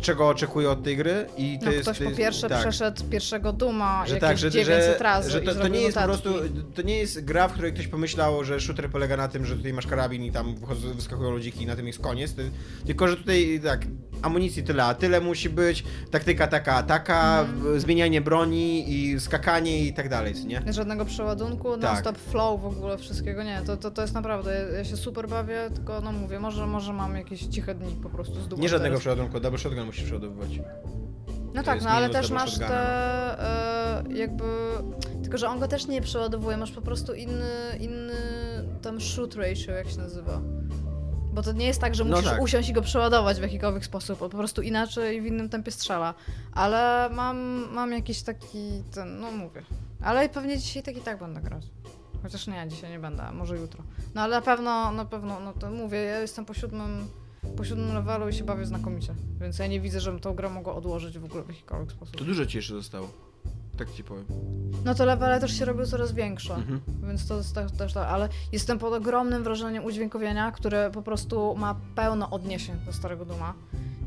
[0.02, 1.84] czego oczekuje od tej gry i to No, jest...
[1.84, 2.60] ktoś to po jest- pierwsze tak.
[2.60, 5.82] przeszedł pierwszego Duma Że jakieś tak, że, 900 że, razy że i to, to nie
[5.82, 6.30] jest po prostu,
[6.76, 9.74] to nie jest gra, w której ktoś pomyślał, że shooter polega na tym, że tutaj
[9.74, 10.56] masz karabin i tam
[10.96, 12.52] wyskakują ludziki i na tym jest koniec, Ty-
[12.86, 13.82] tylko że tutaj tak,
[14.22, 17.80] amunicji tyle, a tyle musi być, taktyka taka, taka, Mhm.
[17.80, 20.74] zmienianie broni i skakanie i tak dalej, nie?
[20.74, 21.82] Żadnego przeładunku, Tak.
[21.82, 25.70] non-stop flow w ogóle wszystkiego, nie, to, to, to jest naprawdę, ja, się super bawię,
[25.76, 28.90] tylko no mówię, może, może mam jakieś ciche dni po prostu z dumą Nie żadnego
[28.94, 29.00] teraz.
[29.02, 30.50] przeładunku, double shotgun musisz przeładowywać.
[31.54, 32.80] No tak, no ale też masz te shotguna.
[33.40, 34.44] e, jakby,
[35.24, 38.14] tylko że on go też nie przeładowuje, masz po prostu inny, inny
[38.82, 40.42] tam shoot ratio, jak się nazywa.
[41.34, 42.42] Bo to nie jest tak, że No musisz tak.
[42.42, 46.14] usiąść i go przeładować w jakikolwiek sposób, po prostu inaczej w innym tempie strzela.
[46.54, 47.38] Ale mam,
[47.74, 49.62] mam jakiś taki, ten, no mówię.
[50.04, 51.64] Ale pewnie dzisiaj tak i tak będę grać.
[52.24, 53.84] Chociaż nie, dzisiaj nie będę, może jutro.
[54.16, 57.08] No ale na pewno, na pewno, no to mówię, ja jestem po siódmym,
[57.58, 59.16] po siódmym levelu i się bawię znakomicie.
[59.42, 62.16] Więc ja nie widzę, żebym tą grę mogła odłożyć w ogóle w jakikolwiek sposób.
[62.18, 63.10] To dużo ci jeszcze zostało.
[63.78, 64.26] Tak ci powiem.
[64.86, 66.56] No to levele też się robią coraz większe.
[66.56, 66.82] Mhm.
[67.08, 71.76] Więc to jest też, tak, ale jestem pod ogromnym wrażeniem udźwiękowienia, które po prostu ma
[71.96, 73.54] pełno odniesień do Starego Duma.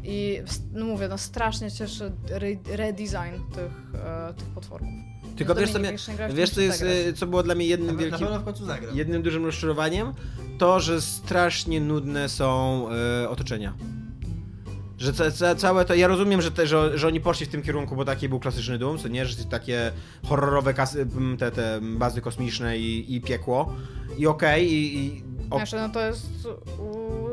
[0.02, 4.88] I no mówię, no strasznie cieszy re- redesign tych, e, tych potworków.
[5.36, 5.92] Tylko wiesz co, mnie,
[6.34, 6.96] wiesz co jest, zagrać.
[7.06, 8.96] y, co było dla mnie jednym na wielkim, pewno w końcu zagram.
[8.96, 10.12] jednym dużym rozczarowaniem?
[10.58, 12.86] To, że strasznie nudne są
[13.24, 13.74] y, otoczenia.
[14.98, 17.62] Że ca, ca, całe to, ja rozumiem, że, te, że, że oni poszli w tym
[17.62, 19.92] kierunku, bo taki był klasyczny Doom, co nie, że takie
[20.26, 21.06] horrorowe kasy,
[21.38, 23.74] te, te bazy kosmiczne i, i piekło.
[24.18, 26.26] I okej, i, i o, Znaczy, no to jest...
[26.78, 27.23] U...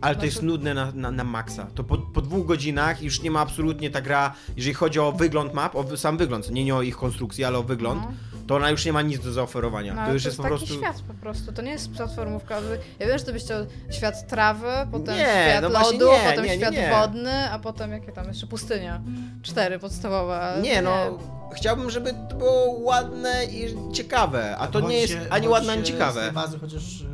[0.00, 1.66] ale to jest nudne na, na, na maksa.
[1.74, 5.54] To po, po dwóch godzinach już nie ma absolutnie ta gra, jeżeli chodzi o wygląd
[5.54, 8.12] map, o sam wygląd, nie, nie o ich konstrukcję, ale o wygląd, No.
[8.46, 9.94] to ona już nie ma nic do zaoferowania.
[9.94, 10.74] No, to już to jest, jest po taki prostu...
[10.74, 11.52] świat po prostu.
[11.52, 12.60] To nie jest platformówka.
[12.98, 16.44] Ja wiem, że ty byś chciał świat trawy, potem Nie, świat no lodu, nie, potem
[16.44, 16.90] nie, świat nie.
[16.90, 19.00] wodny, a potem jakie tam jeszcze pustynia.
[19.42, 20.54] Cztery podstawowe.
[20.62, 21.18] Nie, no,
[21.56, 25.82] chciałbym, żeby to było ładne i ciekawe, a to nie jest się- ani ładne, ani
[25.82, 26.20] ciekawe.
[26.20, 27.00] Z tej bazy chociaż...
[27.00, 27.08] Yy,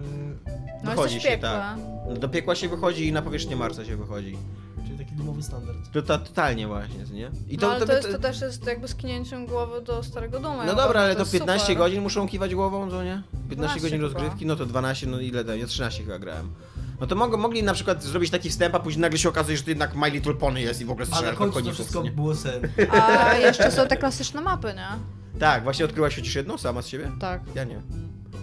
[0.85, 1.77] No wychodzi jesteś się, piekła.
[2.21, 4.39] Do piekła się wychodzi i na powierzchnię Marsa się wychodzi.
[4.87, 5.79] czyli taki domowy standard.
[5.93, 7.31] To, to totalnie właśnie, nie?
[7.49, 10.59] I no, ale to, to, jest, to też jest jakby skinięciem głowy do starego domu.
[10.67, 11.77] No dobra, ale to jest 15 super.
[11.77, 13.23] godzin muszą kiwać głową, co nie?
[13.33, 14.13] 15 12 godzin chyba.
[14.13, 15.61] rozgrywki, no to 12, no ile dałem?
[15.61, 16.51] Ja 13 chyba grałem.
[17.01, 19.63] No to mogą, mogli na przykład zrobić taki wstęp, a później nagle się okazuje, że
[19.63, 22.11] to jednak My Little Pony jest i w ogóle strzela do to koników, wszystko nie?
[22.11, 22.69] było sen.
[22.91, 24.89] A jeszcze są te klasyczne mapy, nie?
[25.41, 27.11] Tak, właśnie odkryłaś chociaż jedną sama z siebie?
[27.21, 27.41] Tak.
[27.55, 27.83] Ja nie.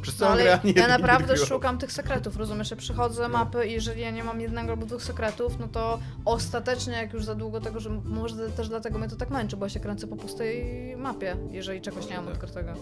[0.02, 2.72] Przez No, całą ale grę ani ja nie naprawdę szukam tych sekretów, rozumiesz?
[2.72, 6.94] Ja przychodzę mapy i jeżeli ja nie mam jednego albo dwóch sekretów, no to ostatecznie,
[6.94, 9.70] jak już za długo tego, że może też dlatego mnie to tak męczy, bo ja
[9.70, 10.66] się kręcę po pustej
[10.98, 12.34] mapie, jeżeli czegoś nie mam Tak.
[12.34, 12.74] odkrytego.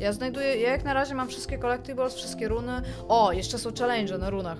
[0.00, 2.82] Ja znajduję, ja jak na razie mam wszystkie collectibles, wszystkie runy.
[3.08, 4.58] O, jeszcze są challenge na runach.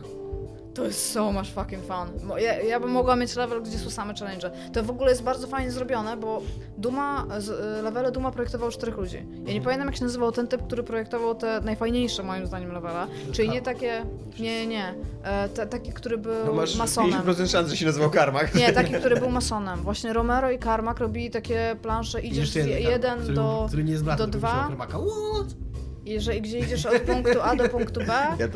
[0.74, 2.30] To jest so much fucking fun.
[2.38, 4.50] Ja, ja bym mogła mieć level, gdzie są same challenge.
[4.72, 6.42] To w ogóle jest bardzo fajnie zrobione, bo
[6.78, 9.26] Duma, z, y, levele Duma projektował czterech ludzi.
[9.46, 13.06] Ja nie pamiętam jak się nazywał ten typ, który projektował te najfajniejsze moim zdaniem levele.
[13.32, 14.06] Czyli nie takie,
[14.40, 17.22] nie, nie, e, te, taki, który był No masz masonem.
[17.22, 18.54] 50% szans, że się nazywał Karmak.
[18.54, 19.82] Nie, taki, który był masonem.
[19.82, 23.64] Właśnie Romero i Carmack robili takie plansze, idziesz z jeden, jeden do...
[23.68, 24.60] Który nie jest bratem, do dwa.
[24.62, 24.98] się Kremaka.
[24.98, 25.73] What?
[26.06, 28.06] I że gdzie idziesz od punktu A do punktu B,
[28.38, 28.48] Ja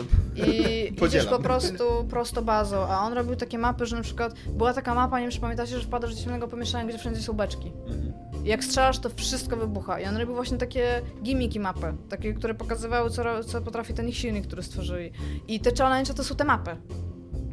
[0.47, 0.51] i
[0.89, 1.29] idziesz Podzielam.
[1.29, 5.19] po prostu prosto bazą, a on robił takie mapy, że na przykład była taka mapa,
[5.19, 7.73] nie wiem czy pamiętacie, że wpadasz do ciemnego pomieszczenia, gdzie wszędzie są beczki.
[7.87, 8.13] Mhm.
[8.45, 10.01] I jak strzelasz, to wszystko wybucha.
[10.01, 14.17] I on robił właśnie takie gimmiki mapy, takie, które pokazywały, co, co potrafi ten ich
[14.17, 15.13] silnik, który stworzyli.
[15.49, 16.77] I te challenge to są te mapy,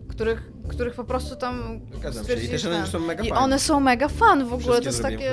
[0.08, 2.34] których, których po prostu tam Zgadzam się.
[2.34, 3.44] I ten- są mega I fajne.
[3.44, 5.32] one są mega fun w ogóle, Wszystkie to jest takie...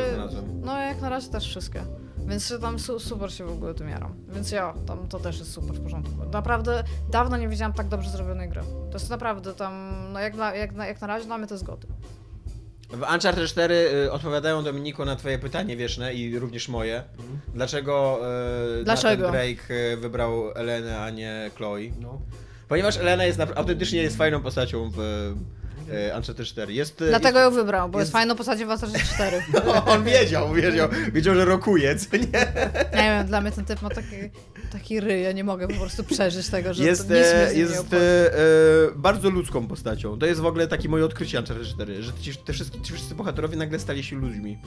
[0.63, 1.83] No jak na razie też wszystkie.
[2.27, 4.14] Więc tam su super się w ogóle tym jaram.
[4.29, 6.14] Więc ja, tam to też jest super w porządku.
[6.33, 8.61] Naprawdę dawno nie widziałam tak dobrze zrobionej gry.
[8.91, 11.55] To jest naprawdę tam, no jak na, jak na, jak na razie dla mnie to
[11.55, 11.87] jest goty.
[12.93, 17.03] W Uncharted 4 y, odpowiadają Dominiku na twoje pytanie wieczne i również moje.
[17.55, 18.20] Dlaczego,
[18.81, 19.31] y, Dlaczego?
[19.31, 21.81] Drake y, wybrał Elenę, a nie Chloe?
[22.01, 22.20] No.
[22.68, 25.35] Ponieważ Elena jest autentycznie jest fajną postacią w
[26.16, 26.72] Uncharted 4.
[26.72, 29.43] Jest, y, Dlatego ją wybrał, bo jest, jest- fajną postacią w Uncharted 4.
[29.66, 32.22] No, on wiedział, wiedział, wiedział, że rokuje, co nie?
[32.95, 34.16] Nie wiem, dla mnie ten typ ma taki,
[34.72, 37.55] taki ryj, ja nie mogę po prostu przeżyć tego, że Jest, to nic mnie e,
[37.55, 38.38] jest e, e,
[38.97, 40.18] bardzo ludzką postacią.
[40.18, 43.14] To jest w ogóle takie moje odkrycie Uncharted 4, że ci, te wszystkie, ci wszyscy
[43.14, 44.59] bohaterowie nagle stali się ludźmi.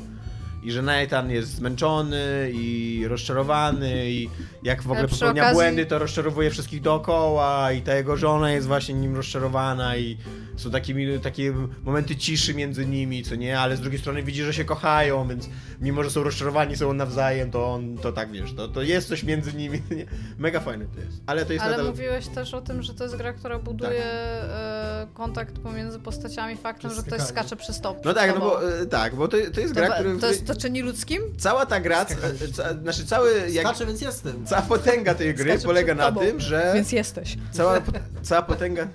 [0.65, 4.29] I że Nathan jest zmęczony i rozczarowany i
[4.63, 8.51] jak w ogóle przy popełnia okazji- błędy, to rozczarowuje wszystkich dookoła i ta jego żona
[8.51, 10.17] jest właśnie nim rozczarowana i
[10.57, 11.53] są takimi, takie
[11.83, 15.49] momenty ciszy między nimi, co nie, ale z drugiej strony widzi, że się kochają, więc
[15.81, 19.23] mimo, że są rozczarowani są nawzajem, to on, to tak wiesz, to, to jest coś
[19.23, 19.81] między nimi?
[20.37, 21.21] Mega fajne to jest.
[21.25, 21.91] Ale to jest Ale nadal...
[21.91, 24.74] mówiłeś też o tym, że to jest gra, która buduje e,
[25.13, 28.05] kontakt pomiędzy postaciami faktem, że ktoś skacze przez stop.
[28.05, 30.17] No tak, no bo e, tak, bo to, to jest To, gra, który...
[30.19, 31.21] to, jest, to czyni ludzkim?
[31.37, 32.33] Cała ta gra, Skakanie.
[32.49, 34.45] e, ca, znaczy cały, jak, Skaczę, więc jestem.
[34.45, 36.21] cała potęga tej gry Skacze polega na tobą.
[36.21, 37.37] tym, że Więc jesteś.
[37.51, 37.81] cała,
[38.23, 38.87] cała potęga...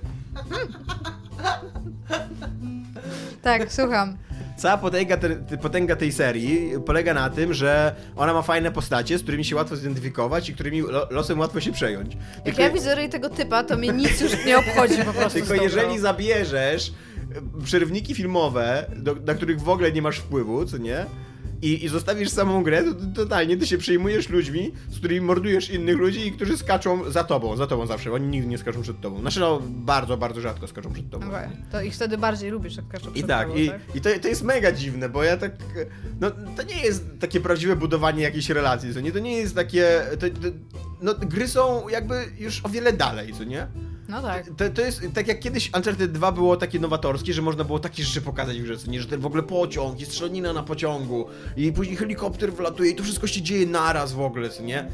[3.41, 4.17] Tak, słucham.
[4.61, 9.23] Cała potęga, te, potęga tej serii polega na tym, że ona ma fajne postacie, z
[9.23, 12.15] którymi się łatwo zidentyfikować i którymi lo, losem łatwo się przejąć.
[12.15, 15.39] Jak Tylko, ja widzę ryj tego typa, to mnie nic już nie obchodzi po prostu
[15.39, 16.93] tylko jeżeli zabierzesz
[17.63, 21.05] przerywniki filmowe, do, na których w ogóle nie masz wpływu, co nie?
[21.61, 25.69] I, I zostawisz samą grę, to, to totalnie ty się przejmujesz ludźmi, z którymi mordujesz
[25.69, 28.13] innych ludzi i którzy skaczą za tobą, za tobą zawsze.
[28.13, 29.19] Oni nigdy nie skaczą przed tobą.
[29.19, 31.27] Znaczy no, bardzo, bardzo rzadko skaczą przed tobą.
[31.27, 34.43] Okej, To ich wtedy bardziej lubisz, jak każdy I tak, i, i to, to jest
[34.43, 35.51] mega dziwne, bo ja tak.
[36.19, 39.11] No, to nie jest takie prawdziwe budowanie jakiejś relacji, co nie?
[39.11, 40.01] To nie jest takie.
[40.19, 40.57] To, to,
[41.01, 43.67] no, gry są jakby już o wiele dalej, co nie?
[44.11, 44.45] No tak.
[44.57, 48.03] To, to jest tak jak kiedyś Uncharted 2 było takie nowatorskie, że można było takie
[48.03, 49.01] rzeczy pokazać w grze, nie?
[49.01, 51.25] Że ten w ogóle pociąg, jest strzelanina na pociągu
[51.57, 54.87] i później helikopter wlatuje i to wszystko się dzieje naraz w ogóle, nie?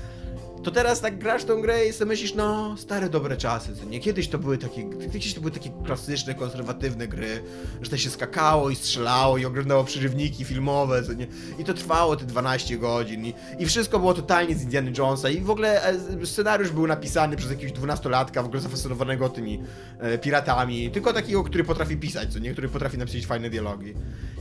[0.67, 3.99] To teraz tak grasz tą grę i sobie myślisz, no, stare dobre czasy, co nie?
[3.99, 7.43] Kiedyś to były takie, kiedyś to były takie klasyczne, konserwatywne gry,
[7.81, 11.27] że to się skakało i strzelało i oglądało przerywniki filmowe, co nie?
[11.59, 15.41] I to trwało te 12 godzin i, i wszystko było totalnie z Indiana Jonesa i
[15.41, 19.63] w ogóle e, scenariusz był napisany przez jakiegoś dwunastolatka, w ogóle zafascynowanego tymi
[19.99, 22.51] e, piratami, tylko takiego, który potrafi pisać, co nie?
[22.51, 23.93] Który potrafi napisać fajne dialogi.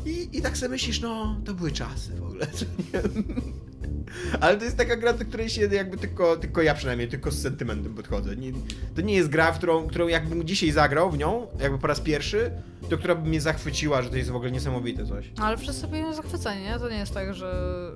[0.07, 3.03] I, i tak sobie myślisz, no, to były czasy w ogóle, co nie?
[4.41, 7.43] Ale to jest taka gra, do której się jakby tylko, tylko ja przynajmniej, tylko z
[7.43, 8.37] sentymentem podchodzę.
[8.37, 8.53] Nie,
[8.95, 12.01] to nie jest gra, w którą, którą jakbym dzisiaj zagrał w nią, jakby po raz
[12.01, 12.51] pierwszy,
[12.91, 15.31] to która by mnie zachwyciła, że to jest w ogóle niesamowite coś.
[15.41, 16.79] Ale wszyscy byli zachwyceni, nie?
[16.79, 17.53] To nie jest tak, że,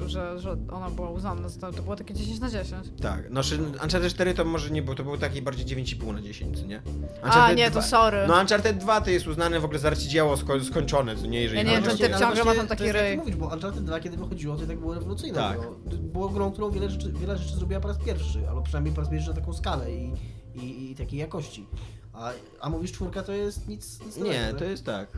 [0.07, 1.49] że, że ona była uznana.
[1.49, 2.87] za To, to było takie 10 na 10.
[3.03, 6.61] Tak, znaczy Uncharted 4 to może nie było, to było takie bardziej 9,5 na 10,
[6.61, 6.83] co nie?
[7.23, 8.19] A, Uncharted nie, to 2 sorry.
[8.29, 11.41] No Uncharted 2 to jest uznane w ogóle za arcydzieło sko- skończone, co nie?
[11.43, 13.17] Jeżeli Ja nie wiem, o- typ ciągle ma tam taki to ryj.
[13.17, 15.39] mówić, bo Uncharted 2 kiedy wychodziło, to i tak było rewolucyjne.
[15.39, 15.59] Tak.
[15.61, 18.10] Bo było grą, którą wiele rzeczy, wiele rzeczy zrobiła po raz pierwszy,
[18.49, 20.13] albo przynajmniej po raz pierwszy na taką skalę i,
[20.55, 21.67] i, i takiej jakości.
[22.13, 25.09] A, a mówisz czwórka to jest nic, nic Nie, nowego, to jest tak.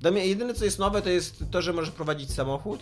[0.00, 2.80] Dla mnie jedyne co jest nowe to jest to, że możesz prowadzić samochód.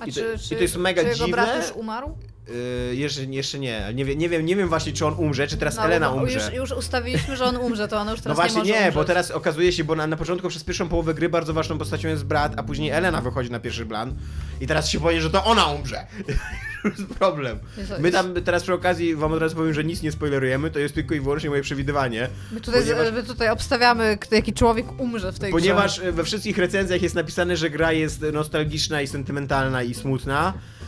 [0.00, 1.32] A I to- czy, i czy, to jest mega czy jego dziwne.
[1.42, 2.18] brat już umarł?
[2.48, 5.56] Yy, jeszcze, jeszcze nie, nie, wiem, nie, wiem, nie wiem właśnie czy on umrze, czy
[5.56, 6.34] teraz No, Elena umrze.
[6.38, 9.04] Już, już ustawiliśmy, że on umrze, to on już No teraz właśnie nie nie, bo
[9.04, 12.24] teraz okazuje się, bo na, na początku przez pierwszą połowę gry bardzo ważną postacią jest
[12.24, 14.14] brat, a później Elena wychodzi na pierwszy plan
[14.60, 16.06] i teraz się boję, że to ona umrze.
[17.18, 17.58] Problem.
[17.98, 20.94] My tam teraz przy okazji wam od razu powiem, że nic nie spoilerujemy, to jest
[20.94, 22.28] tylko i wyłącznie moje przewidywanie.
[22.52, 25.60] My tutaj, ponieważ- my tutaj obstawiamy, kto- jaki człowiek umrze w tej grze.
[25.60, 30.54] Ponieważ e, we wszystkich recenzjach jest napisane, że gra jest nostalgiczna i sentymentalna i smutna,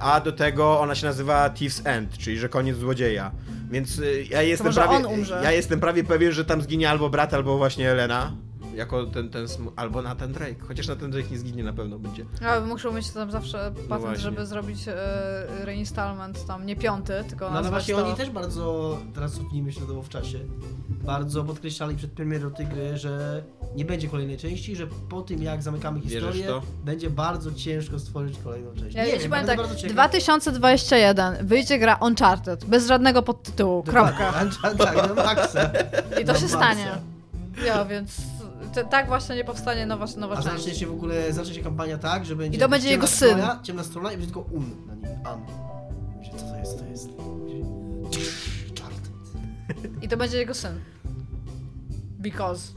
[0.00, 3.30] a do tego ona się nazywa Thief's End, czyli że koniec złodzieja.
[3.70, 5.04] Więc e, ja jestem prawie
[5.42, 8.32] ja jestem prawie pewien, że tam zginie albo brat, albo właśnie Elena.
[8.76, 9.46] Jako ten, ten,
[9.76, 10.54] albo Nathan Drake.
[10.68, 12.24] Chociaż Nathan Drake nie zginie na pewno będzie.
[12.46, 14.94] A, muszą mieć tam zawsze patent, No żeby zrobić e,
[15.64, 18.06] reinstallment tam, nie piąty, tylko No ale nazwać właśnie to...
[18.06, 20.38] oni też bardzo, teraz cofnijmy się do w czasie,
[20.88, 23.42] bardzo podkreślali przed premierą tej gry, że
[23.76, 26.62] nie będzie kolejnej części, że po tym jak zamykamy historię, to?
[26.84, 28.96] będzie bardzo ciężko stworzyć kolejną część.
[28.96, 29.92] Ja, nie ja ci wiem, powiem będę tak, bardzo ciekaw.
[29.94, 34.32] 2021 wyjdzie gra Uncharted, bez żadnego podtytułu, kropka.
[34.62, 34.78] Dokładnie.
[34.78, 35.70] Tak, no maksa.
[36.22, 36.48] I to No się maksa.
[36.48, 36.86] stanie.
[37.66, 38.16] Ja, więc
[38.84, 40.56] tak właśnie nie powstaje nowa, nowa A część.
[40.56, 43.06] zacznie się w ogóle, zacznie się kampania tak, że będzie I to będzie ciemna jego
[43.06, 43.28] syn.
[43.28, 45.16] Strona, ciemna strona i będzie tylko un na niej.
[45.24, 45.40] An.
[46.18, 47.08] Myślę, co to jest, co to jest?
[48.68, 49.10] Uncharted.
[50.02, 50.80] I to będzie jego syn.
[52.18, 52.72] Because.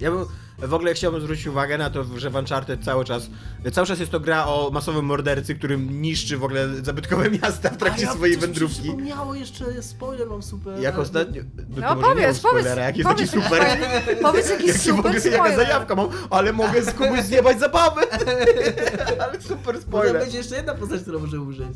[0.00, 0.24] Ja bym,
[0.58, 3.30] W ogóle chciałbym zwrócić uwagę na to, że w Uncharted cały czas,
[3.72, 7.76] cały czas jest to gra o masowym mordercy, którym niszczy w ogóle zabytkowe miasta w
[7.76, 8.82] trakcie ja- swojej wędrówki.
[8.82, 10.80] przypomniało jeszcze, spoiler mam super.
[10.80, 11.42] Jak ostatnio...
[11.76, 13.78] No, powiedz, powiedz, jak jest taki powiedz, super...
[14.22, 15.56] Powiedz jakiś ogóle, super jaka spoiler.
[15.56, 18.02] zajawka mam, ale mogę z komuś zjebać zabawę.
[19.22, 20.18] ale super spoiler.
[20.22, 21.68] będzie jeszcze jedna postać, która może umrzeć.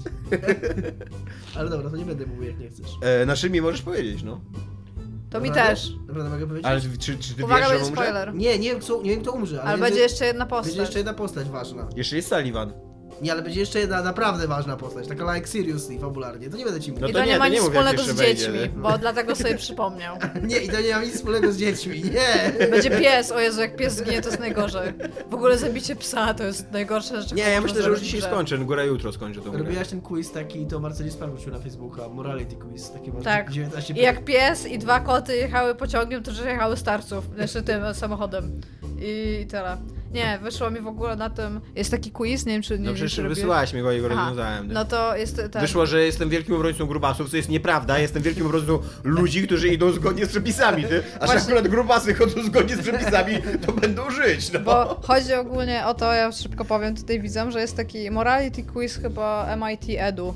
[1.56, 2.86] ale dobra, to nie będę mówił jak nie chcesz.
[3.00, 4.40] E, naszymi możesz powiedzieć, no.
[5.34, 5.74] To mi Naprawdę?
[5.74, 5.90] też.
[6.08, 6.66] Naprawdę mogę powiedzieć?
[6.66, 8.02] Ale czy, czy, czy ty Uwaga, wiesz, że będzie umrze?
[8.02, 8.34] spoiler.
[8.34, 10.76] Nie, nie wiem, kto, nie wiem kto umrze, ale, Ale będzie jeszcze jedna Będzie postać.
[10.76, 11.88] jeszcze jedna postać ważna.
[11.96, 12.72] Jeszcze jest Sullivan.
[13.22, 16.50] Nie, ale będzie jeszcze jedna naprawdę ważna postać, taka like seriously, fabularnie.
[16.50, 17.02] To nie będę ci mówił.
[17.02, 18.68] No I to to, nie, nie ma nic wspólnego z wejdzie, dziećmi, nie?
[18.68, 20.16] bo dlatego sobie przypomniał.
[20.42, 22.66] Nie, i to nie ma nic wspólnego z dziećmi, nie!
[22.70, 24.92] Będzie pies, o Jezu, jak pies zginie, to jest najgorzej.
[25.30, 27.32] W ogóle zabicie psa to jest najgorsze rzecz.
[27.32, 28.28] Nie, ja myślę, że już dzisiaj grze.
[28.28, 28.58] skończę.
[28.58, 29.58] Góra jutro skończę tą grę.
[29.62, 33.50] Robiłaś ten quiz taki, to Marceli Spark wrzucił na Facebooka, morality quiz, taki może Tak.
[33.50, 37.94] 19 I jak pies i dwa koty jechały pociągiem, to że jechały starców, znaczy tym
[37.94, 38.60] samochodem.
[38.98, 39.76] I tyle.
[40.14, 41.60] Nie, wyszło mi w ogóle na tym.
[41.76, 44.06] Jest taki quiz, nie wiem czy nie No wiem, przecież wysyłałaś mi go i go
[44.06, 44.14] Aha.
[44.20, 44.72] rozwiązałem.
[44.72, 45.60] No to jest ten.
[45.62, 47.98] Wyszło, że jestem wielkim obrońcą grubasów, co jest nieprawda.
[47.98, 50.84] Jestem wielkim obrońcą ludzi, którzy idą zgodnie z przepisami.
[50.84, 51.02] Ty.
[51.20, 53.34] A że Właśnie- akurat grubasy chodzą zgodnie z przepisami,
[53.66, 54.52] to będą żyć.
[54.52, 54.60] No.
[54.60, 58.96] Bo chodzi ogólnie o to, ja szybko powiem tutaj widzom, że jest taki morality quiz
[58.96, 60.34] chyba MIT Edu.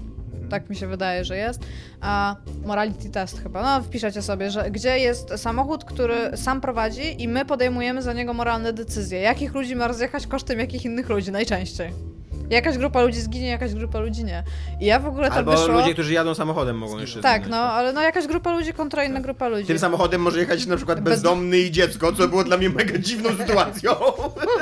[0.49, 1.61] Tak mi się wydaje, że jest.
[2.01, 3.63] A morality test chyba.
[3.63, 8.35] No, wpiszecie sobie, że gdzie jest samochód, który sam prowadzi i my podejmujemy za niego
[8.35, 9.21] moralne decyzje.
[9.21, 12.08] Jakich ludzi ma rozjechać kosztem jakich innych ludzi najczęściej.
[12.51, 14.43] Jakaś grupa ludzi zginie, jakaś grupa ludzi nie.
[14.81, 15.67] I ja w ogóle tam Albo wyszło...
[15.69, 17.51] ludzie, którzy jadą samochodem mogą jeszcze Tak, zginąć.
[17.51, 19.67] no, ale no jakaś grupa ludzi kontra inna grupa ludzi.
[19.67, 22.99] Tym samochodem może jechać na przykład Bez- bezdomny i dziecko, co było dla mnie mega
[22.99, 23.91] dziwną sytuacją.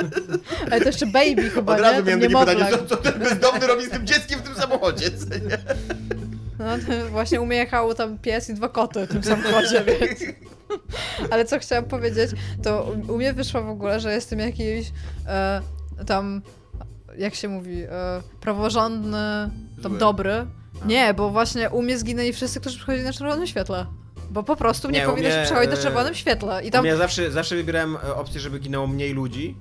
[0.71, 1.83] Ale to jeszcze baby chyba, Od nie?
[1.83, 4.55] razu To miałem takie pytanie, co, co ten bezdomny robi z tym dzieckiem w tym
[4.55, 5.11] samochodzie?
[5.11, 5.57] co nie?
[6.59, 6.65] No
[7.11, 10.19] właśnie u mnie jechało tam pies i dwa koty w tym samochodzie, więc...
[11.31, 12.31] Ale co chciałam powiedzieć,
[12.63, 14.91] to u- u mnie wyszło w ogóle, że jestem jakiś
[15.27, 15.61] e,
[16.07, 16.41] tam,
[17.17, 19.49] jak się mówi, e, praworządny,
[19.83, 19.99] tam Zły.
[19.99, 20.45] dobry.
[20.85, 23.85] Nie, bo właśnie u mnie zginęli wszyscy, którzy przychodzili na czerwonym świetle.
[24.31, 26.61] Bo po prostu nie, Nie, u powinno się mnie, przechodzić na e, czerwonym świetle.
[26.65, 26.79] I Tam...
[26.79, 29.55] tam, Ja zawsze, zawsze wybierałem e, opcję, żeby ginęło mniej ludzi.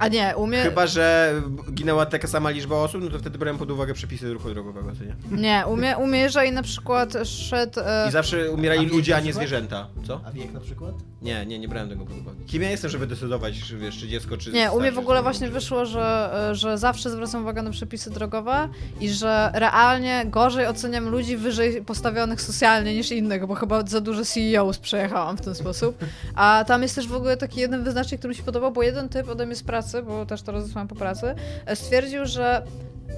[0.00, 0.62] A nie, u mnie...
[0.62, 1.34] Chyba, że
[1.72, 5.04] ginęła taka sama liczba osób, no to wtedy brałem pod uwagę przepisy ruchu drogowego, co
[5.04, 5.40] nie?
[5.42, 7.80] Nie, u mnie, u mnie jeżeli na przykład szedł...
[7.80, 9.86] E, I zawsze umierali A ludzie, a nie zwierzęta.
[10.06, 10.20] Co?
[10.26, 10.94] A wiek na przykład?
[11.22, 12.36] Nie, nie, nie brałem tego pod uwagę.
[12.46, 15.16] Kim ja jestem, żeby decydować, czy wiesz, czy dziecko, czy Nie, u mnie w ogóle
[15.18, 18.68] czy- właśnie wyszło, że, e, że zawsze zwracam uwagę na przepisy drogowe
[19.00, 24.24] i że realnie gorzej oceniam ludzi wyżej postawionych socjalnie niż innych, bo chyba za dużo
[24.24, 26.04] CEOs przejechałam w ten sposób.
[26.34, 29.08] A tam jest też w ogóle taki jeden wyznacznik, który mi się podobał, bo jeden
[29.08, 31.34] typ ode mnie z pracy, bo też to rozesłałam po pracy,
[31.66, 32.62] e, stwierdził, że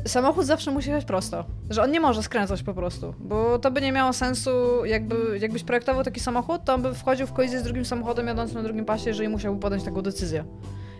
[0.06, 1.44] samochód zawsze musi jechać prosto.
[1.70, 4.50] Że on nie może skręcać po prostu, bo to by nie miało sensu,
[4.84, 8.52] jakby, jakbyś projektował taki samochód, to on by wchodził w kolizję z drugim samochodem jadąc
[8.52, 10.44] na drugim pasie, jeżeli musiałby podjąć taką decyzję.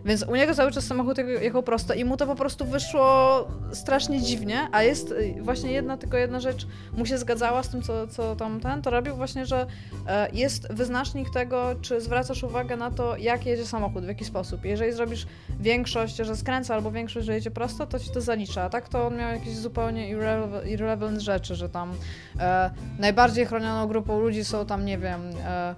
[0.05, 3.49] Więc u niego cały czas samochód je- jechał prosto i mu to po prostu wyszło
[3.73, 6.67] strasznie dziwnie, a jest y, właśnie jedna, tylko jedna rzecz
[6.97, 9.67] mu się zgadzała z tym, co, co tam ten, to robił właśnie, że
[10.07, 14.65] e, jest wyznacznik tego, czy zwracasz uwagę na to, jak jedzie samochód, w jaki sposób.
[14.65, 15.27] Jeżeli zrobisz
[15.61, 18.63] większość, że skręca, albo większość, że jedzie prosto, to ci to zalicza.
[18.63, 21.93] A tak to on miał jakieś zupełnie irrele- irrelevant rzeczy, że tam
[22.41, 25.75] e, najbardziej chronioną grupą ludzi są tam, nie wiem, e,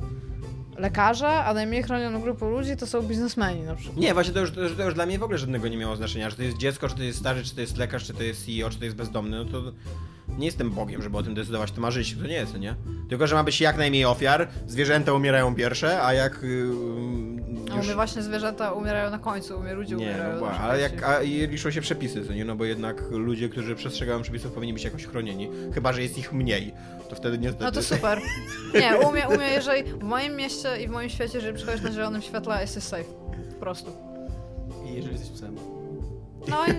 [0.79, 3.97] lekarze, a najmniej chronioną grupą ludzi to są biznesmeni na przykład.
[3.97, 5.97] Nie, właśnie to już, to, już- to już dla mnie w ogóle żadnego nie miało
[5.97, 8.23] znaczenia, że to jest dziecko, czy to jest stary, czy to jest lekarz, czy to
[8.23, 9.73] jest CEO, czy to jest bezdomny, no to
[10.39, 12.75] nie jestem Bogiem, żeby o tym decydować, to ma żyć, to nie jest, nie?
[13.09, 17.83] Tylko, że ma być jak najmniej ofiar, zwierzęta umierają pierwsze, a jak yy, A u
[17.85, 20.35] mnie właśnie zwierzęta umierają na końcu, u mnie ludzie Nie, umierają.
[20.35, 22.45] no bo, ale jak, a, i liczą się przepisy, co nie?
[22.45, 26.33] No bo jednak ludzie, którzy przestrzegają przepisów powinni być jakoś chronieni, chyba, że jest ich
[26.33, 26.75] mniej,
[27.11, 27.65] to wtedy niestety...
[27.65, 28.21] No to super.
[28.75, 31.83] Nie, u mnie, u mnie jeżeli w moim mieście i w moim świecie, jeżeli przychodzisz
[31.83, 33.05] na zielonym świetle, jesteś safe.
[33.55, 33.91] Po prostu.
[34.87, 35.57] I jeżeli jesteś psem.
[36.49, 36.71] No i...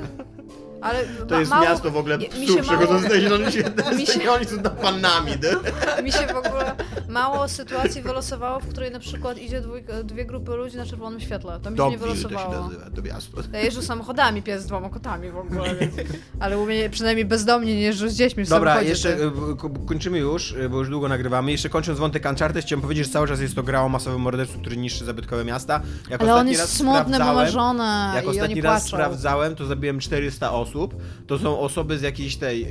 [0.81, 3.95] Ale To ma- jest mało, miasto w ogóle się psów przechodząc mało- na zielonym świetle,
[3.95, 6.03] mi się- oni są tam panami, nie?
[6.03, 6.75] Mi się w ogóle
[7.15, 11.59] mało sytuacji wylosowało, w której na przykład idzie dwójka, dwie grupy ludzi na czerwonym świetle.
[11.63, 12.63] To mi się nie Dobrze, to się wylosowało.
[12.67, 13.37] nazywa, to miasto.
[13.53, 15.93] Ja jeżdżę samochodami, pies z dwoma kotami w ogóle, więc...
[16.39, 18.89] Ale u mnie przynajmniej bezdomnie nie jeżdżą z dziećmi w Dobra, samochodzie.
[18.89, 21.51] jeszcze to- e, ko- kończymy już, e, bo już długo nagrywamy.
[21.51, 24.59] Jeszcze kończąc wątek Uncharted, chciałem powiedzieć, że cały czas jest to gra o masowym morderstwu,
[24.59, 25.81] który niszczy zabytkowe miasta.
[26.09, 28.81] Jak Ale on ostatni jest raz smutny, bo ma żonę Jak i ostatni oni raz
[28.83, 28.97] płaczą.
[28.97, 30.95] sprawdzałem, to zabiłem 400 osób.
[31.27, 32.67] To są osoby z jakiejś tej.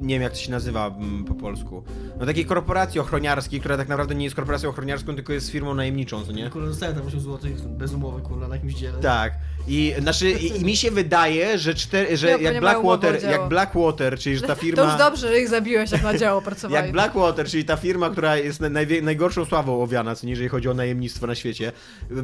[0.00, 1.82] Nie wiem jak to się nazywa mm, po polsku,
[2.20, 6.24] no takiej korporacji ochroniarskiej, która tak naprawdę nie jest korporacją ochroniarską, tylko jest firmą najemniczą,
[6.24, 6.50] co nie?
[6.50, 8.98] Kurwa, dostałem tam 8 zł bez umowy, kurwa, na jakimś dziele.
[8.98, 9.32] Tak.
[9.68, 14.18] I, znaczy, i, i mi się wydaje, że, cztery, że Ja, jak Blackwater, jak Blackwater,
[14.18, 14.82] czyli że ta firma...
[14.82, 16.82] To już dobrze, że ich zabiłeś, jak na dzieło pracowali.
[16.84, 20.74] Jak Blackwater, czyli ta firma, która jest najwie- najgorszą sławą owiana, co jeżeli chodzi o
[20.74, 21.72] najemnictwo na świecie,
[22.10, 22.14] y,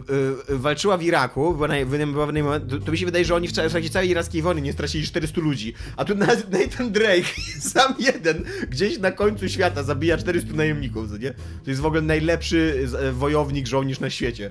[0.52, 3.06] y, walczyła w Iraku, bo na, w jednym, w jednym moment, to, to mi się
[3.06, 6.26] wydaje, że oni w, trakcie całej irackiej wojny nie stracili 400 ludzi, a tu na-
[6.50, 7.28] Nathan Drake,
[7.72, 11.30] sam jeden, gdzieś na końcu świata zabija 400 najemników, co nie?
[11.64, 14.50] To jest w ogóle najlepszy e, wojownik, żołnierz na świecie.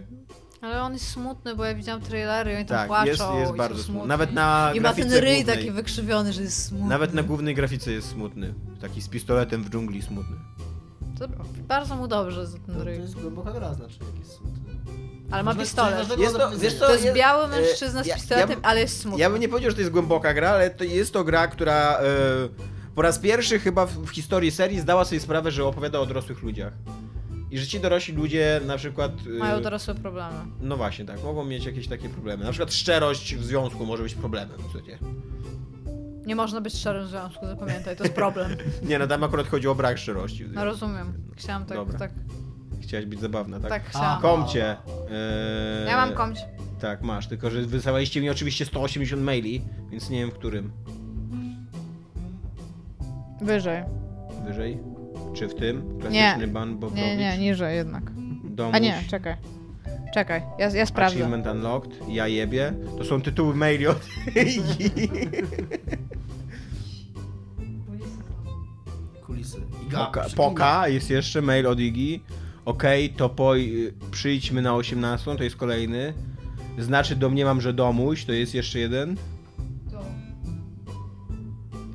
[0.64, 3.08] Ale on jest smutny, bo ja widziałam trailery i oni tam Tak, płaczą.
[3.08, 4.08] jest, jest bardzo smutny.
[4.08, 5.46] Nawet na I ma ten ryj głównej.
[5.46, 6.88] taki wykrzywiony, że jest smutny.
[6.88, 8.54] Nawet na głównej grafice jest smutny.
[8.82, 10.36] Taki z pistoletem w dżungli smutny.
[11.20, 11.26] To
[11.68, 13.00] bardzo mu dobrze za ten To, to ryj.
[13.00, 14.74] jest głęboka gra, znaczy, jak jest smutny.
[15.32, 16.20] Ale ma pistolet.
[16.20, 18.80] Jest to- wiesz co, To jest jest- biały e, mężczyzna z ja- pistoletem, ja- ale
[18.82, 19.20] jest smutny.
[19.20, 21.98] Ja bym nie powiedział, że to jest głęboka gra, ale to jest to gra, która
[22.00, 22.04] e,
[22.96, 26.42] po raz pierwszy chyba w, w historii serii zdała sobie sprawę, że opowiada o dorosłych
[26.44, 26.74] ludziach.
[27.54, 29.12] I że ci dorośli ludzie na przykład.
[29.36, 30.36] e, Mają dorosłe problemy.
[30.62, 32.44] No właśnie, tak, mogą mieć jakieś takie problemy.
[32.44, 34.98] Na przykład szczerość w związku może być problemem, słuchajcie.
[36.26, 38.52] Nie można być szczerym w związku, zapamiętaj, to jest problem.
[38.90, 40.46] Nie, no tam akurat chodzi o brak szczerości.
[40.54, 41.14] No rozumiem.
[41.36, 42.00] Chciałam tak, Dobra.
[42.00, 42.12] tak,
[42.82, 43.70] Chciałaś być zabawna, tak?
[43.70, 44.22] tak chciałam.
[44.22, 44.78] Komcie.
[45.12, 46.40] E, Ja mam komć.
[46.82, 49.62] Tak, masz, tylko że wysłaliście mi oczywiście 180 maili,
[49.92, 50.72] więc nie wiem w którym.
[53.42, 53.84] Wyżej.
[54.48, 54.80] Wyżej?
[55.34, 56.00] Czy w tym?
[56.00, 57.06] Klasyczny ban Bobrowicz?
[57.06, 58.04] Nie, nie, niżej jednak.
[58.44, 59.36] Domuś, A nie, czekaj.
[60.14, 61.16] Czekaj, ja, ja sprawdzę.
[61.16, 62.74] Achievement Unlocked, ja jebie.
[62.98, 64.00] To są tytuły maili od
[69.26, 69.58] Kulisy.
[69.88, 70.26] Iga, Poka.
[70.36, 72.24] Poka, jest jeszcze mail od Igi.
[72.66, 76.14] Okej, to poj, y, przyjdźmy na 18, to jest kolejny.
[76.78, 79.16] Znaczy domniemam, że domuś, to jest jeszcze jeden.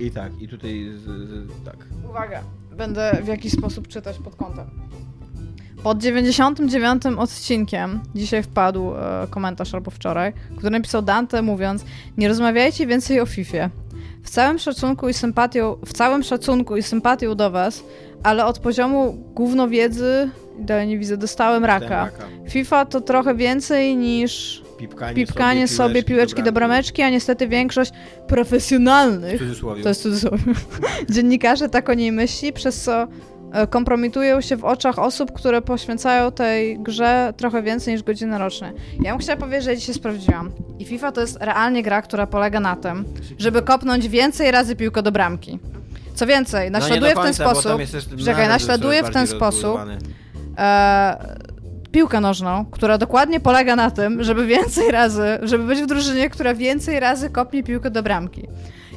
[0.01, 1.87] I tak, i tutaj z, z, tak.
[2.11, 2.43] Uwaga,
[2.79, 4.67] będę w jakiś sposób czytać pod kątem.
[5.83, 11.85] Pod 99 odcinkiem, dzisiaj wpadł e, komentarz albo wczoraj, który napisał Dante mówiąc
[12.19, 13.71] Nie rozmawiajcie więcej o Fifie.
[14.23, 17.85] W całym szacunku i sympatią, w całym szacunku i sympatią do was,
[18.23, 22.11] ale od poziomu głównowiedzy, dalej nie widzę, dostałem raka.
[22.49, 27.93] FIFA to trochę więcej niż Pipkanie, pipkanie sobie piłeczki do brameczki, a niestety większość
[28.29, 29.41] profesjonalnych
[29.83, 30.43] to jest cudzysłowie.
[31.11, 33.09] Dziennikarze tak o niej myśli, przez co
[33.53, 38.73] e, kompromitują się w oczach osób, które poświęcają tej grze trochę więcej niż godziny rocznie.
[39.03, 40.51] Ja bym chciała powiedzieć, że ja dzisiaj sprawdziłam.
[40.79, 43.05] I FIFA to jest realnie gra, która polega na tym,
[43.39, 45.59] żeby kopnąć więcej razy piłkę do bramki.
[46.15, 47.73] Co więcej, No naśladuje do w ten sposób,
[48.25, 49.79] czekaj, naśladuje sobie w ten sposób
[50.59, 51.48] e,
[51.93, 56.55] piłkę nożną, która dokładnie polega na tym, żeby więcej razy, żeby być w drużynie, która
[56.55, 58.49] więcej razy kopnie piłkę do bramki.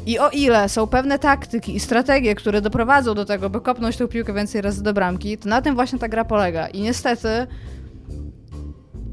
[0.05, 4.07] I o ile są pewne taktyki i strategie, które doprowadzą do tego, by kopnąć tę
[4.07, 6.67] piłkę więcej razy do bramki, to na tym właśnie ta gra polega.
[6.67, 7.47] I niestety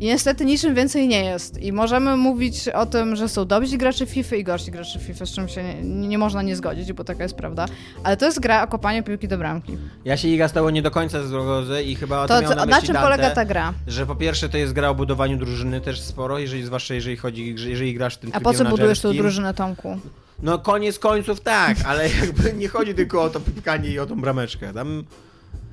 [0.00, 1.62] i niestety niczym więcej nie jest.
[1.62, 5.30] I możemy mówić o tym, że są dobrzy gracze FIFA i gorsi gracze FIFA, z
[5.30, 7.66] czym się nie, nie można nie zgodzić, bo taka jest prawda.
[8.04, 9.78] Ale to jest gra o kopaniu piłki do bramki.
[10.04, 12.50] Ja się Iga z tobą nie do końca zgodzę i chyba o To, to miał
[12.50, 13.74] co, na, czym Dante, polega ta gra?
[13.86, 17.54] Że po pierwsze to jest gra o budowaniu drużyny też sporo, jeżeli, zwłaszcza jeżeli chodzi,
[17.68, 19.98] jeżeli grasz w tym A po co budujesz tą drużynę, Tomku?
[20.42, 24.20] No koniec końców tak, ale jakby nie chodzi tylko o to pipkanie i o tą
[24.20, 24.72] brameczkę.
[24.72, 25.04] Tam...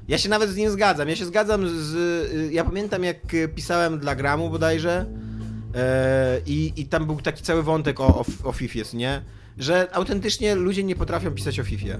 [0.08, 1.10] Ja się nawet z nim zgadzam.
[1.10, 2.54] Ja się zgadzam z...
[2.54, 3.18] Ja pamiętam jak
[3.56, 5.06] pisałem dla Gramu bodajże
[5.76, 9.22] e, i, i tam był taki cały wątek o, o, o Fifie, nie?
[9.58, 12.00] Że autentycznie ludzie nie potrafią pisać o Fifie.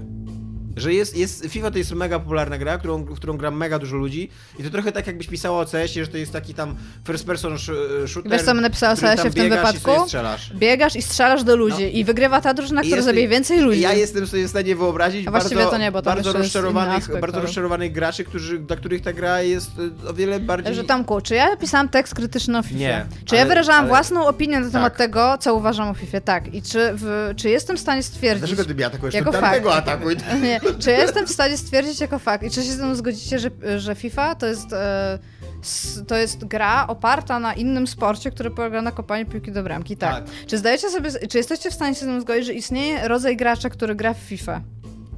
[0.76, 3.96] Że jest, jest, FIFA to jest mega popularna gra, którą, w którą gra mega dużo
[3.96, 6.76] ludzi i to trochę tak jakbyś pisało o CS-ie, że to jest taki tam
[7.06, 8.32] first person sh- shooter.
[8.32, 9.90] Wiesz, co bym napisała o tam w tym i wypadku?
[10.04, 10.52] strzelasz.
[10.54, 11.88] Biegasz i strzelasz do ludzi No.
[11.98, 13.80] i wygrywa ta drużyna, I która zabije więcej ludzi.
[13.80, 16.96] Ja jestem sobie w stanie wyobrazić A właściwie bardzo, to nie, bo tam bardzo, rozczarowanych,
[17.02, 19.70] aspekt, bardzo rozczarowanych graczy, którzy, dla których ta gra jest
[20.04, 20.74] y, o wiele bardziej...
[20.74, 22.78] Że Tomku, czy ja pisałam tekst krytyczny o FIFA?
[22.78, 24.98] Nie, Czy ja ale- wyrażałam ale- własną opinię na temat Tak.
[24.98, 26.20] tego, co uważam o FIFA?
[26.20, 26.54] Tak.
[26.54, 28.40] I czy, w, czy jestem w stanie stwierdzić...
[28.48, 29.14] Dlaczego ty mnie atakujesz?
[29.14, 29.66] Jako fakt.
[29.66, 30.16] atakuj.
[30.42, 33.38] Nie, czy ja jestem w stanie stwierdzić jako fakt i czy się ze mną zgodzicie,
[33.38, 35.18] że, że FIFA to jest, e,
[35.62, 39.96] s- to jest gra oparta na innym sporcie, który polega na kopaniu piłki do bramki?
[39.96, 40.14] Tak.
[40.24, 40.34] Tak.
[40.46, 43.70] Czy zdajecie sobie, czy jesteście w stanie się ze mną zgodzić, że istnieje rodzaj gracza,
[43.70, 44.60] który gra w FIFA?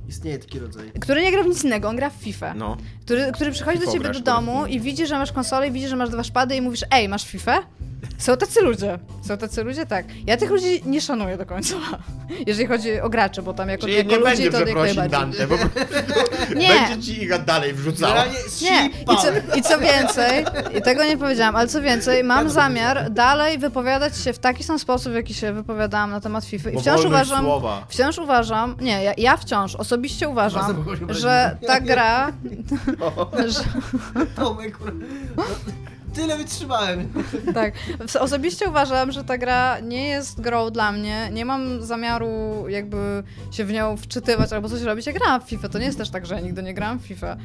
[0.09, 0.90] Istnieje taki rodzaj.
[1.01, 2.55] Który nie gra w nic innego, on gra w FIFA.
[2.55, 2.76] No.
[3.05, 5.97] Który, który przychodzi do ciebie do domu i widzi, że masz konsolę i widzi, że
[5.97, 7.62] masz dwa szpady i mówisz, ej, masz FIFA?
[8.18, 8.98] Są tacy ludzie.
[9.22, 10.06] Są tacy ludzie, tak.
[10.26, 11.74] Ja tych ludzi nie szanuję do końca.
[12.47, 15.09] Jeżeli chodzi o graczy, bo tam jako, Czyli jako nie ludzi będzie to jak najbardziej.
[15.10, 15.55] Dante, bo
[16.60, 16.68] Nie.
[16.68, 18.24] będzie ci ich dalej wrzucała.
[18.62, 20.44] Nie, i co, i co więcej,
[20.78, 24.78] i tego nie powiedziałam, ale co więcej, mam zamiar dalej wypowiadać się w taki sam
[24.78, 26.70] sposób, w jaki się wypowiadałam na temat FIFA.
[26.70, 27.86] I wciąż uważam, słowa.
[27.89, 29.98] wciąż uważam, nie, ja, ja wciąż osobiście
[30.29, 32.33] uważam, Bardzo kogoś że ta gra,
[33.55, 33.65] że,
[34.37, 34.79] Tomek.
[35.37, 35.45] No,
[36.15, 37.09] Tyle wytrzymałem.
[37.55, 37.75] tak,
[38.20, 43.65] osobiście uważam, że ta gra nie jest grą dla mnie, nie mam zamiaru jakby się
[43.65, 45.07] w nią wczytywać albo coś robić.
[45.07, 47.03] Ja grałam w FIFA, to nie jest też tak, że ja nigdy nie grałam w
[47.03, 47.37] FIFA.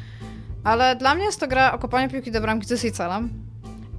[0.63, 3.29] Ale dla mnie jest to gra o kopaniu piłki do bramki, co jest jej celem.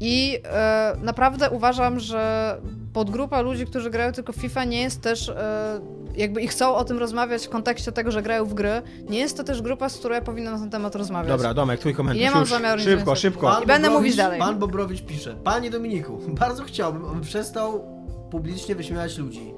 [0.01, 2.57] I e, naprawdę uważam, że
[2.93, 5.81] podgrupa ludzi, którzy grają tylko w FIFA, nie jest też, e,
[6.17, 9.37] jakby i chcą o tym rozmawiać w kontekście tego, że grają w gry, nie jest
[9.37, 11.29] to też grupa, z której ja powinna na ten temat rozmawiać.
[11.29, 12.21] Dobra, Domek, twój komentarz.
[12.21, 12.51] I nie mam Już.
[12.51, 13.17] zamiaru Szybko, więcej.
[13.17, 13.61] szybko.
[13.63, 14.41] I będę mówić dalej.
[14.41, 15.37] Pan Bobrowicz pisze.
[15.45, 17.85] Panie Dominiku, bardzo chciałbym, aby przestał
[18.31, 19.55] publicznie wyśmiewać ludzi.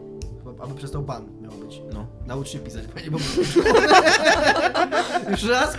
[0.60, 1.82] Aby przestał pan, miał być.
[1.92, 2.06] No.
[2.26, 3.60] Naucz się pisać, panie Bobrowiczu.
[5.30, 5.76] Już raz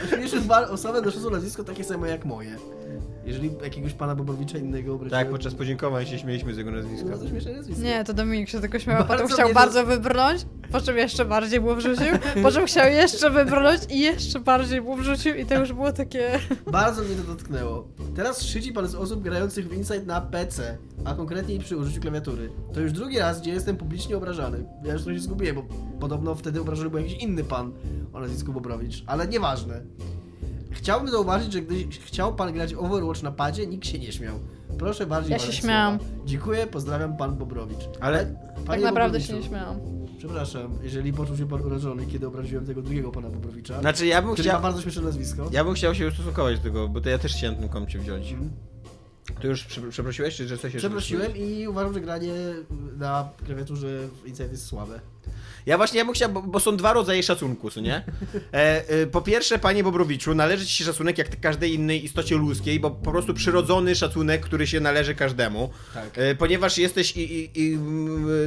[0.47, 2.55] pan osobę noszącą nazwisko takie samo jak moje.
[3.27, 5.23] Jeżeli jakiegoś pana Bobrowicza innego obraziłem...
[5.23, 7.09] Tak, podczas podziękowań się śmieliśmy z jego nazwiska.
[7.09, 7.83] Bardzo śmieszne nazwisko.
[7.83, 11.75] Nie, to Dominik się tylko śmiał, potem chciał bardzo wybrnąć, po czym jeszcze bardziej mu
[11.75, 12.05] wrzucił,
[12.43, 16.39] po czym chciał jeszcze wybrnąć i jeszcze bardziej mu wrzucił i to już było takie...
[16.71, 17.87] Bardzo mnie to dotknęło.
[18.15, 22.49] Teraz szydzi pan z osób grających w Inside na PC, a konkretniej przy użyciu klawiatury.
[22.73, 24.65] To już drugi raz, gdzie jestem publicznie obrażany.
[24.83, 25.63] Ja już trochę się zgubiłem, bo
[25.99, 27.71] podobno wtedy obrażony był jakiś inny pan
[28.13, 29.81] o nazwisku Bobrowicz, ale nieważne.
[30.71, 34.39] Chciałbym zauważyć, że gdy chciał pan grać Overwatch na padzie, nikt się nie śmiał.
[34.79, 35.99] Proszę bardziej Ja się śmiałam.
[35.99, 36.13] słowa.
[36.25, 37.79] Dziękuję, pozdrawiam pan Bobrowicz.
[37.99, 38.35] Ale-
[38.67, 39.79] Tak naprawdę się nie śmiałam.
[40.17, 44.31] Przepraszam, jeżeli poczuł się pan urażony, kiedy obraziłem tego drugiego pana Bobrowicza, Znaczy, ja bym
[44.31, 44.61] ma chciał...
[44.61, 45.49] bardzo śmieszne nazwisko.
[45.51, 48.35] Ja bym chciał się ustosunkować do tego, bo to ja też chciałem ten komcie wziąć.
[49.41, 52.33] Ty już prze- przeprosiłeś, czy że coś jeszcze Przeprosiłem i uważam, że granie
[52.97, 53.87] na klawiaturze
[54.23, 54.99] w Inside jest słabe.
[55.65, 57.95] Ja właśnie, ja bym chciał, bo, bo są dwa rodzaje szacunku, co nie?
[58.53, 62.79] E, e, po pierwsze, panie Bobrowiczu, należy ci się szacunek jak każdej innej istocie ludzkiej,
[62.79, 65.69] bo po prostu przyrodzony szacunek, który się należy każdemu.
[65.93, 66.17] Tak.
[66.17, 67.77] E, ponieważ jesteś i, i, i,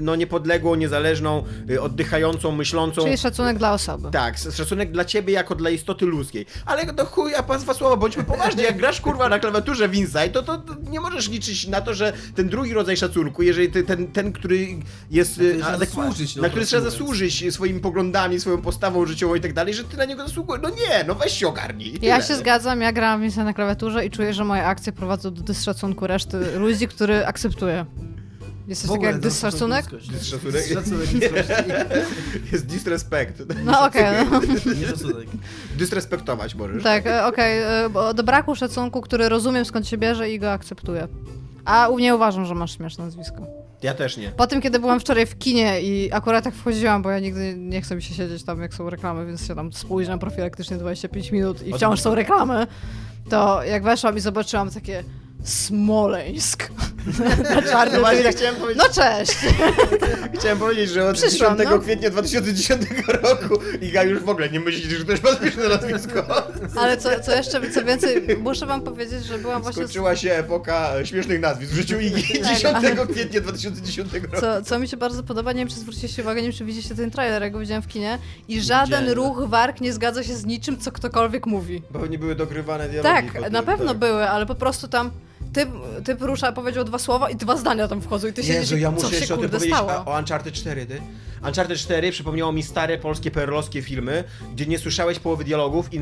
[0.02, 3.02] no, niepodległą, niezależną, e, oddychającą, myślącą...
[3.02, 4.08] Czyli szacunek dla osoby.
[4.10, 6.46] Tak, szacunek dla ciebie jako dla istoty ludzkiej.
[6.66, 10.28] Ale do chuja, pan dwa słowa, bądźmy poważni, jak grasz kurwa na klawiaturze w Inside,
[10.28, 13.82] to, to, to nie możesz liczyć na to, że ten drugi rodzaj szacunku, jeżeli ty,
[13.82, 14.68] ten, ten, który
[15.10, 15.40] jest...
[15.40, 19.40] e, trzeba adekwa- zasłużyć, no, na który trzeba zasłużyć swoimi poglądami, swoją postawą życiową i
[19.40, 20.62] tak dalej, że ty na niego zasługujesz.
[20.62, 21.92] No nie, no weź się ogarnij.
[21.92, 22.22] Ja tyle.
[22.22, 26.06] się zgadzam, ja grałam w na klawiaturze i czuję, że moje akcje prowadzą do dyszacunku
[26.06, 27.86] reszty ludzi, który akceptuje.
[28.68, 29.20] Jest coś takiego jak?
[29.20, 30.12] Dyszacunek ludzkości.
[32.52, 33.42] Jest disrespect.
[33.64, 34.40] No okej, no.
[34.80, 35.28] Nie szacunek.
[35.76, 36.82] Disrespektować możesz.
[36.82, 40.52] tak, e, okej, e, bo do braku szacunku, który rozumiem skąd się bierze i go
[40.52, 41.08] akceptuję.
[41.64, 43.46] A u mnie uważam, że masz śmieszne nazwisko.
[43.82, 44.28] Ja też nie.
[44.28, 47.82] Po tym, kiedy byłam wczoraj w kinie i akurat tak wchodziłam, bo ja nigdy nie
[47.82, 51.66] chcę mi się siedzieć tam, jak są reklamy, więc się tam spóźniam profilaktycznie 25 minut
[51.66, 52.66] i wciąż są reklamy,
[53.30, 55.04] to jak weszłam i zobaczyłam takie
[55.44, 56.70] Smoleńsk
[57.54, 59.32] na czarnym No właśnie, chciałem powiedzieć, No cześć!
[60.38, 61.78] chciałem powiedzieć, że od Przyszłam, 10 no.
[61.78, 62.82] kwietnia 2010
[63.22, 66.24] roku Iga już w ogóle nie myśli, że ktoś ma śmieszne nazwisko.
[66.80, 69.82] Ale co, co jeszcze, co więcej, muszę wam powiedzieć, że byłam właśnie...
[69.82, 74.40] Skończyła się epoka e, śmiesznych nazwisk w życiu Igi 10 ale- kwietnia 2010 roku.
[74.40, 76.94] Co, co mi się bardzo podoba, nie wiem czy zwróciliście uwagę, nie wiem czy widzieliście
[76.94, 78.18] ten trailer, jak go widziałem w kinie
[78.48, 79.12] i żaden Widziałem.
[79.12, 81.82] ruch warg nie zgadza się z niczym, co ktokolwiek mówi.
[81.90, 83.30] Bo nie były dogrywane dialogi.
[83.32, 83.98] Tak, na pewno tak.
[83.98, 85.10] były, ale po prostu tam
[85.52, 85.68] typ,
[86.04, 88.88] typ rusza, powiedział dwa słowa i dwa zdania tam wchodzą i ty się Jezu, ja
[88.88, 89.90] co muszę się jeszcze o tym powiedzieć stało.
[89.92, 91.00] a- o Uncharted 4, ty.
[91.46, 94.24] Uncharted 4 przypomniało mi stare polskie perlowskie filmy,
[94.54, 96.00] gdzie nie słyszałeś połowy dialogów i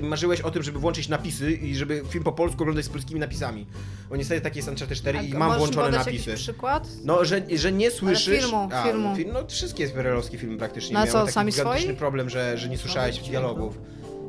[0.00, 3.66] marzyłeś o tym, żeby włączyć napisy i żeby film po polsku oglądać z polskimi napisami.
[4.10, 6.30] Bo niestety taki jest Uncharted 4 i A mam możesz włączone napisy.
[6.30, 6.88] jakiś przykład?
[7.04, 8.40] No, że, że nie słyszysz...
[8.40, 9.16] filmu, filmu.
[9.16, 11.94] Film, no wszystkie perelowskie filmy praktycznie No a miały co, taki sami swoi?
[11.96, 13.78] problem, że, że nie słyszałeś dialogów.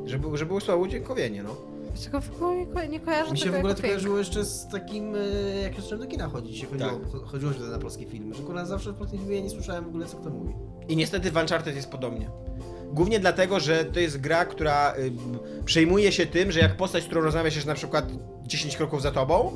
[0.06, 1.75] Że, że było słabe udźwiękowienie, no.
[2.04, 4.18] Czego w ogóle nie, ko- nie kojarzę Mi się tego w ogóle jako to kojarzyło
[4.18, 5.18] jeszcze z takim, e,
[5.62, 6.98] jak zacząłem do kina chodzić, się chodziło, Tak.
[7.08, 9.84] cho- chodziło się na polskie filmy, że kurwa zawsze w polskim filmie ja nie słyszałem
[9.84, 10.54] w ogóle co kto mówi.
[10.88, 12.30] I niestety w Uncharted jest podobnie.
[12.92, 15.12] Głównie dlatego, że to jest gra, która y,
[15.64, 18.12] przejmuje się tym, że jak postać, z którą rozmawiasz jest na przykład
[18.46, 19.52] 10 kroków za tobą,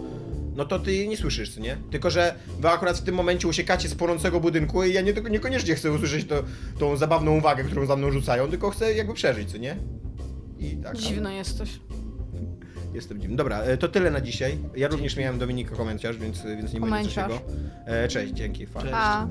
[0.57, 1.77] no to ty nie słyszysz, co nie?
[1.91, 5.75] Tylko, że wy akurat w tym momencie uciekacie z płonącego budynku i ja nie, niekoniecznie
[5.75, 6.35] chcę usłyszeć to,
[6.79, 9.77] tą zabawną uwagę, którą za mną rzucają, tylko chcę jakby przeżyć, co nie?
[10.59, 10.97] I tak.
[10.97, 11.81] Dziwny jesteś.
[12.95, 13.37] Jestem dziwny.
[13.37, 14.59] Dobra, e, to tyle na dzisiaj.
[14.77, 17.17] Ja również miałem Dominika komentarz, więc, więc nie będzie coś Komentarz.
[17.17, 17.41] jego.
[17.87, 18.67] E, Cześć, dzięki.
[18.67, 18.91] Fajnie.
[18.91, 19.03] Cześć.
[19.03, 19.27] A.